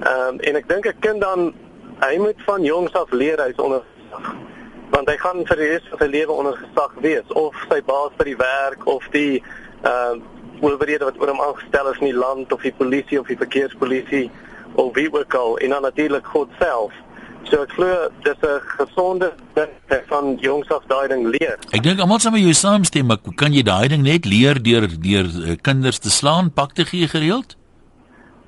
Ehm 0.00 0.28
um, 0.28 0.40
en 0.40 0.56
ek 0.56 0.68
dink 0.68 0.86
'n 0.86 0.98
kind 1.00 1.20
dan 1.20 1.54
hy 2.00 2.18
moet 2.18 2.40
van 2.46 2.62
jongs 2.62 2.92
af 2.92 3.10
leer 3.10 3.40
hy's 3.40 3.60
onder 3.60 3.82
gesag. 3.92 4.34
Want 4.90 5.08
hy 5.08 5.16
gaan 5.16 5.46
vir 5.46 5.56
die 5.56 5.68
res 5.68 5.88
van 5.90 5.98
sy 5.98 6.06
lewe 6.06 6.32
onder 6.32 6.56
gesag 6.56 6.92
wees 7.00 7.32
of 7.32 7.54
sy 7.68 7.82
baas 7.82 8.12
by 8.16 8.24
die 8.24 8.40
werk 8.40 8.86
of 8.86 9.08
die 9.12 9.42
ehm 9.82 10.20
uh, 10.20 10.34
owerhede 10.60 11.04
wat 11.04 11.20
oor 11.20 11.28
hom 11.28 11.40
aangestel 11.40 11.90
is 11.90 11.98
in 12.00 12.10
die 12.10 12.20
land 12.24 12.52
of 12.52 12.62
die 12.62 12.72
polisie 12.72 13.20
of 13.20 13.26
die 13.26 13.36
verkeerspolisie 13.36 14.30
of 14.74 14.94
wie 14.94 15.12
ook 15.12 15.34
al 15.34 15.58
en 15.58 15.70
dan 15.70 15.82
natuurlik 15.82 16.26
God 16.26 16.48
self. 16.58 16.92
So 17.50 17.62
ek 17.62 17.72
glo 17.76 18.08
dis 18.24 18.40
'n 18.42 18.60
gesonde 18.78 19.32
ding 19.54 19.70
van 20.08 20.36
jongs 20.40 20.68
af 20.68 20.82
daai 20.86 21.08
ding 21.08 21.26
leer. 21.26 21.58
Ek 21.70 21.82
dink 21.82 22.00
almal 22.00 22.18
sal 22.18 22.32
met 22.32 22.40
jou 22.40 22.52
saamstem, 22.52 23.06
maar 23.06 23.18
kan 23.34 23.52
jy 23.52 23.62
daai 23.62 23.88
ding 23.88 24.02
net 24.02 24.24
leer 24.24 24.62
deur 24.62 24.88
deur 24.88 25.26
uh, 25.26 25.54
kinders 25.62 25.98
te 25.98 26.10
slaan, 26.10 26.52
pak 26.52 26.72
te 26.72 26.84
gee 26.84 27.08
gereeld? 27.08 27.56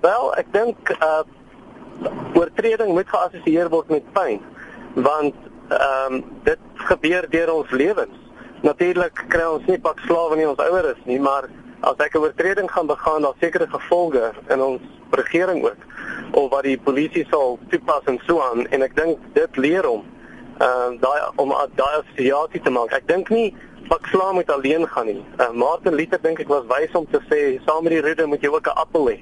Wel, 0.01 0.35
ek 0.37 0.47
dink 0.53 0.91
uh 0.99 1.23
oortreding 2.35 2.93
moet 2.95 3.09
geassosieer 3.11 3.69
word 3.69 3.89
met 3.91 4.13
pyn 4.13 4.41
want 4.95 5.35
ehm 5.69 6.15
um, 6.15 6.25
dit 6.45 6.59
gebeur 6.75 7.27
deur 7.31 7.53
ons 7.53 7.71
lewens. 7.71 8.19
Natuurlik 8.63 9.25
kry 9.29 9.47
ons 9.47 9.67
nie 9.67 9.79
pak 9.79 9.99
slawe 10.07 10.37
nie 10.37 10.49
ons 10.49 10.59
ouers 10.59 10.95
is 10.95 11.03
nie, 11.05 11.21
maar 11.21 11.49
as 11.81 11.97
ek 11.99 12.15
'n 12.15 12.19
oortreding 12.19 12.71
gaan 12.71 12.87
begaan, 12.87 13.23
daar 13.23 13.39
sekere 13.41 13.67
gevolge 13.67 14.33
in 14.49 14.63
ons 14.63 14.83
regering 15.11 15.65
ook 15.65 15.81
of 16.33 16.51
wat 16.51 16.63
die 16.63 16.79
polisie 16.79 17.27
sal 17.31 17.59
toepas 17.69 18.05
en 18.05 18.21
so 18.27 18.41
aan 18.41 18.67
en 18.67 18.83
ek 18.83 18.97
dink 18.97 19.19
dit 19.33 19.57
leer 19.57 19.85
hom 19.87 20.05
ehm 20.59 20.93
uh, 20.93 21.01
daai 21.01 21.21
om 21.37 21.55
daai 21.75 21.95
assosiasie 22.01 22.61
te 22.61 22.71
maak. 22.71 22.93
Ek 22.93 23.07
dink 23.07 23.29
nie 23.31 23.55
pak 23.89 24.07
slawe 24.07 24.33
moet 24.33 24.51
alleen 24.51 24.89
gaan 24.89 25.07
nie. 25.07 25.25
Uh, 25.39 25.51
Martin 25.51 25.95
Luther 25.95 26.19
dink 26.23 26.41
ek 26.41 26.49
was 26.49 26.67
wys 26.67 26.95
om 26.99 27.07
te 27.07 27.21
sê 27.31 27.63
saam 27.65 27.85
met 27.85 27.93
die 27.93 28.03
roede 28.03 28.27
moet 28.27 28.43
jy 28.43 28.49
ook 28.49 28.67
'n 28.67 28.79
appel 28.85 29.09
hê. 29.09 29.19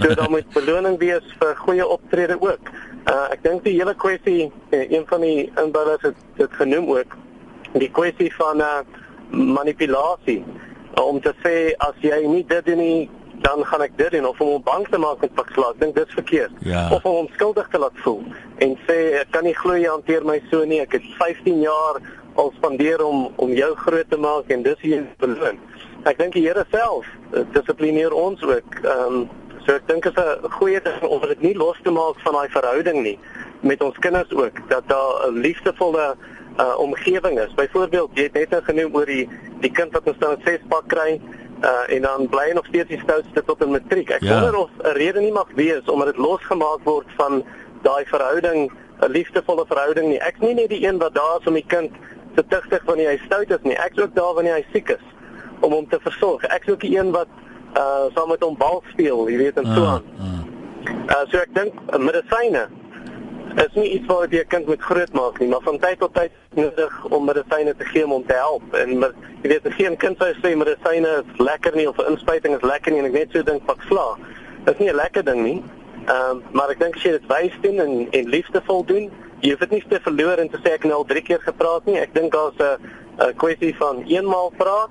So 0.00 0.14
dan 0.14 0.30
moet 0.30 0.48
beloning 0.52 0.98
wees 0.98 1.26
vir 1.40 1.54
goeie 1.56 1.86
optrede 1.86 2.36
ook. 2.40 2.64
Uh, 3.08 3.26
ek 3.30 3.42
dink 3.42 3.64
die 3.64 3.76
hele 3.76 3.94
kwessie 3.94 4.52
uh, 4.70 4.90
een 4.90 5.06
van 5.06 5.20
die 5.20 5.52
inbouers 5.56 6.02
het 6.02 6.16
dit 6.36 6.52
genoem 6.52 6.88
ook 6.88 7.16
die 7.72 7.90
kwessie 7.90 8.32
van 8.34 8.60
uh, 8.60 8.80
manipulasie 9.30 10.44
om 10.94 11.20
te 11.20 11.32
sê 11.44 11.72
as 11.78 11.96
jy 12.00 12.20
nie 12.26 12.44
dit 12.46 12.64
doen 12.66 12.78
nie 12.78 13.10
dan 13.40 13.64
gaan 13.64 13.82
ek 13.82 13.96
dit 13.96 14.10
doen 14.10 14.26
of 14.28 14.40
om 14.40 14.48
hom 14.54 14.62
bang 14.62 14.86
te 14.92 14.98
maak 15.00 15.20
met 15.24 15.32
pakslag. 15.34 15.72
Ek 15.72 15.80
dink 15.80 15.94
dit 15.96 16.08
is 16.08 16.14
verkeerd. 16.18 16.56
Ja. 16.66 16.88
Of 16.92 17.04
om 17.08 17.14
hom 17.22 17.28
skuldig 17.32 17.68
te 17.72 17.78
laat 17.78 17.96
voel 18.04 18.22
en 18.64 18.76
sê 18.88 18.98
ek 19.22 19.30
kan 19.32 19.44
nie 19.44 19.56
glo 19.56 19.78
jy 19.78 19.88
hanteer 19.88 20.26
my 20.28 20.40
so 20.50 20.64
nie. 20.64 20.80
Ek 20.84 20.98
het 20.98 21.06
15 21.18 21.62
jaar 21.64 22.00
al 22.40 22.52
spandeer 22.58 23.04
om 23.04 23.28
om 23.36 23.52
jou 23.56 23.74
groot 23.84 24.10
te 24.10 24.20
maak 24.20 24.50
en 24.52 24.62
dis 24.66 24.80
hier 24.84 25.06
beloon. 25.22 25.60
Ek 26.08 26.18
dink 26.18 26.36
die 26.36 26.46
Here 26.46 26.64
self 26.72 27.08
uh, 27.32 27.44
dissiplineer 27.54 28.16
ons 28.16 28.42
ook. 28.42 28.82
Ehm 28.84 29.22
um, 29.22 29.28
So 29.66 29.74
ek 29.76 29.84
dink 29.90 30.06
is 30.08 30.16
'n 30.16 30.50
goeie 30.56 30.80
ding 30.80 31.02
om 31.04 31.20
dit 31.20 31.42
nie 31.42 31.54
los 31.54 31.76
te 31.84 31.90
maak 31.90 32.16
van 32.24 32.32
daai 32.32 32.48
verhouding 32.48 33.02
nie 33.02 33.18
met 33.60 33.82
ons 33.82 33.98
kinders 33.98 34.32
ook 34.32 34.56
dat 34.68 34.88
daar 34.88 35.28
'n 35.28 35.40
liefdevolle 35.44 36.16
uh, 36.60 36.78
omgewing 36.78 37.38
is. 37.40 37.54
Byvoorbeeld, 37.54 38.10
jy 38.14 38.22
het 38.28 38.38
net 38.38 38.50
nou 38.50 38.62
genoem 38.62 38.94
oor 38.94 39.06
die 39.06 39.28
die 39.60 39.72
kind 39.72 39.92
wat 39.92 40.08
ons 40.08 40.18
dan 40.18 40.36
'n 40.36 40.42
6 40.44 40.68
pak 40.68 40.86
kry 40.88 41.20
uh, 41.64 41.94
en 41.94 42.02
dan 42.02 42.28
bly 42.28 42.46
hy 42.48 42.54
nog 42.56 42.66
steeds 42.66 42.88
die 42.88 43.00
stoutste 43.00 43.44
tot 43.44 43.62
in 43.64 43.70
matriek. 43.70 44.10
Ek 44.10 44.22
ja. 44.22 44.32
wonder 44.32 44.56
of 44.60 44.70
'n 44.82 44.96
rede 44.96 45.20
nie 45.20 45.32
mag 45.32 45.48
wees 45.54 45.84
omdat 45.84 46.06
dit 46.06 46.16
losgemaak 46.16 46.80
word 46.84 47.06
van 47.16 47.44
daai 47.82 48.04
verhouding, 48.04 48.72
'n 49.00 49.10
liefdevolle 49.10 49.64
verhouding 49.66 50.08
nie. 50.08 50.20
Ek 50.20 50.40
nie 50.40 50.54
net 50.54 50.68
die 50.68 50.86
een 50.86 50.98
wat 50.98 51.14
daar 51.14 51.40
is 51.40 51.46
om 51.46 51.54
die 51.54 51.66
kind 51.66 51.92
te 52.34 52.44
tugtig 52.48 52.82
wanneer 52.84 53.10
hy 53.10 53.20
stout 53.24 53.50
is 53.50 53.62
nie. 53.62 53.76
Ek 53.76 53.92
is 53.96 54.02
ook 54.02 54.14
daar 54.14 54.34
wanneer 54.34 54.54
hy 54.54 54.66
siek 54.72 54.88
is 54.88 55.06
om 55.60 55.72
hom 55.72 55.88
te 55.88 55.98
versorg. 56.00 56.44
Ek 56.44 56.62
is 56.62 56.72
ook 56.72 56.80
die 56.80 56.98
een 56.98 57.10
wat 57.10 57.28
uh 57.76 58.08
saam 58.14 58.28
met 58.28 58.42
hom 58.42 58.56
bal 58.56 58.82
speel, 58.90 59.28
jy 59.28 59.36
weet 59.36 59.56
en 59.56 59.66
so 59.66 59.82
ah, 59.84 59.92
aan. 59.92 60.04
Uh, 60.18 60.40
uh 61.14 61.24
so 61.30 61.38
ek 61.38 61.54
dink 61.54 61.74
uh, 61.92 61.98
medisyne 61.98 62.68
is 63.56 63.74
nie 63.74 63.88
iets 63.96 64.06
wat 64.06 64.30
jy 64.30 64.44
kind 64.48 64.66
moet 64.66 64.82
groot 64.82 65.12
maak 65.12 65.38
nie, 65.40 65.48
maar 65.48 65.62
van 65.62 65.78
tyd 65.78 65.98
tot 65.98 66.14
tyd 66.14 66.32
nodig 66.54 67.04
om 67.10 67.24
medisyne 67.24 67.74
te 67.76 67.84
gee 67.84 68.04
om 68.04 68.10
hom 68.10 68.26
te 68.26 68.34
help. 68.34 68.74
En 68.74 68.98
maar 68.98 69.14
jy 69.42 69.48
weet 69.54 69.68
geen 69.78 69.96
kind 69.96 70.18
sou 70.18 70.30
sê 70.38 70.54
medisyne 70.56 71.10
is 71.22 71.40
lekker 71.40 71.76
nie 71.76 71.88
of 71.88 71.98
'n 71.98 72.12
inspuiting 72.12 72.54
is 72.56 72.62
lekker 72.62 72.92
nie 72.92 73.00
en 73.00 73.06
ek 73.06 73.12
net 73.12 73.32
so 73.32 73.42
dink 73.42 73.64
pak 73.66 73.82
sla. 73.88 74.16
Dit 74.64 74.74
is 74.74 74.80
nie 74.80 74.90
'n 74.90 74.96
lekker 74.96 75.24
ding 75.24 75.42
nie. 75.42 75.62
Ehm 76.06 76.30
um, 76.30 76.42
maar 76.52 76.70
ek 76.70 76.78
dink 76.78 76.96
as 76.96 77.02
jy 77.02 77.10
dit 77.10 77.26
wys 77.26 77.56
doen 77.62 77.78
en 77.78 78.08
en 78.10 78.28
liefdevol 78.28 78.84
doen, 78.84 79.10
jy 79.40 79.50
hoef 79.50 79.60
dit 79.60 79.70
nie 79.70 79.84
te 79.88 80.00
verloor 80.00 80.38
en 80.38 80.48
te 80.48 80.58
sê 80.58 80.72
ek 80.74 80.82
het 80.82 80.90
nou 80.90 80.98
al 80.98 81.04
3 81.04 81.22
keer 81.22 81.40
gepraat 81.40 81.84
nie. 81.84 81.98
Ek 81.98 82.14
dink 82.14 82.32
daar's 82.32 82.58
'n 82.58 82.78
'n 83.18 83.34
kwessie 83.36 83.76
van 83.76 84.04
eenmaal 84.06 84.52
praat 84.56 84.90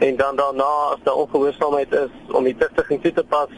en 0.00 0.16
dan 0.16 0.36
daarna 0.36 0.72
as 0.94 1.02
daar 1.04 1.14
ongehoorsaamheid 1.14 1.92
is 1.92 2.12
om 2.32 2.44
die 2.44 2.56
tussiging 2.56 3.02
toe 3.02 3.12
te 3.12 3.24
pas 3.24 3.48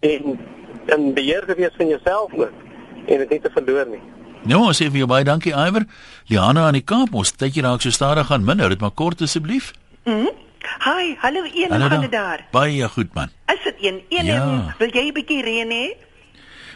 en 0.00 0.38
in 0.86 1.14
beheer 1.14 1.44
te 1.46 1.54
wees 1.54 1.74
van 1.76 1.88
jouself 1.88 2.32
ook 2.34 2.67
en 3.08 3.18
dit 3.24 3.30
nie 3.30 3.40
te 3.40 3.50
verloor 3.50 3.86
nie. 3.90 4.02
Nou, 4.48 4.66
ons 4.70 4.78
sê 4.78 4.86
vir 4.90 5.02
jou 5.02 5.08
baie 5.10 5.24
dankie 5.26 5.52
Iwer. 5.52 5.86
Liana 6.30 6.68
aan 6.68 6.78
die 6.78 6.84
Kaap, 6.84 7.14
ons 7.14 7.32
tydjie 7.32 7.64
raak 7.66 7.82
so 7.82 7.90
stadig 7.90 8.28
gaan 8.30 8.44
min, 8.44 8.60
hou 8.62 8.68
dit 8.68 8.80
maar 8.80 8.94
kort 8.94 9.22
asseblief. 9.22 9.72
Mhm. 10.04 10.28
Mm 10.28 10.36
Hi, 10.78 11.14
hallo 11.22 11.44
een 11.44 11.68
van 11.68 12.00
die 12.00 12.08
daar. 12.08 12.44
Baie 12.52 12.88
goed 12.88 13.14
man. 13.14 13.30
Is 13.46 13.62
dit 13.64 13.74
een? 13.80 14.02
Een 14.08 14.26
ja. 14.26 14.74
wil 14.78 14.90
jy 14.92 15.08
'n 15.08 15.12
bietjie 15.14 15.42
reën 15.42 15.70
hê? 15.70 16.07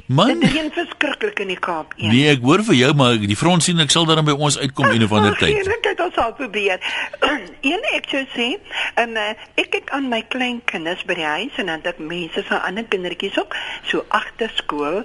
Man, 0.06 0.40
dit 0.40 0.52
is 0.52 0.70
verskriklik 0.74 1.38
in 1.38 1.46
die 1.52 1.58
Kaap. 1.58 1.94
Een. 1.96 2.10
Nee, 2.10 2.30
ek 2.32 2.42
hoor 2.42 2.62
vir 2.66 2.74
jou, 2.74 2.90
maar 2.98 3.18
die 3.20 3.36
front 3.38 3.62
sien 3.62 3.80
ek 3.82 3.92
sal 3.94 4.06
dan 4.08 4.24
by 4.26 4.34
ons 4.34 4.58
uitkom 4.58 4.90
een 4.90 5.04
of 5.06 5.12
ander 5.14 5.36
tyd. 5.42 5.54
Nee, 5.54 5.78
kyk 5.84 6.02
ons 6.04 6.16
sal 6.18 6.34
probeer. 6.38 6.82
een 7.70 7.86
ek 7.94 8.10
sou 8.10 8.22
sê, 8.34 8.48
en 9.00 9.14
uh, 9.20 9.28
ek 9.60 9.70
kyk 9.76 9.92
aan 9.94 10.10
my 10.12 10.22
klein 10.34 10.60
kinders 10.70 11.04
by 11.08 11.16
die 11.20 11.28
huis 11.28 11.62
en 11.62 11.70
dan 11.70 11.84
dat 11.86 12.02
mense 12.02 12.44
so 12.48 12.58
ander 12.58 12.86
kindertjies 12.90 13.38
ook 13.40 13.56
so 13.88 14.04
agter 14.10 14.52
skool 14.58 15.00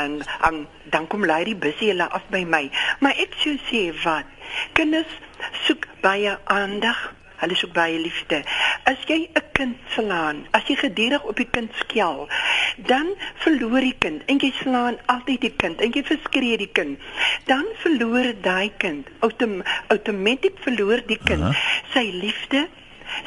en, 0.00 0.18
en 0.46 0.64
dan 0.90 1.06
kom 1.10 1.24
lei 1.28 1.44
die 1.48 1.58
busie 1.58 1.92
hulle 1.92 2.10
af 2.10 2.26
by 2.34 2.42
my. 2.44 2.66
Maar 3.04 3.18
ek 3.22 3.38
sou 3.44 3.56
sê 3.70 3.86
wat? 4.02 4.28
Kinders 4.74 5.18
soek 5.64 5.86
baie 6.02 6.34
aandag 6.50 7.10
Hulle 7.40 7.56
soek 7.56 7.72
baie 7.76 7.98
liefde. 7.98 8.42
As 8.84 9.00
jy 9.08 9.28
'n 9.28 9.44
kind 9.56 9.76
slaan, 9.94 10.46
as 10.52 10.64
jy 10.68 10.76
gedurig 10.76 11.24
op 11.24 11.36
die 11.36 11.48
kind 11.50 11.70
skel, 11.82 12.28
dan 12.76 13.14
verloor 13.44 13.80
die 13.80 13.96
kind 13.98 14.22
en 14.26 14.38
jy 14.38 14.52
slaan 14.62 14.98
altyd 15.06 15.40
die 15.40 15.54
kind 15.56 15.80
en 15.80 15.92
jy 15.92 16.02
verskree 16.04 16.56
die 16.56 16.72
kind. 16.72 16.98
Dan 17.46 17.66
verloor 17.82 18.32
daai 18.42 18.70
kind 18.78 19.08
outom 19.20 19.62
outomaties 19.88 20.64
verloor 20.64 21.02
die 21.06 21.20
kind 21.24 21.42
uh 21.42 21.52
-huh. 21.52 21.92
sy 21.92 22.10
liefde, 22.12 22.68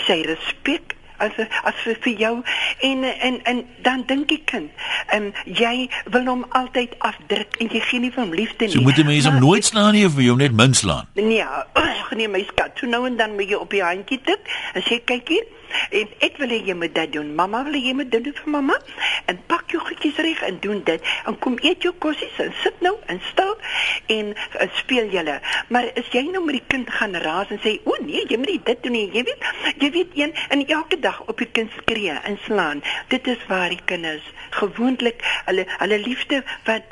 sy 0.07 0.21
respek 0.21 0.95
as 1.25 1.39
as 1.63 1.79
vir, 1.85 1.97
vir 2.05 2.15
jou 2.25 2.33
en 2.89 3.03
en 3.03 3.39
en 3.51 3.63
dan 3.87 4.03
dink 4.09 4.31
ek 4.35 4.45
kind 4.51 4.85
en 5.15 5.31
jy 5.45 5.87
wil 6.15 6.29
hom 6.31 6.45
altyd 6.59 6.95
afdruk 7.09 7.59
en 7.63 7.71
jy 7.73 7.81
gee 7.89 8.03
nie 8.03 8.13
van 8.15 8.33
liefde 8.35 8.67
nie. 8.67 8.75
So 8.75 8.85
moet 8.85 8.99
jy 8.99 9.07
mense 9.07 9.31
hom 9.31 9.41
nooit 9.43 9.67
slaan 9.67 9.93
nie 9.97 10.05
of 10.09 10.19
jy 10.19 10.29
hom 10.33 10.43
net 10.43 10.55
min 10.57 10.77
slaan. 10.77 11.09
Nee, 11.19 11.41
ja, 11.41 11.65
nee 12.19 12.29
my 12.31 12.43
skat, 12.51 12.77
so 12.79 12.89
nou 12.89 13.05
en 13.09 13.17
dan 13.19 13.35
moet 13.37 13.51
jy 13.51 13.59
op 13.59 13.73
die 13.73 13.83
handjie 13.83 14.21
tik 14.25 14.55
en 14.73 14.85
sê 14.87 14.99
kyk 15.03 15.35
hier 15.35 15.52
En 15.89 16.13
ek 16.27 16.37
wil 16.41 16.53
hê 16.53 16.59
jy 16.67 16.75
moet 16.77 16.95
dit 16.95 17.13
doen. 17.13 17.33
Mamma 17.35 17.63
wil 17.67 17.77
hê 17.77 17.83
jy 17.87 17.93
moet 17.97 18.11
dit 18.11 18.23
doen 18.23 18.37
vir 18.39 18.51
mamma. 18.57 18.77
En 19.31 19.39
pak 19.47 19.71
jou 19.71 19.81
goedjies 19.83 20.21
reg 20.25 20.41
en 20.47 20.59
doen 20.63 20.81
dit. 20.85 21.11
En 21.25 21.37
kom 21.39 21.57
eet 21.61 21.83
jou 21.83 21.93
kossies 22.03 22.39
en 22.43 22.53
sit 22.63 22.81
nou 22.85 22.95
en 23.11 23.21
stil 23.31 23.55
en 24.13 24.33
uh, 24.33 24.67
speel 24.79 25.09
julle. 25.13 25.39
Maar 25.73 25.89
as 25.99 26.09
jy 26.15 26.25
nou 26.29 26.43
met 26.45 26.59
die 26.59 26.67
kind 26.67 26.89
gaan 26.89 27.15
raas 27.23 27.51
en 27.53 27.61
sê, 27.63 27.79
"O 27.83 27.97
nee, 28.05 28.25
jy 28.27 28.37
moet 28.37 28.65
dit 28.65 28.83
doen 28.83 28.91
nie." 28.91 29.09
Jy 29.13 29.23
weet, 29.23 29.45
jy 29.79 29.91
weet 29.91 30.11
een 30.13 30.33
en 30.49 30.67
elke 30.67 30.99
dag 30.99 31.21
op 31.27 31.37
die 31.37 31.49
kind 31.51 31.71
skree 31.77 32.11
en 32.23 32.37
slaan. 32.45 32.83
Dit 33.07 33.27
is 33.27 33.39
waar 33.47 33.69
die 33.69 33.81
kinders 33.85 34.23
gewoonlik 34.49 35.23
hulle 35.45 35.65
hulle 35.77 35.99
liefde 35.99 36.43
wat 36.65 36.83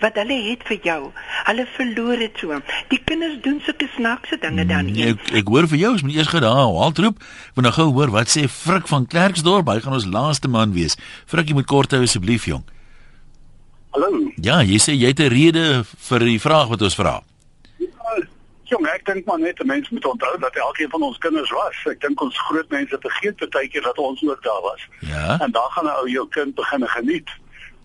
wat 0.00 0.14
hulle 0.14 0.38
het 0.50 0.62
vir 0.68 0.78
jou. 0.82 1.00
Hulle 1.44 1.66
verloor 1.76 2.16
dit 2.18 2.38
so. 2.38 2.60
Die 2.88 3.00
kinders 3.04 3.40
doen 3.42 3.60
sulke 3.64 3.88
snaakse 3.96 4.38
dinge 4.40 4.66
dan. 4.66 4.90
Mm, 4.90 5.14
ek 5.14 5.34
ek 5.42 5.48
hoor 5.48 5.68
vir 5.68 5.78
jou, 5.78 5.92
ons 5.92 6.02
moet 6.02 6.18
eers 6.18 6.32
gaan 6.32 6.46
daar 6.46 6.60
haltroep. 6.78 7.20
Ek 7.20 7.58
wil 7.58 7.68
nou 7.68 7.74
gou 7.78 7.88
hoor 7.92 8.03
wat 8.10 8.28
sê 8.28 8.48
Frik 8.48 8.88
van 8.88 9.06
Klerksdorp. 9.06 9.68
Hy 9.68 9.80
gaan 9.80 9.92
ons 9.92 10.06
laaste 10.06 10.48
man 10.48 10.72
wees. 10.72 10.96
Frik, 11.26 11.48
jy 11.48 11.54
moet 11.54 11.66
kort 11.66 11.90
hou 11.90 12.02
asseblief, 12.02 12.44
jong. 12.44 12.64
Hallo. 13.94 14.10
Ja, 14.42 14.58
jy 14.66 14.78
sê 14.82 14.92
jy 14.92 15.12
het 15.12 15.20
'n 15.20 15.30
rede 15.30 15.84
vir 15.84 16.18
die 16.18 16.40
vraag 16.40 16.68
wat 16.68 16.82
ons 16.82 16.94
vra. 16.94 17.22
Jong, 18.64 18.86
ek 18.88 19.04
dink 19.06 19.26
maar 19.26 19.38
net 19.38 19.60
'n 19.60 19.66
mens 19.66 19.88
moet 19.90 20.04
onthou 20.04 20.38
dat 20.38 20.56
elkeen 20.56 20.90
van 20.90 21.02
ons 21.02 21.18
kinders 21.18 21.50
was. 21.50 21.76
Ek 21.84 22.00
dink 22.00 22.20
ons 22.20 22.38
groot 22.38 22.68
mense 22.68 22.96
vergeet 23.00 23.50
baie 23.50 23.68
keer 23.68 23.82
dat 23.82 23.98
ons 23.98 24.22
ook 24.22 24.42
daar 24.42 24.62
was. 24.62 24.88
Ja. 25.00 25.38
En 25.40 25.50
dan 25.50 25.70
gaan 25.70 25.84
'n 25.84 25.96
ou 26.00 26.08
jou 26.08 26.28
kind 26.28 26.54
begin 26.54 26.88
geniet. 26.88 27.28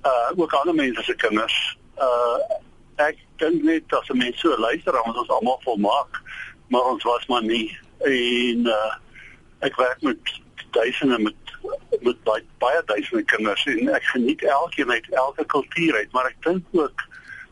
Uh 0.03 0.31
ook 0.35 0.53
ander 0.53 0.75
mense 0.75 1.03
se 1.03 1.15
kinders. 1.15 1.77
Uh 1.97 2.39
ek 2.95 3.17
dink 3.37 3.63
net 3.63 3.83
as 3.93 4.09
'n 4.09 4.17
mens 4.17 4.39
so 4.39 4.57
luister, 4.57 5.01
ons 5.01 5.21
is 5.21 5.29
almal 5.29 5.59
volmaak, 5.63 6.21
maar 6.67 6.81
ons 6.81 7.03
was 7.03 7.25
maar 7.27 7.43
nie 7.43 7.77
en 7.99 8.67
uh 8.67 8.93
ek 9.59 9.75
werk 9.75 10.01
met 10.01 10.17
duisende 10.71 11.19
met 11.19 11.35
met 12.01 12.23
baie 12.23 12.43
baie 12.63 12.81
duisende 12.85 13.23
kinders 13.23 13.65
en 13.65 13.89
ek 13.95 14.03
geniet 14.13 14.43
elkeen 14.43 14.91
uit 14.91 15.07
elke 15.11 15.45
kultuur 15.45 15.95
uit, 15.95 16.11
maar 16.11 16.29
ek 16.29 16.37
dink 16.43 16.65
ook 16.71 17.07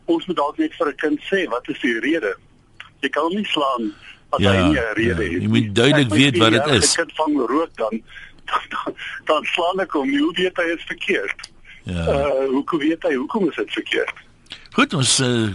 ons 0.06 0.26
moet 0.26 0.36
dalk 0.38 0.58
net 0.58 0.74
vir 0.80 0.88
'n 0.88 0.96
kind 0.96 1.20
sê 1.32 1.48
wat 1.50 1.68
is 1.70 1.80
die 1.80 2.00
rede? 2.00 2.36
Jy 3.02 3.10
kan 3.10 3.24
hom 3.24 3.36
nie 3.36 3.46
slaan 3.46 3.92
as 4.32 4.42
Ja, 4.42 4.52
hy 4.52 4.62
nie 4.70 4.80
'n 4.80 4.94
rede 4.94 5.24
ja, 5.24 5.32
het. 5.34 5.42
jy 5.42 5.48
moet 5.48 5.76
duidelik 5.76 6.14
weet 6.14 6.38
wat 6.38 6.52
dit 6.52 6.68
is. 6.68 6.84
As 6.84 6.94
'n 6.94 7.02
kind 7.02 7.14
vang 7.16 7.36
rook 7.48 7.76
dan 7.76 8.02
dan, 8.48 8.62
dan, 8.70 8.96
dan 9.26 9.44
slaan 9.44 9.80
ek 9.80 9.92
hom, 9.92 10.10
hoe 10.18 10.34
weet 10.34 10.56
hy 10.58 10.68
is 10.76 10.84
verkeerd? 10.88 11.50
Ja. 11.84 12.04
Uh 12.08 12.48
hoe 12.52 12.80
weet 12.80 13.04
hy 13.04 13.14
hoekom 13.16 13.50
is 13.50 13.56
dit 13.56 13.72
verkeerd? 13.72 14.16
Goed, 14.78 14.94
ons 14.94 15.20
uh, 15.20 15.50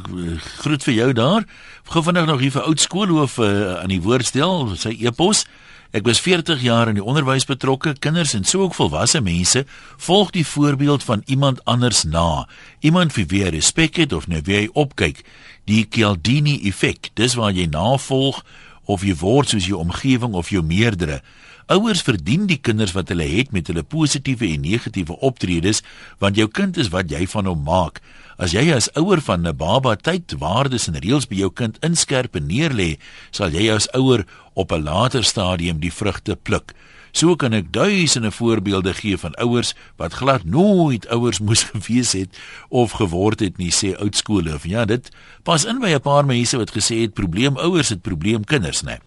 groet 0.58 0.82
vir 0.82 0.94
jou 0.94 1.12
daar. 1.12 1.44
Gou 1.84 2.02
vinnig 2.02 2.26
nog 2.26 2.40
hier 2.40 2.50
vir 2.50 2.62
oud 2.62 2.80
skoolhoof 2.80 3.38
uh, 3.38 3.78
aan 3.82 3.92
die 3.92 4.00
woord 4.02 4.26
stel, 4.26 4.72
sy 4.76 4.96
epos. 5.06 5.44
Ek 5.92 6.06
was 6.08 6.22
40 6.24 6.62
jaar 6.64 6.88
in 6.88 6.96
die 6.96 7.04
onderwys 7.04 7.44
betrokke. 7.44 7.92
Kinders 8.00 8.32
en 8.32 8.46
sou 8.48 8.62
ook 8.62 8.72
volwasse 8.78 9.20
mense 9.20 9.66
volg 10.00 10.30
die 10.32 10.46
voorbeeld 10.48 11.04
van 11.04 11.20
iemand 11.28 11.60
anders 11.68 12.06
na. 12.08 12.46
Iemand 12.80 13.12
vir 13.12 13.26
wie 13.28 13.42
jy 13.42 13.50
respek 13.52 14.00
het 14.00 14.14
of 14.16 14.24
na 14.24 14.40
wie 14.46 14.56
jy 14.56 14.70
opkyk. 14.72 15.20
Die 15.68 15.84
Cialdini 15.84 16.54
effek. 16.70 17.10
Dis 17.20 17.36
waar 17.36 17.52
jy 17.52 17.68
navolg 17.68 18.40
of 18.88 19.04
jy 19.04 19.12
word 19.20 19.52
soos 19.52 19.68
jou 19.68 19.82
omgewing 19.84 20.32
of 20.32 20.48
jou 20.48 20.64
meerdere. 20.64 21.20
Ouers 21.68 22.00
verdien 22.02 22.48
die 22.48 22.56
kinders 22.56 22.96
wat 22.96 23.12
hulle 23.12 23.28
het 23.28 23.52
met 23.52 23.68
hulle 23.68 23.84
positiewe 23.84 24.48
en 24.48 24.64
negatiewe 24.64 25.20
optredes, 25.20 25.84
want 26.18 26.40
jou 26.40 26.48
kind 26.48 26.80
is 26.80 26.88
wat 26.88 27.12
jy 27.12 27.26
van 27.36 27.52
hom 27.52 27.62
maak. 27.68 28.00
As 28.42 28.50
jy 28.50 28.72
as 28.74 28.88
ouer 28.98 29.20
van 29.22 29.46
'n 29.46 29.54
baba 29.54 29.94
tyd 29.94 30.34
waardes 30.42 30.88
en 30.90 30.98
reëls 30.98 31.28
by 31.30 31.36
jou 31.46 31.50
kind 31.54 31.78
inskerp 31.78 32.34
en 32.34 32.48
neerlê, 32.50 32.98
sal 33.30 33.54
jy 33.54 33.70
as 33.70 33.86
ouer 33.94 34.26
op 34.54 34.72
'n 34.72 34.82
later 34.82 35.22
stadium 35.22 35.78
die 35.78 35.92
vrugte 35.92 36.34
pluk. 36.34 36.74
So 37.12 37.36
kan 37.36 37.52
ek 37.52 37.72
duisende 37.72 38.32
voorbeelde 38.32 38.94
gee 38.94 39.16
van 39.16 39.34
ouers 39.34 39.74
wat 39.96 40.12
glad 40.12 40.44
nooit 40.44 41.06
ouers 41.08 41.38
moes 41.46 41.62
gewees 41.62 42.12
het 42.12 42.36
of 42.68 42.98
geword 42.98 43.40
het 43.40 43.58
nie, 43.58 43.70
sê 43.70 43.94
oudskole. 43.94 44.58
Ja, 44.64 44.84
dit 44.84 45.10
pas 45.44 45.64
in 45.64 45.78
by 45.78 45.94
'n 45.94 46.00
paar 46.00 46.26
mense 46.26 46.56
wat 46.56 46.72
gesê 46.72 47.00
het 47.02 47.14
probleem 47.14 47.56
ouers 47.56 47.88
het 47.88 48.02
probleem 48.02 48.44
kinders, 48.44 48.82
né? 48.82 48.98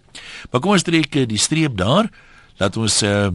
Maar 0.52 0.62
kom 0.62 0.72
ons 0.72 0.84
trek 0.84 1.16
eh, 1.16 1.28
die 1.28 1.38
streep 1.38 1.76
daar. 1.76 2.10
Laat 2.58 2.78
ons 2.78 3.04
uh, 3.04 3.32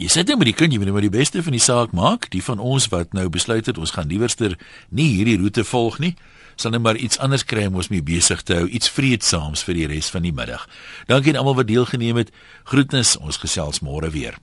Jy 0.00 0.08
sê 0.08 0.22
dit 0.24 0.38
met 0.40 0.48
die 0.48 0.56
kind, 0.56 0.72
jy 0.72 0.78
moet 0.80 0.88
nou 0.88 0.94
maar 0.96 1.04
die 1.04 1.12
beste 1.12 1.42
van 1.44 1.52
die 1.52 1.60
saak 1.60 1.90
maak. 1.92 2.30
Die 2.32 2.40
van 2.42 2.62
ons 2.62 2.86
wat 2.88 3.12
nou 3.12 3.26
besluit 3.28 3.66
het 3.68 3.78
ons 3.78 3.92
gaan 3.92 4.08
liewerster 4.08 4.54
nie 4.88 5.10
hierdie 5.18 5.36
roete 5.36 5.66
volg 5.68 5.98
nie, 6.00 6.14
sal 6.56 6.72
net 6.72 6.80
maar 6.84 6.96
iets 6.96 7.20
anders 7.20 7.44
kry 7.44 7.66
om 7.68 7.76
ons 7.76 7.90
mee 7.92 8.04
besig 8.04 8.40
te 8.42 8.56
hou, 8.56 8.70
iets 8.72 8.88
vreedsaams 8.88 9.64
vir 9.68 9.76
die 9.76 9.90
res 9.92 10.08
van 10.14 10.24
die 10.24 10.32
middag. 10.32 10.64
Dankie 11.12 11.34
aan 11.34 11.42
almal 11.42 11.60
wat 11.60 11.68
deelgeneem 11.68 12.22
het. 12.22 12.32
Groetnis, 12.64 13.18
ons 13.20 13.40
gesels 13.44 13.84
môre 13.84 14.08
weer. 14.14 14.40